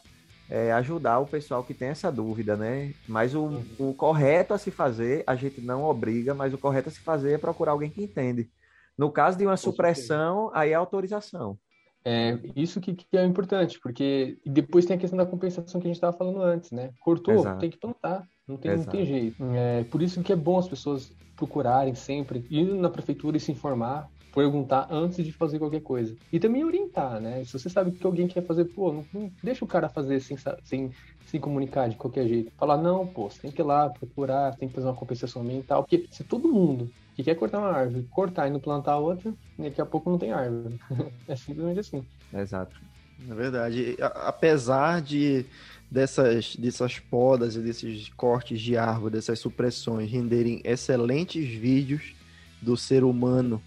é, 0.48 0.72
ajudar 0.72 1.18
o 1.18 1.26
pessoal 1.26 1.64
que 1.64 1.74
tem 1.74 1.88
essa 1.88 2.10
dúvida, 2.10 2.56
né? 2.56 2.92
Mas 3.08 3.34
o, 3.34 3.42
uhum. 3.42 3.64
o 3.78 3.94
correto 3.94 4.52
a 4.52 4.58
se 4.58 4.70
fazer, 4.70 5.24
a 5.26 5.34
gente 5.34 5.60
não 5.60 5.84
obriga, 5.84 6.34
mas 6.34 6.52
o 6.52 6.58
correto 6.58 6.88
a 6.88 6.92
se 6.92 7.00
fazer 7.00 7.32
é 7.32 7.38
procurar 7.38 7.72
alguém 7.72 7.90
que 7.90 8.02
entende. 8.02 8.50
No 8.96 9.10
caso 9.10 9.38
de 9.38 9.46
uma 9.46 9.56
supressão, 9.56 10.50
aí 10.52 10.70
é 10.70 10.74
autorização. 10.74 11.58
É, 12.04 12.38
isso 12.56 12.80
que, 12.80 12.94
que, 12.94 13.16
é 13.16 13.24
importante, 13.24 13.78
porque 13.80 14.36
depois 14.44 14.84
tem 14.84 14.96
a 14.96 14.98
questão 14.98 15.16
da 15.16 15.24
compensação 15.24 15.80
que 15.80 15.86
a 15.86 15.88
gente 15.88 15.96
estava 15.96 16.16
falando 16.16 16.42
antes, 16.42 16.70
né? 16.72 16.90
Cortou, 17.00 17.34
Exato. 17.34 17.60
tem 17.60 17.70
que 17.70 17.78
plantar, 17.78 18.26
não 18.46 18.56
tem, 18.56 18.76
não 18.76 18.84
tem 18.84 19.06
jeito. 19.06 19.42
É, 19.54 19.84
por 19.84 20.02
isso 20.02 20.22
que 20.22 20.32
é 20.32 20.36
bom 20.36 20.58
as 20.58 20.68
pessoas 20.68 21.12
procurarem 21.36 21.94
sempre, 21.94 22.44
ir 22.50 22.74
na 22.74 22.90
prefeitura 22.90 23.36
e 23.36 23.40
se 23.40 23.52
informar, 23.52 24.10
perguntar 24.34 24.88
antes 24.90 25.24
de 25.24 25.32
fazer 25.32 25.58
qualquer 25.58 25.82
coisa. 25.82 26.16
E 26.32 26.40
também 26.40 26.64
orientar, 26.64 27.20
né? 27.20 27.44
Se 27.44 27.52
você 27.52 27.68
sabe 27.68 27.92
que 27.92 28.06
alguém 28.06 28.26
quer 28.26 28.42
fazer, 28.42 28.64
pô, 28.64 28.92
não, 28.92 29.04
não 29.12 29.30
deixa 29.42 29.64
o 29.64 29.68
cara 29.68 29.88
fazer 29.88 30.20
sem, 30.20 30.36
sem 30.64 30.90
se 31.26 31.38
comunicar 31.38 31.88
de 31.88 31.96
qualquer 31.96 32.26
jeito. 32.26 32.52
Falar, 32.56 32.78
não, 32.78 33.06
pô, 33.06 33.30
você 33.30 33.40
tem 33.42 33.50
que 33.50 33.60
ir 33.60 33.64
lá 33.64 33.90
procurar, 33.90 34.56
tem 34.56 34.68
que 34.68 34.74
fazer 34.74 34.86
uma 34.86 34.96
compensação 34.96 35.42
ambiental, 35.42 35.82
porque 35.82 36.06
se 36.10 36.24
todo 36.24 36.48
mundo 36.48 36.90
que 37.14 37.22
quer 37.22 37.34
cortar 37.34 37.58
uma 37.58 37.68
árvore, 37.68 38.08
cortar 38.10 38.48
e 38.48 38.50
não 38.50 38.58
plantar 38.58 38.98
outra, 38.98 39.32
daqui 39.58 39.80
a 39.80 39.86
pouco 39.86 40.10
não 40.10 40.18
tem 40.18 40.32
árvore. 40.32 40.80
é 41.28 41.36
simplesmente 41.36 41.80
assim. 41.80 42.04
Exato. 42.32 42.80
É 43.28 43.34
verdade. 43.34 43.96
Apesar 44.00 45.00
de 45.02 45.44
dessas, 45.90 46.56
dessas 46.56 46.98
podas 46.98 47.54
e 47.54 47.60
desses 47.60 48.08
cortes 48.10 48.60
de 48.60 48.76
árvore, 48.76 49.12
dessas 49.14 49.38
supressões 49.38 50.10
renderem 50.10 50.60
excelentes 50.64 51.46
vídeos 51.46 52.14
do 52.60 52.76
ser 52.76 53.04
humano 53.04 53.62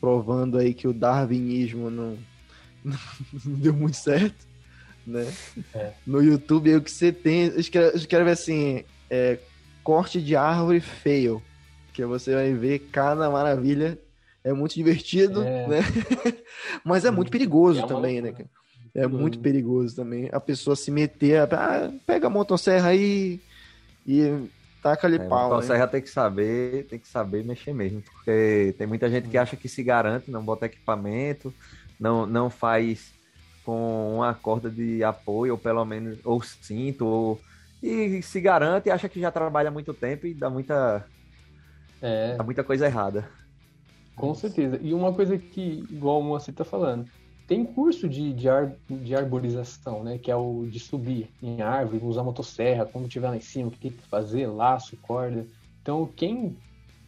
provando 0.00 0.58
aí 0.58 0.72
que 0.72 0.88
o 0.88 0.92
darwinismo 0.92 1.90
não, 1.90 2.18
não 2.84 3.54
deu 3.54 3.74
muito 3.74 3.96
certo, 3.96 4.46
né? 5.06 5.32
É. 5.74 5.92
No 6.06 6.22
YouTube, 6.22 6.70
aí, 6.70 6.76
o 6.76 6.82
que 6.82 6.90
você 6.90 7.12
tem, 7.12 7.46
escreve, 7.58 7.96
escreve 7.96 8.30
assim, 8.30 8.84
é, 9.08 9.38
corte 9.82 10.20
de 10.20 10.34
árvore 10.36 10.80
fail 10.80 11.42
que 11.92 12.04
você 12.04 12.34
vai 12.34 12.54
ver 12.54 12.78
cada 12.90 13.30
maravilha. 13.30 13.98
É 14.42 14.52
muito 14.54 14.74
divertido, 14.74 15.42
é. 15.42 15.68
né? 15.68 15.80
Mas 16.82 17.04
é 17.04 17.10
muito 17.10 17.30
perigoso 17.30 17.80
é 17.80 17.86
também, 17.86 18.22
né? 18.22 18.34
É 18.94 19.06
muito 19.06 19.38
perigoso 19.38 19.94
também. 19.94 20.28
A 20.32 20.40
pessoa 20.40 20.74
se 20.74 20.90
meter, 20.90 21.40
ah, 21.52 21.92
pega 22.06 22.26
a 22.26 22.30
motosserra 22.30 22.88
aí 22.88 23.40
e 24.06 24.48
taca 24.82 25.06
ali 25.06 25.16
é, 25.16 25.28
pau. 25.28 25.38
A 25.38 25.54
motosserra 25.54 25.86
né? 25.86 25.92
tem 25.92 26.02
que 26.02 26.10
saber, 26.10 26.86
tem 26.86 26.98
que 26.98 27.08
saber 27.08 27.44
mexer 27.44 27.72
mesmo, 27.72 28.02
porque 28.02 28.74
tem 28.78 28.86
muita 28.86 29.08
gente 29.10 29.28
que 29.28 29.38
acha 29.38 29.56
que 29.56 29.68
se 29.68 29.82
garante, 29.82 30.30
não 30.30 30.42
bota 30.42 30.66
equipamento, 30.66 31.52
não, 31.98 32.26
não 32.26 32.50
faz 32.50 33.12
com 33.64 34.16
uma 34.16 34.34
corda 34.34 34.70
de 34.70 35.04
apoio, 35.04 35.52
ou 35.52 35.58
pelo 35.58 35.84
menos, 35.84 36.18
ou 36.24 36.42
cinto, 36.42 37.06
ou, 37.06 37.40
e 37.82 38.22
se 38.22 38.40
garante 38.40 38.88
e 38.88 38.90
acha 38.90 39.08
que 39.08 39.20
já 39.20 39.30
trabalha 39.30 39.68
há 39.68 39.72
muito 39.72 39.94
tempo 39.94 40.26
e 40.26 40.34
dá 40.34 40.48
muita 40.50 41.04
é. 42.00 42.34
Tá 42.34 42.42
muita 42.42 42.64
coisa 42.64 42.86
errada. 42.86 43.28
Com 44.16 44.34
certeza. 44.34 44.78
E 44.82 44.92
uma 44.94 45.12
coisa 45.12 45.36
que, 45.38 45.84
igual 45.90 46.20
o 46.20 46.22
Moacir 46.22 46.54
tá 46.54 46.64
falando, 46.64 47.06
tem 47.50 47.64
curso 47.64 48.08
de, 48.08 48.32
de, 48.32 48.48
ar, 48.48 48.72
de 48.88 49.12
arborização, 49.12 50.04
né? 50.04 50.18
Que 50.18 50.30
é 50.30 50.36
o 50.36 50.68
de 50.70 50.78
subir 50.78 51.28
em 51.42 51.60
árvore, 51.60 52.04
usar 52.04 52.22
motosserra, 52.22 52.86
quando 52.86 53.08
tiver 53.08 53.28
lá 53.28 53.36
em 53.36 53.40
cima, 53.40 53.66
o 53.66 53.70
que 53.72 53.80
tem 53.80 53.90
que 53.90 54.06
fazer, 54.06 54.46
laço, 54.46 54.96
corda. 54.98 55.44
Então, 55.82 56.08
quem 56.14 56.56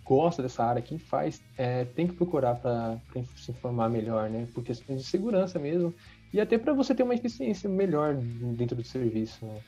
gosta 0.05 0.43
dessa 0.43 0.65
área, 0.65 0.83
quem 0.83 0.99
faz, 0.99 1.41
é, 1.57 1.85
tem 1.85 2.09
que 2.09 2.15
procurar 2.15 2.57
para 2.57 2.99
se 3.37 3.53
informar 3.53 3.89
melhor, 3.89 4.29
né? 4.29 4.49
Por 4.53 4.65
questões 4.65 5.03
de 5.03 5.07
segurança 5.07 5.61
mesmo. 5.61 5.95
E 6.33 6.41
até 6.41 6.59
para 6.59 6.73
você 6.73 6.93
ter 6.93 7.05
uma 7.05 7.15
eficiência 7.15 7.71
melhor 7.71 8.13
dentro 8.17 8.75
do 8.75 8.83
serviço, 8.83 9.47
né? 9.47 9.61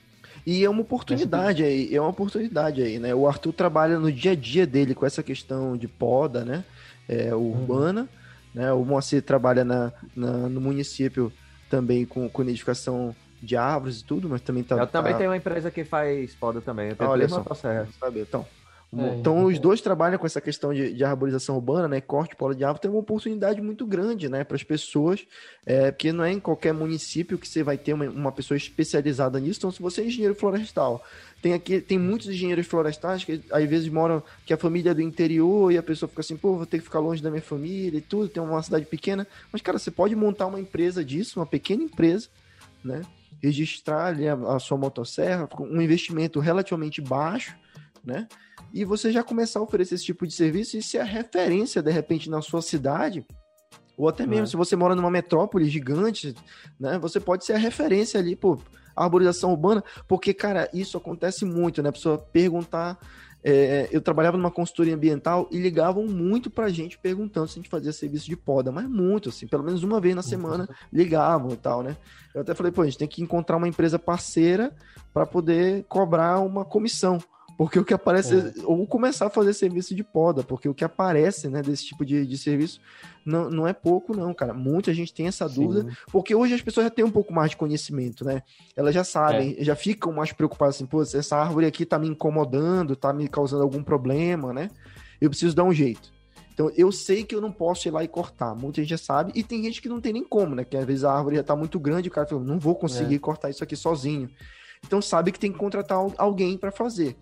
E 0.44 0.64
é 0.64 0.68
uma 0.68 0.82
oportunidade 0.82 1.62
aí, 1.62 1.94
é 1.94 2.00
uma 2.00 2.10
oportunidade 2.10 2.82
aí, 2.82 2.98
né? 2.98 3.14
O 3.14 3.28
Arthur 3.28 3.52
trabalha 3.52 3.96
no 3.96 4.10
dia 4.10 4.32
a 4.32 4.34
dia 4.34 4.66
dele 4.66 4.92
com 4.92 5.06
essa 5.06 5.22
questão 5.22 5.76
de 5.76 5.86
poda, 5.86 6.44
né? 6.44 6.64
É, 7.08 7.32
urbana, 7.32 8.00
uhum. 8.00 8.23
Né? 8.54 8.72
O 8.72 8.84
Moacir 8.84 9.22
trabalha 9.22 9.64
na, 9.64 9.92
na, 10.14 10.48
no 10.48 10.60
município 10.60 11.32
também 11.68 12.04
com, 12.06 12.28
com 12.28 12.42
nidificação 12.42 13.14
de 13.42 13.56
árvores 13.56 14.00
e 14.00 14.04
tudo, 14.04 14.28
mas 14.28 14.40
também 14.40 14.62
tá. 14.62 14.76
Eu 14.76 14.86
também 14.86 15.12
tá... 15.12 15.18
tenho 15.18 15.30
uma 15.30 15.36
empresa 15.36 15.70
que 15.70 15.84
faz 15.84 16.34
poda 16.34 16.60
também. 16.60 16.90
Eu 16.90 16.96
tenho 16.96 17.10
Olha 17.10 17.28
só, 17.28 17.44
sabe? 17.52 18.20
Então, 18.20 18.46
é, 18.98 19.16
então, 19.16 19.44
os 19.44 19.58
dois 19.58 19.80
trabalham 19.80 20.18
com 20.18 20.26
essa 20.26 20.40
questão 20.40 20.72
de, 20.72 20.92
de 20.92 21.04
arborização 21.04 21.56
urbana, 21.56 21.88
né? 21.88 22.00
Corte 22.00 22.36
polo 22.36 22.54
de 22.54 22.64
árvore, 22.64 22.82
tem 22.82 22.90
uma 22.90 23.00
oportunidade 23.00 23.60
muito 23.60 23.86
grande, 23.86 24.28
né? 24.28 24.44
Para 24.44 24.56
as 24.56 24.62
pessoas, 24.62 25.26
é, 25.64 25.90
porque 25.90 26.12
não 26.12 26.24
é 26.24 26.32
em 26.32 26.40
qualquer 26.40 26.72
município 26.72 27.38
que 27.38 27.48
você 27.48 27.62
vai 27.62 27.78
ter 27.78 27.92
uma, 27.92 28.04
uma 28.06 28.32
pessoa 28.32 28.56
especializada 28.56 29.40
nisso. 29.40 29.60
Então, 29.60 29.72
se 29.72 29.80
você 29.80 30.02
é 30.02 30.06
engenheiro 30.06 30.34
florestal, 30.34 31.04
tem 31.42 31.52
aqui, 31.52 31.80
tem 31.80 31.98
muitos 31.98 32.28
engenheiros 32.28 32.66
florestais 32.66 33.22
que 33.22 33.42
às 33.50 33.68
vezes 33.68 33.88
moram, 33.88 34.22
que 34.46 34.52
a 34.54 34.56
família 34.56 34.92
é 34.92 34.94
do 34.94 35.02
interior 35.02 35.70
e 35.70 35.76
a 35.76 35.82
pessoa 35.82 36.08
fica 36.08 36.22
assim, 36.22 36.36
pô, 36.36 36.56
vou 36.56 36.64
ter 36.64 36.78
que 36.78 36.84
ficar 36.84 37.00
longe 37.00 37.22
da 37.22 37.30
minha 37.30 37.42
família 37.42 37.98
e 37.98 38.00
tudo, 38.00 38.28
tem 38.28 38.42
uma 38.42 38.62
cidade 38.62 38.86
pequena. 38.86 39.26
Mas, 39.52 39.60
cara, 39.60 39.78
você 39.78 39.90
pode 39.90 40.16
montar 40.16 40.46
uma 40.46 40.58
empresa 40.58 41.04
disso, 41.04 41.38
uma 41.38 41.46
pequena 41.46 41.82
empresa, 41.82 42.28
né? 42.82 43.02
Registrar 43.42 44.06
ali 44.06 44.26
a, 44.26 44.34
a 44.34 44.58
sua 44.58 44.78
motosserra, 44.78 45.46
com 45.46 45.64
um 45.64 45.82
investimento 45.82 46.40
relativamente 46.40 47.02
baixo, 47.02 47.54
né? 48.04 48.28
e 48.74 48.84
você 48.84 49.12
já 49.12 49.22
começar 49.22 49.60
a 49.60 49.62
oferecer 49.62 49.94
esse 49.94 50.04
tipo 50.04 50.26
de 50.26 50.34
serviço 50.34 50.76
e 50.76 50.82
ser 50.82 50.98
a 50.98 51.04
referência, 51.04 51.80
de 51.80 51.92
repente, 51.92 52.28
na 52.28 52.42
sua 52.42 52.60
cidade, 52.60 53.24
ou 53.96 54.08
até 54.08 54.26
mesmo 54.26 54.44
é. 54.44 54.46
se 54.46 54.56
você 54.56 54.74
mora 54.74 54.96
numa 54.96 55.10
metrópole 55.10 55.70
gigante, 55.70 56.34
né, 56.78 56.98
você 56.98 57.20
pode 57.20 57.44
ser 57.44 57.52
a 57.52 57.58
referência 57.58 58.18
ali, 58.18 58.34
pô, 58.34 58.58
arborização 58.96 59.52
urbana, 59.52 59.82
porque, 60.08 60.34
cara, 60.34 60.68
isso 60.74 60.96
acontece 60.96 61.44
muito, 61.44 61.80
né, 61.84 61.90
a 61.90 61.92
pessoa 61.92 62.18
perguntar, 62.18 62.98
é, 63.44 63.88
eu 63.92 64.00
trabalhava 64.00 64.36
numa 64.36 64.50
consultoria 64.50 64.96
ambiental 64.96 65.48
e 65.52 65.58
ligavam 65.58 66.06
muito 66.06 66.50
pra 66.50 66.68
gente 66.68 66.98
perguntando 66.98 67.46
se 67.46 67.52
a 67.52 67.62
gente 67.62 67.70
fazia 67.70 67.92
serviço 67.92 68.26
de 68.26 68.36
poda, 68.36 68.72
mas 68.72 68.88
muito, 68.88 69.28
assim, 69.28 69.46
pelo 69.46 69.62
menos 69.62 69.84
uma 69.84 70.00
vez 70.00 70.16
na 70.16 70.22
semana 70.22 70.68
ligavam 70.92 71.52
e 71.52 71.56
tal, 71.56 71.80
né. 71.80 71.96
Eu 72.34 72.40
até 72.40 72.54
falei, 72.54 72.72
pô, 72.72 72.82
a 72.82 72.86
gente 72.86 72.98
tem 72.98 73.06
que 73.06 73.22
encontrar 73.22 73.56
uma 73.56 73.68
empresa 73.68 74.00
parceira 74.00 74.74
para 75.12 75.24
poder 75.24 75.84
cobrar 75.84 76.40
uma 76.40 76.64
comissão, 76.64 77.20
porque 77.56 77.78
o 77.78 77.84
que 77.84 77.94
aparece, 77.94 78.34
é. 78.34 78.52
ou 78.64 78.86
começar 78.86 79.26
a 79.26 79.30
fazer 79.30 79.52
serviço 79.54 79.94
de 79.94 80.02
poda, 80.02 80.42
porque 80.42 80.68
o 80.68 80.74
que 80.74 80.84
aparece, 80.84 81.48
né, 81.48 81.62
desse 81.62 81.86
tipo 81.86 82.04
de, 82.04 82.26
de 82.26 82.36
serviço 82.36 82.80
não, 83.24 83.48
não 83.48 83.68
é 83.68 83.72
pouco, 83.72 84.16
não, 84.16 84.34
cara. 84.34 84.52
Muita 84.52 84.92
gente 84.92 85.14
tem 85.14 85.28
essa 85.28 85.48
dúvida, 85.48 85.88
Sim. 85.88 85.96
porque 86.10 86.34
hoje 86.34 86.54
as 86.54 86.60
pessoas 86.60 86.84
já 86.84 86.90
têm 86.90 87.04
um 87.04 87.10
pouco 87.10 87.32
mais 87.32 87.50
de 87.50 87.56
conhecimento, 87.56 88.24
né? 88.24 88.42
Elas 88.76 88.94
já 88.94 89.04
sabem, 89.04 89.56
é. 89.58 89.64
já 89.64 89.76
ficam 89.76 90.12
mais 90.12 90.32
preocupadas 90.32 90.76
assim, 90.76 90.86
pô, 90.86 91.02
essa 91.02 91.36
árvore 91.36 91.66
aqui 91.66 91.86
tá 91.86 91.98
me 91.98 92.08
incomodando, 92.08 92.96
tá 92.96 93.12
me 93.12 93.28
causando 93.28 93.62
algum 93.62 93.82
problema, 93.82 94.52
né? 94.52 94.68
Eu 95.20 95.30
preciso 95.30 95.54
dar 95.54 95.64
um 95.64 95.72
jeito. 95.72 96.12
Então, 96.52 96.70
eu 96.76 96.92
sei 96.92 97.24
que 97.24 97.34
eu 97.34 97.40
não 97.40 97.50
posso 97.50 97.88
ir 97.88 97.90
lá 97.90 98.04
e 98.04 98.08
cortar. 98.08 98.54
Muita 98.54 98.80
gente 98.80 98.90
já 98.90 98.98
sabe. 98.98 99.32
E 99.34 99.42
tem 99.42 99.62
gente 99.64 99.82
que 99.82 99.88
não 99.88 100.00
tem 100.00 100.12
nem 100.12 100.22
como, 100.22 100.54
né? 100.54 100.64
Que 100.64 100.76
às 100.76 100.84
vezes 100.84 101.02
a 101.02 101.12
árvore 101.12 101.34
já 101.36 101.42
tá 101.42 101.56
muito 101.56 101.80
grande 101.80 102.08
e 102.08 102.10
o 102.10 102.12
cara 102.12 102.28
fala, 102.28 102.44
não 102.44 102.60
vou 102.60 102.76
conseguir 102.76 103.16
é. 103.16 103.18
cortar 103.18 103.50
isso 103.50 103.64
aqui 103.64 103.74
sozinho. 103.74 104.30
Então, 104.86 105.02
sabe 105.02 105.32
que 105.32 105.38
tem 105.38 105.50
que 105.50 105.58
contratar 105.58 105.98
alguém 106.16 106.56
para 106.56 106.70
fazer 106.70 107.16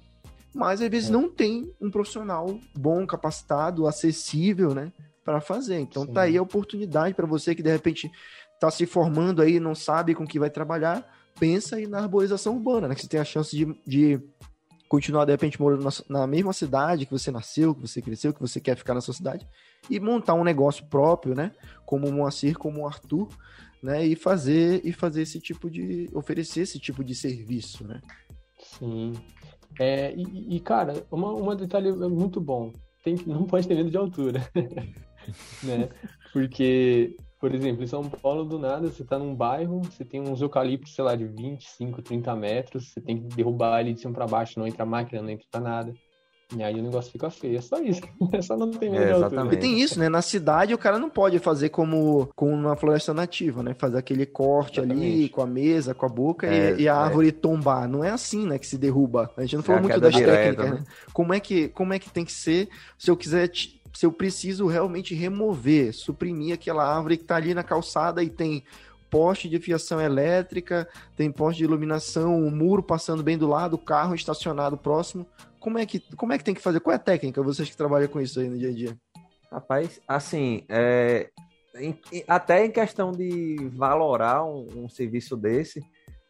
mas 0.55 0.82
às 0.82 0.88
vezes 0.88 1.09
é. 1.09 1.12
não 1.12 1.28
tem 1.28 1.72
um 1.80 1.90
profissional 1.90 2.59
bom, 2.74 3.07
capacitado, 3.07 3.86
acessível, 3.86 4.74
né, 4.74 4.92
para 5.24 5.40
fazer. 5.40 5.78
Então 5.78 6.05
Sim. 6.05 6.12
tá 6.12 6.22
aí 6.22 6.36
a 6.36 6.42
oportunidade 6.42 7.14
para 7.14 7.26
você 7.26 7.55
que 7.55 7.62
de 7.62 7.70
repente 7.70 8.11
está 8.55 8.70
se 8.70 8.86
formando 8.86 9.42
aí, 9.42 9.59
não 9.59 9.74
sabe 9.74 10.14
com 10.14 10.26
que 10.26 10.38
vai 10.38 10.50
trabalhar, 10.50 11.05
pensa 11.38 11.76
aí 11.76 11.86
na 11.86 12.00
arborização 12.00 12.55
urbana, 12.55 12.88
né, 12.88 12.94
que 12.94 13.03
você 13.03 13.09
tem 13.09 13.20
a 13.20 13.24
chance 13.24 13.57
de, 13.57 13.74
de 13.86 14.20
continuar 14.92 15.24
de 15.24 15.32
repente 15.32 15.59
morando 15.61 15.84
na, 15.84 16.20
na, 16.20 16.26
mesma 16.26 16.53
cidade 16.53 17.07
que 17.07 17.12
você 17.12 17.30
nasceu, 17.30 17.74
que 17.74 17.80
você 17.80 18.03
cresceu, 18.03 18.34
que 18.34 18.40
você 18.40 18.61
quer 18.61 18.76
ficar 18.76 18.92
na 18.92 19.00
sua 19.00 19.14
cidade, 19.14 19.48
e 19.88 19.98
montar 19.98 20.34
um 20.34 20.44
negócio 20.44 20.84
próprio, 20.86 21.34
né? 21.34 21.50
Como 21.86 22.07
o 22.07 22.12
Moacir, 22.12 22.59
como 22.59 22.82
o 22.82 22.86
Arthur, 22.86 23.28
né? 23.82 24.07
E 24.07 24.14
fazer 24.14 24.82
e 24.84 24.92
fazer 24.92 25.22
esse 25.22 25.40
tipo 25.40 25.70
de 25.70 26.11
oferecer 26.12 26.61
esse 26.61 26.78
tipo 26.78 27.03
de 27.03 27.14
serviço, 27.14 27.86
né? 27.86 28.03
Sim. 28.78 29.14
É, 29.79 30.14
e, 30.14 30.57
e, 30.57 30.61
cara, 30.61 31.05
uma, 31.11 31.33
uma 31.33 31.57
detalhe 31.57 31.91
muito 31.93 32.41
bom. 32.41 32.73
Tem, 33.03 33.16
não 33.27 33.45
pode 33.45 33.66
ter 33.66 33.75
medo 33.75 33.91
de 33.91 33.97
altura. 33.97 34.41
né? 35.62 35.89
Porque, 36.33 37.16
por 37.39 37.55
exemplo, 37.55 37.83
em 37.83 37.87
São 37.87 38.03
Paulo, 38.05 38.45
do 38.45 38.59
nada, 38.59 38.89
você 38.89 39.05
tá 39.05 39.18
num 39.18 39.35
bairro, 39.35 39.83
você 39.83 40.05
tem 40.05 40.20
uns 40.20 40.41
eucaliptos, 40.41 40.95
sei 40.95 41.05
lá, 41.05 41.14
de 41.14 41.25
25, 41.25 42.03
30 42.03 42.35
metros, 42.37 42.93
você 42.93 43.01
tem 43.01 43.20
que 43.20 43.35
derrubar 43.35 43.81
ele 43.81 43.95
de 43.95 44.01
cima 44.01 44.14
para 44.14 44.27
baixo, 44.27 44.59
não 44.59 44.66
entra 44.66 44.87
máquina, 44.87 45.23
não 45.23 45.31
entra 45.31 45.61
nada. 45.61 45.93
E 46.57 46.62
aí 46.62 46.78
o 46.78 46.82
negócio 46.82 47.11
fica 47.11 47.30
feio. 47.30 47.59
É 47.59 47.61
só 47.61 47.80
isso. 47.80 48.03
É 48.32 48.40
só 48.40 48.57
não 48.57 48.70
tem 48.70 48.90
medo 48.90 49.05
é, 49.05 49.12
altura. 49.12 49.55
E 49.55 49.57
tem 49.57 49.80
isso, 49.80 49.98
né? 49.98 50.09
Na 50.09 50.22
cidade 50.22 50.72
o 50.72 50.78
cara 50.78 50.98
não 50.98 51.11
pode 51.11 51.38
fazer 51.38 51.68
como, 51.68 52.28
como 52.34 52.57
na 52.57 52.76
floresta 52.76 53.12
nativa, 53.12 53.62
né? 53.62 53.74
Fazer 53.74 53.98
aquele 53.98 54.24
corte 54.24 54.80
exatamente. 54.80 55.07
ali 55.07 55.28
com 55.28 55.42
a 55.42 55.46
mesa, 55.46 55.94
com 55.94 56.07
a 56.07 56.09
boca 56.09 56.46
é, 56.46 56.72
e, 56.72 56.82
e, 56.82 56.88
a 56.88 56.94
é. 56.94 56.96
árvore 56.96 57.28
é. 57.28 57.32
tombar. 57.32 57.88
Não 57.88 58.03
é 58.03 58.11
assim, 58.11 58.46
né? 58.46 58.59
Que 58.59 58.66
se 58.66 58.78
derruba. 58.78 59.30
A 59.36 59.42
gente 59.42 59.57
não 59.57 59.62
falou 59.62 59.82
muito 59.82 60.00
das 60.00 60.14
direta, 60.14 60.32
técnicas, 60.32 60.70
né? 60.70 60.76
né? 60.78 60.84
Como 61.12 61.34
é, 61.34 61.40
que, 61.40 61.68
como 61.68 61.92
é 61.92 61.98
que 61.98 62.11
tem 62.11 62.24
que 62.24 62.32
ser 62.32 62.68
se 62.96 63.11
eu 63.11 63.16
quiser 63.16 63.50
se 63.92 64.07
eu 64.07 64.12
preciso 64.12 64.66
realmente 64.66 65.14
remover, 65.14 65.92
suprimir 65.92 66.55
aquela 66.55 66.82
árvore 66.84 67.18
que 67.18 67.24
está 67.24 67.36
ali 67.36 67.53
na 67.53 67.62
calçada 67.62 68.22
e 68.22 68.30
tem 68.30 68.64
poste 69.11 69.46
de 69.46 69.59
fiação 69.59 70.00
elétrica, 70.00 70.88
tem 71.14 71.30
poste 71.30 71.59
de 71.59 71.64
iluminação, 71.64 72.40
o 72.40 72.46
um 72.46 72.50
muro 72.50 72.82
passando 72.82 73.22
bem 73.22 73.36
do 73.36 73.46
lado, 73.46 73.74
o 73.74 73.78
carro 73.78 74.14
estacionado 74.14 74.78
próximo. 74.78 75.26
Como 75.62 75.78
é 75.78 75.86
que, 75.86 76.00
como 76.16 76.32
é 76.32 76.38
que 76.38 76.44
tem 76.44 76.54
que 76.54 76.60
fazer? 76.60 76.80
Qual 76.80 76.92
é 76.92 76.96
a 76.96 76.98
técnica, 76.98 77.42
vocês 77.42 77.70
que 77.70 77.76
trabalham 77.76 78.08
com 78.08 78.20
isso 78.20 78.40
aí 78.40 78.48
no 78.48 78.58
dia 78.58 78.70
a 78.70 78.74
dia? 78.74 78.96
Rapaz, 79.50 80.00
assim, 80.08 80.64
é, 80.68 81.30
em, 81.76 81.98
até 82.26 82.66
em 82.66 82.70
questão 82.70 83.12
de 83.12 83.56
valorar 83.74 84.44
um, 84.44 84.66
um, 84.84 84.88
serviço 84.88 85.36
desse, 85.36 85.80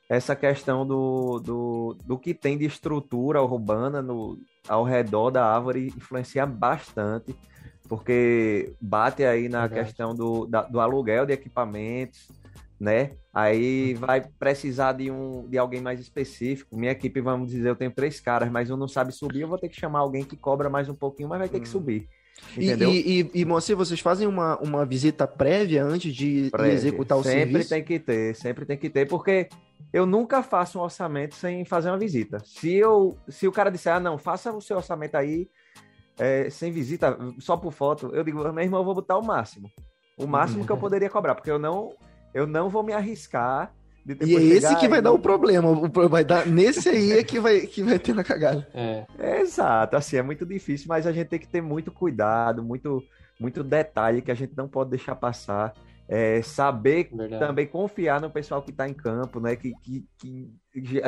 essa 0.09 0.37
questão 0.37 0.87
do, 0.87 1.41
do, 1.41 1.97
do 2.05 2.19
que 2.19 2.35
tem 2.35 2.59
de 2.59 2.67
estrutura 2.67 3.41
urbana 3.41 4.03
no, 4.03 4.39
ao 4.69 4.85
redor 4.85 5.31
da 5.31 5.45
árvore 5.45 5.87
influencia 5.97 6.45
bastante 6.45 7.35
porque 7.93 8.75
bate 8.81 9.23
aí 9.23 9.51
na 9.51 9.67
Verdade. 9.67 9.87
questão 9.87 10.15
do, 10.15 10.47
da, 10.47 10.63
do 10.63 10.81
aluguel 10.81 11.27
de 11.27 11.35
equipamentos, 11.35 12.27
né? 12.81 13.11
Aí 13.35 13.95
vai 13.95 14.21
precisar 14.21 14.93
de 14.93 15.11
um 15.11 15.49
de 15.49 15.57
alguém 15.57 15.81
mais 15.81 15.99
específico. 15.99 16.77
Minha 16.77 16.93
equipe, 16.93 17.21
vamos 17.21 17.51
dizer, 17.51 17.71
eu 17.71 17.77
tenho 17.77 17.91
três 17.91 18.21
caras, 18.21 18.51
mas 18.51 18.71
um 18.71 18.77
não 18.77 18.89
sabe 18.89 19.11
subir, 19.13 19.41
eu 19.41 19.49
vou 19.49 19.59
ter 19.59 19.69
que 19.69 19.81
chamar 19.81 20.01
alguém 20.01 20.23
que 20.23 20.37
cobra 20.37 20.69
mais 20.69 20.89
um 20.89 20.95
pouquinho, 20.95 21.31
mas 21.31 21.39
vai 21.39 21.49
ter 21.49 21.59
hum. 21.59 21.63
que 21.63 21.69
subir. 21.69 22.09
Entendeu? 22.57 22.91
E, 22.91 23.21
e, 23.21 23.31
e, 23.41 23.45
Moacir, 23.45 23.77
vocês 23.77 24.01
fazem 24.01 24.27
uma, 24.27 24.59
uma 24.59 24.85
visita 24.85 25.27
prévia 25.27 25.85
antes 25.85 26.15
de, 26.15 26.51
prévia. 26.51 26.73
executar 26.73 27.17
o 27.17 27.23
sempre 27.23 27.39
serviço? 27.39 27.69
Sempre 27.69 27.69
tem 27.69 27.85
que 27.85 28.05
ter, 28.05 28.35
sempre 28.35 28.67
tem 28.67 28.77
que 28.77 28.91
ter, 28.91 29.07
porque 29.07 29.49
eu 29.93 30.05
nunca 30.05 30.43
faço 30.43 30.79
um 30.79 30.83
orçamento 30.83 31.35
sem 31.35 31.65
fazer 31.65 31.91
uma 31.91 31.99
visita. 31.99 32.43
Se, 32.45 32.75
eu, 32.75 33.17
se 33.29 33.47
o 33.47 33.53
cara 33.53 33.71
disser, 33.71 33.95
ah, 33.95 34.01
não, 34.01 34.19
faça 34.19 34.53
o 34.53 34.61
seu 34.61 34.77
orçamento 34.77 35.17
aí, 35.17 35.49
é, 36.19 36.51
sem 36.51 36.71
visita, 36.71 37.17
só 37.39 37.57
por 37.57 37.73
foto, 37.73 38.11
eu 38.13 38.25
digo, 38.25 38.43
meu 38.53 38.63
irmão, 38.63 38.81
eu 38.81 38.85
vou 38.85 38.95
botar 38.95 39.17
o 39.17 39.25
máximo. 39.25 39.71
O 40.17 40.27
máximo 40.27 40.67
que 40.67 40.73
eu 40.73 40.77
poderia 40.77 41.09
cobrar, 41.09 41.35
porque 41.35 41.51
eu 41.51 41.59
não, 41.59 41.95
eu 42.35 42.47
não 42.47 42.69
vou 42.69 42.83
me 42.83 42.93
arriscar. 42.93 43.73
e 44.07 44.37
é 44.37 44.41
esse 44.41 44.77
que 44.77 44.89
vai 44.89 45.01
dar 45.01 45.13
o 45.13 45.19
problema. 45.19 45.73
Vai 46.09 46.25
dar, 46.25 46.47
nesse 46.47 46.89
aí 46.89 47.13
é 47.13 47.25
que 47.25 47.39
vai, 47.39 47.61
que 47.61 47.83
vai 47.83 47.99
ter 47.99 48.15
na 48.15 48.25
cagada. 48.25 48.67
É. 48.75 49.07
é. 49.19 49.41
Exato, 49.41 49.97
assim, 49.97 50.17
é 50.17 50.23
muito 50.23 50.45
difícil, 50.45 50.87
mas 50.89 51.07
a 51.07 51.13
gente 51.13 51.29
tem 51.29 51.39
que 51.39 51.49
ter 51.49 51.61
muito 51.61 51.91
cuidado, 51.91 52.63
muito, 52.63 53.03
muito 53.39 53.63
detalhe 53.63 54.23
que 54.23 54.31
a 54.31 54.35
gente 54.35 54.55
não 54.57 54.69
pode 54.69 54.91
deixar 54.91 55.15
passar. 55.15 55.73
É, 56.09 56.43
saber 56.43 57.09
Verdade. 57.11 57.39
também 57.39 57.67
confiar 57.67 58.21
no 58.21 58.29
pessoal 58.29 58.61
que 58.61 58.71
está 58.71 58.87
em 58.87 58.93
campo, 58.93 59.41
né? 59.41 59.57
Que, 59.57 59.73
que, 59.83 60.05
que 60.19 60.51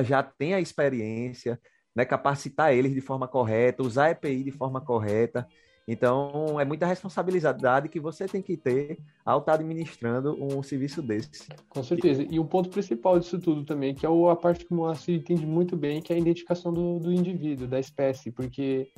já 0.03 0.23
tem 0.23 0.55
a 0.55 0.61
experiência, 0.61 1.61
né, 1.95 2.05
capacitar 2.05 2.73
eles 2.73 2.95
de 2.95 3.01
forma 3.01 3.29
correta, 3.29 3.83
usar 3.83 4.07
a 4.07 4.11
EPI 4.11 4.45
de 4.45 4.51
forma 4.51 4.81
correta. 4.81 5.47
Então, 5.87 6.59
é 6.59 6.65
muita 6.65 6.87
responsabilidade 6.87 7.89
que 7.89 8.01
você 8.01 8.27
tem 8.27 8.41
que 8.41 8.57
ter 8.57 8.99
ao 9.25 9.41
estar 9.41 9.55
administrando 9.55 10.37
um 10.43 10.63
serviço 10.63 11.03
desse. 11.03 11.49
Com 11.69 11.83
certeza. 11.83 12.27
E 12.29 12.39
o 12.41 12.45
ponto 12.45 12.71
principal 12.71 13.19
disso 13.19 13.39
tudo 13.39 13.65
também, 13.65 13.95
que 13.95 14.07
é 14.07 14.09
a 14.09 14.37
parte 14.37 14.65
que 14.65 14.73
o 14.73 14.77
Moacir 14.77 15.17
entende 15.17 15.47
muito 15.47 15.77
bem, 15.77 16.01
que 16.01 16.13
é 16.13 16.17
a 16.17 16.19
identificação 16.19 16.73
do, 16.73 16.99
do 16.99 17.13
indivíduo, 17.13 17.67
da 17.67 17.79
espécie, 17.79 18.31
porque 18.31 18.91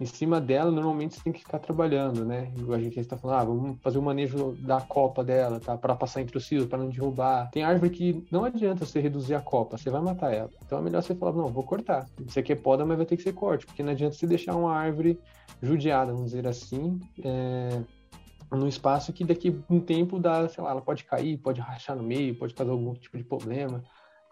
em 0.00 0.06
cima 0.06 0.40
dela, 0.40 0.70
normalmente 0.70 1.14
você 1.14 1.22
tem 1.22 1.32
que 1.32 1.40
ficar 1.40 1.58
trabalhando, 1.58 2.24
né? 2.24 2.52
A 2.72 2.78
gente 2.78 3.00
está 3.00 3.16
falando, 3.16 3.36
ah, 3.36 3.44
vamos 3.44 3.80
fazer 3.80 3.98
o 3.98 4.02
manejo 4.02 4.56
da 4.60 4.80
copa 4.80 5.24
dela, 5.24 5.58
tá? 5.58 5.76
Para 5.76 5.96
passar 5.96 6.20
entre 6.20 6.36
os 6.38 6.46
fios, 6.46 6.66
para 6.66 6.78
não 6.78 6.88
derrubar. 6.88 7.50
Tem 7.50 7.64
árvore 7.64 7.90
que 7.90 8.26
não 8.30 8.44
adianta 8.44 8.84
você 8.84 9.00
reduzir 9.00 9.34
a 9.34 9.40
copa, 9.40 9.76
você 9.76 9.90
vai 9.90 10.00
matar 10.00 10.32
ela. 10.32 10.50
Então 10.64 10.78
é 10.78 10.82
melhor 10.82 11.02
você 11.02 11.14
falar, 11.14 11.32
não, 11.32 11.48
vou 11.48 11.64
cortar. 11.64 12.06
Você 12.26 12.42
quer 12.42 12.56
poda, 12.56 12.84
mas 12.84 12.96
vai 12.96 13.06
ter 13.06 13.16
que 13.16 13.22
ser 13.22 13.32
corte, 13.32 13.66
porque 13.66 13.82
não 13.82 13.92
adianta 13.92 14.14
você 14.14 14.26
deixar 14.26 14.54
uma 14.54 14.72
árvore 14.72 15.18
judiada, 15.60 16.12
vamos 16.12 16.30
dizer 16.30 16.46
assim, 16.46 17.00
é, 17.24 17.82
num 18.52 18.68
espaço 18.68 19.12
que 19.12 19.24
daqui 19.24 19.58
um 19.68 19.80
tempo 19.80 20.20
dá, 20.20 20.48
sei 20.48 20.62
lá, 20.62 20.70
ela 20.70 20.80
pode 20.80 21.04
cair, 21.04 21.36
pode 21.38 21.60
rachar 21.60 21.96
no 21.96 22.02
meio, 22.04 22.38
pode 22.38 22.54
causar 22.54 22.72
algum 22.72 22.94
tipo 22.94 23.18
de 23.18 23.24
problema 23.24 23.82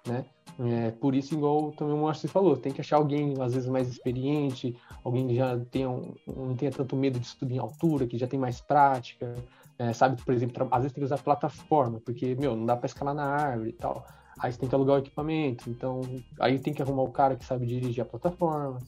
né? 0.06 0.24
É, 0.58 0.90
por 0.90 1.14
isso, 1.14 1.34
igual 1.34 1.72
também 1.72 1.94
o 1.94 2.02
Márcio 2.02 2.28
falou, 2.28 2.56
tem 2.56 2.72
que 2.72 2.80
achar 2.80 2.96
alguém, 2.96 3.34
às 3.40 3.52
vezes, 3.52 3.68
mais 3.68 3.88
experiente, 3.88 4.74
alguém 5.04 5.28
que 5.28 5.34
já 5.34 5.58
tenha 5.70 5.90
um, 5.90 6.14
não 6.26 6.56
tenha 6.56 6.70
tanto 6.70 6.96
medo 6.96 7.20
de 7.20 7.26
subir 7.26 7.56
em 7.56 7.58
altura, 7.58 8.06
que 8.06 8.16
já 8.16 8.26
tem 8.26 8.40
mais 8.40 8.60
prática, 8.60 9.34
é, 9.78 9.92
sabe, 9.92 10.22
por 10.22 10.32
exemplo, 10.32 10.66
às 10.70 10.82
vezes 10.82 10.94
tem 10.94 11.02
que 11.02 11.04
usar 11.04 11.18
plataforma, 11.18 12.00
porque, 12.00 12.34
meu, 12.34 12.56
não 12.56 12.64
dá 12.64 12.74
para 12.76 12.86
escalar 12.86 13.14
na 13.14 13.24
árvore 13.24 13.70
e 13.70 13.74
tal. 13.74 14.06
Aí 14.38 14.52
você 14.52 14.58
tem 14.58 14.68
que 14.68 14.74
alugar 14.74 14.96
o 14.96 14.98
equipamento, 14.98 15.68
então 15.68 16.02
aí 16.40 16.58
tem 16.58 16.72
que 16.72 16.82
arrumar 16.82 17.02
o 17.02 17.10
cara 17.10 17.36
que 17.36 17.44
sabe 17.44 17.66
dirigir 17.66 18.02
a 18.02 18.06
plataforma, 18.06 18.78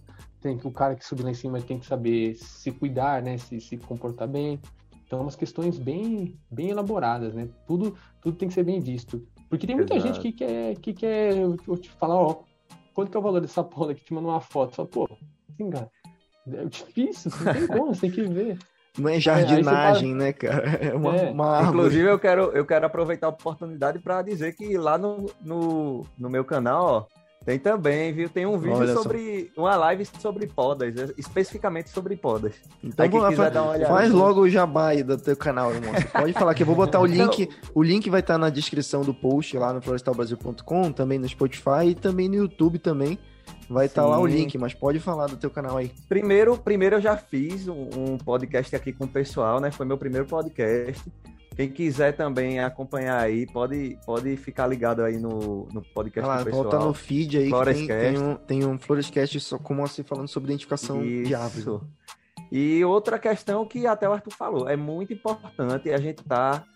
tem 0.40 0.56
que 0.56 0.66
o 0.66 0.70
cara 0.70 0.94
que 0.94 1.04
subir 1.04 1.22
lá 1.22 1.30
em 1.30 1.34
cima 1.34 1.60
tem 1.60 1.78
que 1.78 1.86
saber 1.86 2.34
se 2.36 2.70
cuidar, 2.70 3.22
né, 3.22 3.38
se, 3.38 3.60
se 3.60 3.76
comportar 3.76 4.28
bem. 4.28 4.60
Então, 5.06 5.22
umas 5.22 5.34
questões 5.34 5.78
bem, 5.78 6.38
bem 6.50 6.68
elaboradas, 6.68 7.32
né? 7.32 7.48
Tudo, 7.66 7.96
tudo 8.20 8.36
tem 8.36 8.46
que 8.46 8.52
ser 8.52 8.62
bem 8.62 8.78
visto. 8.78 9.26
Porque 9.48 9.66
tem 9.66 9.76
muita 9.76 9.94
Exato. 9.94 10.14
gente 10.14 10.22
que 10.22 10.32
quer, 10.32 10.74
que 10.76 10.92
quer 10.92 11.36
eu 11.36 11.56
te 11.76 11.90
falar, 11.90 12.16
ó, 12.16 12.42
quanto 12.94 13.10
que 13.10 13.16
é 13.16 13.20
o 13.20 13.22
valor 13.22 13.40
dessa 13.40 13.64
porra 13.64 13.94
que 13.94 14.04
te 14.04 14.12
manda 14.12 14.28
uma 14.28 14.40
foto? 14.40 14.74
Fala, 14.74 14.88
pô, 14.88 15.08
assim, 15.50 15.70
cara, 15.70 15.90
é 16.52 16.64
difícil, 16.66 17.30
não 17.44 17.52
tem 17.52 17.66
como, 17.66 17.94
você 17.94 18.00
tem 18.02 18.10
que 18.10 18.22
ver. 18.22 18.58
Não 18.98 19.08
é 19.08 19.20
jardinagem, 19.20 20.10
é, 20.10 20.14
né, 20.14 20.32
cara? 20.32 20.64
É 20.82 20.92
uma, 20.92 21.16
é. 21.16 21.30
uma 21.30 21.62
Inclusive, 21.62 22.08
eu 22.08 22.18
quero, 22.18 22.50
eu 22.50 22.66
quero 22.66 22.84
aproveitar 22.84 23.28
a 23.28 23.30
oportunidade 23.30 24.00
para 24.00 24.22
dizer 24.22 24.56
que 24.56 24.76
lá 24.76 24.98
no, 24.98 25.30
no, 25.40 26.04
no 26.18 26.28
meu 26.28 26.44
canal, 26.44 26.84
ó, 26.84 27.17
tem 27.48 27.58
também, 27.58 28.12
viu? 28.12 28.28
Tem 28.28 28.44
um 28.44 28.58
vídeo 28.58 28.76
Olha 28.76 28.92
sobre. 28.92 29.50
Só. 29.54 29.62
Uma 29.62 29.74
live 29.74 30.04
sobre 30.04 30.46
podas, 30.46 31.14
especificamente 31.16 31.88
sobre 31.88 32.14
podas. 32.14 32.54
Então, 32.84 33.06
aí, 33.06 33.10
lá, 33.10 33.32
faz, 33.32 33.88
faz 33.88 34.12
logo 34.12 34.42
o 34.42 34.48
jabá 34.50 34.88
aí 34.88 35.02
do 35.02 35.16
teu 35.16 35.34
canal, 35.34 35.72
irmão. 35.72 35.94
Você 35.94 36.04
pode 36.08 36.32
falar 36.34 36.52
que 36.52 36.62
eu 36.62 36.66
vou 36.66 36.76
botar 36.76 37.00
o 37.00 37.06
link. 37.06 37.44
Então, 37.44 37.70
o 37.74 37.82
link 37.82 38.10
vai 38.10 38.20
estar 38.20 38.36
na 38.36 38.50
descrição 38.50 39.00
do 39.00 39.14
post 39.14 39.56
lá 39.56 39.72
no 39.72 39.80
florestalbrasil.com, 39.80 40.92
também 40.92 41.18
no 41.18 41.26
Spotify 41.26 41.86
e 41.86 41.94
também 41.94 42.28
no 42.28 42.34
YouTube 42.34 42.78
também. 42.78 43.18
Vai 43.66 43.86
estar 43.86 44.04
lá 44.04 44.18
o 44.18 44.26
link, 44.26 44.58
mas 44.58 44.74
pode 44.74 45.00
falar 45.00 45.26
do 45.28 45.38
teu 45.38 45.48
canal 45.48 45.78
aí. 45.78 45.90
Primeiro, 46.06 46.54
primeiro 46.58 46.96
eu 46.96 47.00
já 47.00 47.16
fiz 47.16 47.66
um, 47.66 47.88
um 47.96 48.18
podcast 48.18 48.76
aqui 48.76 48.92
com 48.92 49.04
o 49.04 49.08
pessoal, 49.08 49.58
né? 49.58 49.70
Foi 49.70 49.86
meu 49.86 49.96
primeiro 49.96 50.26
podcast. 50.26 51.02
Quem 51.58 51.68
quiser 51.68 52.12
também 52.12 52.60
acompanhar 52.60 53.18
aí, 53.18 53.44
pode, 53.44 53.98
pode 54.06 54.36
ficar 54.36 54.68
ligado 54.68 55.02
aí 55.02 55.18
no, 55.18 55.66
no 55.72 55.82
podcast 55.82 56.28
lá, 56.28 56.38
do 56.38 56.44
pessoal. 56.44 56.62
Volta 56.62 56.78
no 56.78 56.94
feed 56.94 57.36
aí 57.36 57.50
que 57.50 57.64
tem, 57.74 57.86
tem, 57.88 58.16
um, 58.16 58.36
tem 58.36 58.64
um 58.64 58.78
Florescast 58.78 59.40
só, 59.40 59.58
como 59.58 59.82
assim, 59.82 60.04
falando 60.04 60.28
sobre 60.28 60.50
identificação 60.50 61.04
Isso. 61.04 61.24
de 61.24 61.34
árvore. 61.34 61.80
E 62.52 62.84
outra 62.84 63.18
questão 63.18 63.66
que 63.66 63.88
até 63.88 64.08
o 64.08 64.12
Arthur 64.12 64.32
falou, 64.34 64.68
é 64.68 64.76
muito 64.76 65.12
importante 65.12 65.90
a 65.90 65.98
gente 65.98 66.20
estar 66.20 66.60
tá 66.60 66.66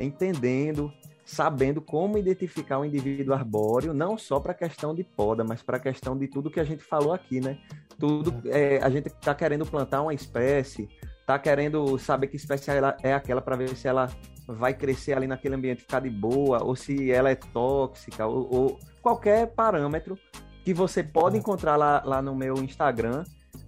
entendendo, 0.00 0.92
sabendo 1.24 1.80
como 1.80 2.18
identificar 2.18 2.80
um 2.80 2.84
indivíduo 2.84 3.34
arbóreo, 3.34 3.94
não 3.94 4.18
só 4.18 4.40
para 4.40 4.50
a 4.50 4.56
questão 4.56 4.92
de 4.92 5.04
poda, 5.04 5.44
mas 5.44 5.62
para 5.62 5.76
a 5.76 5.80
questão 5.80 6.18
de 6.18 6.26
tudo 6.26 6.50
que 6.50 6.58
a 6.58 6.64
gente 6.64 6.82
falou 6.82 7.12
aqui, 7.12 7.40
né? 7.40 7.58
Tudo, 7.96 8.34
é, 8.46 8.78
a 8.82 8.90
gente 8.90 9.06
está 9.06 9.36
querendo 9.36 9.64
plantar 9.64 10.02
uma 10.02 10.12
espécie, 10.12 10.88
tá 11.32 11.38
querendo 11.38 11.98
saber 11.98 12.26
que 12.26 12.36
espécie 12.36 12.70
é 13.02 13.14
aquela 13.14 13.40
para 13.40 13.56
ver 13.56 13.74
se 13.76 13.88
ela 13.88 14.10
vai 14.46 14.74
crescer 14.74 15.14
ali 15.14 15.26
naquele 15.26 15.54
ambiente, 15.54 15.82
ficar 15.82 16.00
de 16.00 16.10
boa, 16.10 16.62
ou 16.62 16.74
se 16.76 17.10
ela 17.10 17.30
é 17.30 17.34
tóxica, 17.34 18.26
ou, 18.26 18.48
ou 18.54 18.78
qualquer 19.00 19.46
parâmetro 19.48 20.18
que 20.64 20.74
você 20.74 21.02
pode 21.02 21.36
encontrar 21.36 21.76
lá, 21.76 22.02
lá 22.04 22.22
no 22.22 22.34
meu 22.34 22.56
Instagram. 22.56 23.24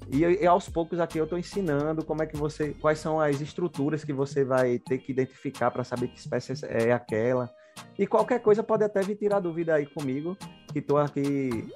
E, 0.09 0.23
e, 0.23 0.47
aos 0.47 0.69
poucos 0.69 1.01
aqui 1.01 1.19
eu 1.19 1.25
estou 1.25 1.39
ensinando 1.39 2.05
como 2.05 2.23
é 2.23 2.27
que 2.27 2.37
você, 2.37 2.75
quais 2.75 2.99
são 2.99 3.19
as 3.19 3.41
estruturas 3.41 4.05
que 4.05 4.13
você 4.13 4.45
vai 4.45 4.79
ter 4.79 4.99
que 4.99 5.13
identificar 5.13 5.71
para 5.71 5.83
saber 5.83 6.09
que 6.09 6.19
espécie 6.19 6.53
é 6.67 6.93
aquela. 6.93 7.51
E 7.99 8.07
qualquer 8.07 8.41
coisa 8.41 8.63
pode 8.63 8.85
até 8.85 9.01
vir 9.01 9.17
tirar 9.17 9.41
dúvida 9.41 9.75
aí 9.75 9.87
comigo, 9.87 10.37
que 10.73 10.81
estou 10.81 10.99
aqui 10.99 11.67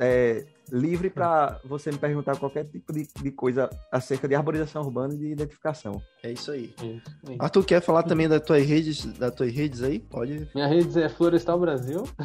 é, 0.00 0.44
livre 0.72 1.10
para 1.10 1.60
você 1.64 1.92
me 1.92 1.98
perguntar 1.98 2.38
qualquer 2.38 2.64
tipo 2.64 2.92
de, 2.92 3.06
de, 3.22 3.30
coisa 3.30 3.68
acerca 3.90 4.26
de 4.26 4.34
arborização 4.34 4.82
urbana 4.82 5.14
e 5.14 5.18
de 5.18 5.26
identificação. 5.26 6.02
É 6.22 6.32
isso 6.32 6.50
aí. 6.50 6.74
É 6.82 6.86
isso 6.86 7.02
aí. 7.28 7.36
Arthur, 7.38 7.64
quer 7.64 7.82
falar 7.82 8.02
também 8.04 8.28
das 8.28 8.40
tuas 8.40 8.66
redes, 8.66 9.04
das 9.04 9.34
tuas 9.34 9.52
redes 9.52 9.82
aí? 9.82 9.98
Pode. 9.98 10.48
Minha 10.54 10.66
rede 10.66 11.00
é 11.00 11.08
Florestal 11.08 11.60
Brasil. 11.60 12.04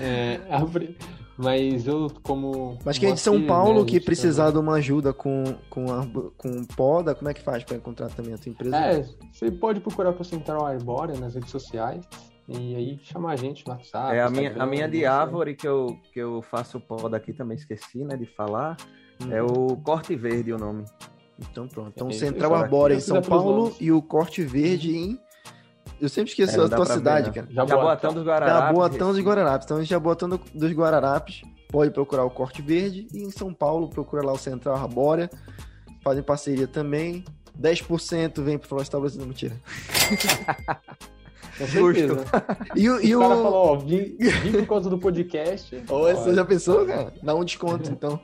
é, 0.00 0.40
mas 1.36 1.86
eu, 1.86 2.08
como. 2.22 2.78
Mas 2.84 2.98
quem 2.98 3.10
é 3.10 3.12
de 3.12 3.20
São 3.20 3.46
Paulo 3.46 3.82
né, 3.82 3.90
que 3.90 4.00
precisar 4.00 4.50
de 4.50 4.58
uma 4.58 4.74
ajuda 4.74 5.12
com, 5.12 5.44
com, 5.70 5.86
com 6.36 6.64
poda, 6.64 7.14
como 7.14 7.30
é 7.30 7.34
que 7.34 7.42
faz 7.42 7.62
para 7.62 7.76
encontrar 7.76 8.08
também 8.08 8.34
a 8.34 8.38
tua 8.38 8.50
empresa? 8.50 8.76
É, 8.76 9.04
você 9.32 9.50
pode 9.50 9.80
procurar 9.80 10.12
por 10.14 10.24
Central 10.24 10.66
Arbórea 10.66 11.18
nas 11.20 11.34
redes 11.34 11.50
sociais. 11.50 12.04
E 12.48 12.74
aí 12.74 12.98
chamar 13.02 13.32
a 13.32 13.36
gente 13.36 13.66
no 13.66 13.72
WhatsApp. 13.72 14.16
É, 14.16 14.22
a 14.22 14.30
minha, 14.30 14.54
a 14.58 14.66
minha 14.66 14.88
de 14.88 15.04
árvore 15.04 15.54
que 15.54 15.68
eu, 15.68 15.98
que 16.12 16.18
eu 16.18 16.40
faço 16.40 16.80
poda 16.80 17.16
aqui 17.16 17.32
também 17.32 17.56
esqueci, 17.56 18.02
né, 18.04 18.16
de 18.16 18.24
falar. 18.24 18.76
Hum. 19.22 19.30
É 19.30 19.42
o 19.42 19.76
Corte 19.76 20.16
Verde 20.16 20.52
o 20.52 20.58
nome. 20.58 20.84
Então 21.38 21.68
pronto. 21.68 21.92
Então 21.94 22.10
Central 22.10 22.54
Arbórea 22.54 22.94
em 22.94 23.00
São 23.00 23.20
Paulo 23.20 23.76
e 23.78 23.92
o 23.92 24.00
Corte 24.00 24.42
Verde 24.42 24.96
em 24.96 25.20
eu 26.00 26.08
sempre 26.08 26.30
esqueço 26.30 26.60
é, 26.60 26.64
a 26.64 26.68
tua 26.68 26.86
cidade, 26.86 27.30
ver, 27.30 27.42
né? 27.42 27.48
cara. 27.52 27.66
Jaboatão 27.66 28.14
dos 28.14 28.24
Guararapes. 28.24 28.66
Jaboatão 28.66 29.12
dos 29.12 29.20
Guararapes. 29.20 29.64
Então, 29.64 29.82
em 29.82 29.84
Jaboatão 29.84 30.28
dos 30.28 30.72
Guararapes, 30.72 31.42
pode 31.68 31.90
procurar 31.90 32.24
o 32.24 32.30
Corte 32.30 32.62
Verde. 32.62 33.08
E 33.12 33.24
em 33.24 33.30
São 33.30 33.52
Paulo, 33.52 33.88
procura 33.88 34.24
lá 34.24 34.32
o 34.32 34.38
Central 34.38 34.76
Arbórea. 34.76 35.28
Fazem 36.02 36.22
parceria 36.22 36.68
também. 36.68 37.24
10% 37.60 38.40
vem 38.42 38.58
pro 38.58 38.68
Florestal 38.68 39.00
Brasil. 39.00 39.26
Mentira. 39.26 39.56
Justo. 41.66 42.16
E, 42.74 42.88
o, 42.88 43.00
e 43.00 43.16
o 43.16 43.20
cara 43.20 43.34
falou, 43.34 43.54
ó, 43.54 43.76
vim, 43.76 44.16
vim 44.18 44.52
por 44.52 44.66
causa 44.66 44.90
do 44.90 44.98
podcast. 44.98 45.82
Ô, 45.88 46.00
você 46.00 46.34
já 46.34 46.44
pensou, 46.44 46.86
cara? 46.86 47.12
Dá 47.22 47.34
um 47.34 47.44
desconto, 47.44 47.90
então. 47.90 48.20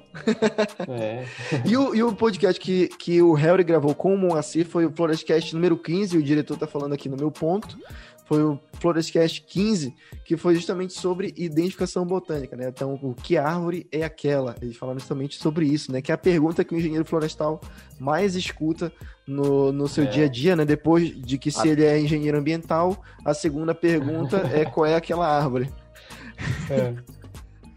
É. 0.88 1.24
E 1.64 1.76
o, 1.76 1.94
e 1.94 2.02
o 2.02 2.12
podcast 2.12 2.60
que, 2.60 2.88
que 2.88 3.22
o 3.22 3.32
Harry 3.32 3.64
gravou 3.64 3.94
com 3.94 4.14
o 4.14 4.18
Moacir 4.18 4.66
foi 4.66 4.84
o 4.86 4.92
Florescast 4.92 5.54
número 5.54 5.76
15, 5.76 6.18
o 6.18 6.22
diretor 6.22 6.58
tá 6.58 6.66
falando 6.66 6.92
aqui 6.92 7.08
no 7.08 7.16
meu 7.16 7.30
ponto 7.30 7.78
foi 8.24 8.42
o 8.42 8.58
Florescast 8.80 9.42
15, 9.42 9.94
que 10.24 10.36
foi 10.36 10.54
justamente 10.54 10.94
sobre 10.94 11.34
identificação 11.36 12.06
botânica, 12.06 12.56
né? 12.56 12.68
Então, 12.68 12.98
o 13.02 13.14
que 13.14 13.36
árvore 13.36 13.86
é 13.92 14.02
aquela? 14.02 14.56
Eles 14.60 14.76
falaram 14.76 14.98
justamente 14.98 15.36
sobre 15.36 15.66
isso, 15.66 15.92
né? 15.92 16.00
Que 16.00 16.10
é 16.10 16.14
a 16.14 16.18
pergunta 16.18 16.64
que 16.64 16.74
o 16.74 16.78
engenheiro 16.78 17.04
florestal 17.04 17.60
mais 17.98 18.34
escuta 18.34 18.92
no, 19.26 19.72
no 19.72 19.86
seu 19.86 20.04
é. 20.04 20.06
dia 20.06 20.24
a 20.24 20.28
dia, 20.28 20.56
né? 20.56 20.64
Depois 20.64 21.14
de 21.14 21.38
que 21.38 21.50
se 21.50 21.68
ele 21.68 21.84
é 21.84 21.98
engenheiro 21.98 22.38
ambiental, 22.38 23.02
a 23.24 23.34
segunda 23.34 23.74
pergunta 23.74 24.38
é 24.52 24.64
qual 24.64 24.86
é 24.86 24.96
aquela 24.96 25.26
árvore. 25.26 25.70
É. 26.70 26.94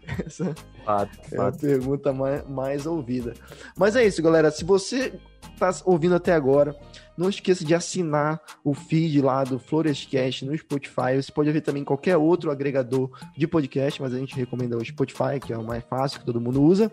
Essa 0.24 0.54
fato, 0.84 1.18
é 1.30 1.36
fato. 1.36 1.56
a 1.56 1.60
pergunta 1.60 2.12
mais, 2.12 2.48
mais 2.48 2.86
ouvida. 2.86 3.34
Mas 3.76 3.94
é 3.94 4.06
isso, 4.06 4.22
galera. 4.22 4.50
Se 4.50 4.64
você 4.64 5.12
está 5.52 5.70
ouvindo 5.84 6.14
até 6.14 6.32
agora, 6.32 6.74
não 7.18 7.28
esqueça 7.28 7.64
de 7.64 7.74
assinar 7.74 8.40
o 8.64 8.72
feed 8.72 9.20
lá 9.20 9.44
do 9.44 9.58
Florescast 9.58 10.44
no 10.44 10.56
Spotify. 10.56 11.16
Você 11.16 11.32
pode 11.32 11.48
ouvir 11.48 11.60
também 11.60 11.84
qualquer 11.84 12.16
outro 12.16 12.50
agregador 12.50 13.10
de 13.36 13.46
podcast, 13.46 14.00
mas 14.00 14.14
a 14.14 14.18
gente 14.18 14.36
recomenda 14.36 14.76
o 14.76 14.84
Spotify, 14.84 15.40
que 15.44 15.52
é 15.52 15.58
o 15.58 15.64
mais 15.64 15.84
fácil, 15.84 16.20
que 16.20 16.26
todo 16.26 16.40
mundo 16.40 16.62
usa. 16.62 16.92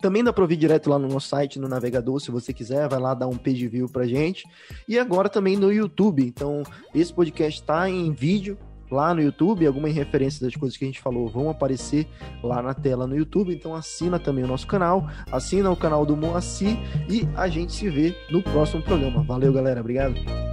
Também 0.00 0.24
dá 0.24 0.32
para 0.32 0.42
ouvir 0.42 0.56
direto 0.56 0.90
lá 0.90 0.98
no 0.98 1.06
nosso 1.06 1.28
site, 1.28 1.60
no 1.60 1.68
navegador, 1.68 2.18
se 2.18 2.30
você 2.30 2.52
quiser, 2.52 2.88
vai 2.88 2.98
lá 2.98 3.14
dar 3.14 3.28
um 3.28 3.36
page 3.36 3.68
view 3.68 3.88
pra 3.88 4.04
gente. 4.04 4.44
E 4.88 4.98
agora 4.98 5.28
também 5.28 5.56
no 5.56 5.72
YouTube. 5.72 6.26
Então, 6.26 6.64
esse 6.92 7.12
podcast 7.12 7.60
está 7.60 7.88
em 7.88 8.10
vídeo, 8.10 8.58
lá 8.92 9.14
no 9.14 9.22
YouTube, 9.22 9.66
algumas 9.66 9.94
referências 9.94 10.42
das 10.42 10.54
coisas 10.54 10.76
que 10.76 10.84
a 10.84 10.86
gente 10.86 11.00
falou 11.00 11.26
vão 11.26 11.48
aparecer 11.48 12.06
lá 12.42 12.60
na 12.60 12.74
tela 12.74 13.06
no 13.06 13.16
YouTube, 13.16 13.52
então 13.52 13.74
assina 13.74 14.18
também 14.18 14.44
o 14.44 14.48
nosso 14.48 14.66
canal, 14.66 15.08
assina 15.30 15.70
o 15.70 15.76
canal 15.76 16.04
do 16.04 16.16
Moacir 16.16 16.76
e 17.08 17.26
a 17.34 17.48
gente 17.48 17.72
se 17.72 17.88
vê 17.88 18.14
no 18.30 18.42
próximo 18.42 18.82
programa. 18.82 19.22
Valeu, 19.22 19.52
galera, 19.52 19.80
obrigado. 19.80 20.51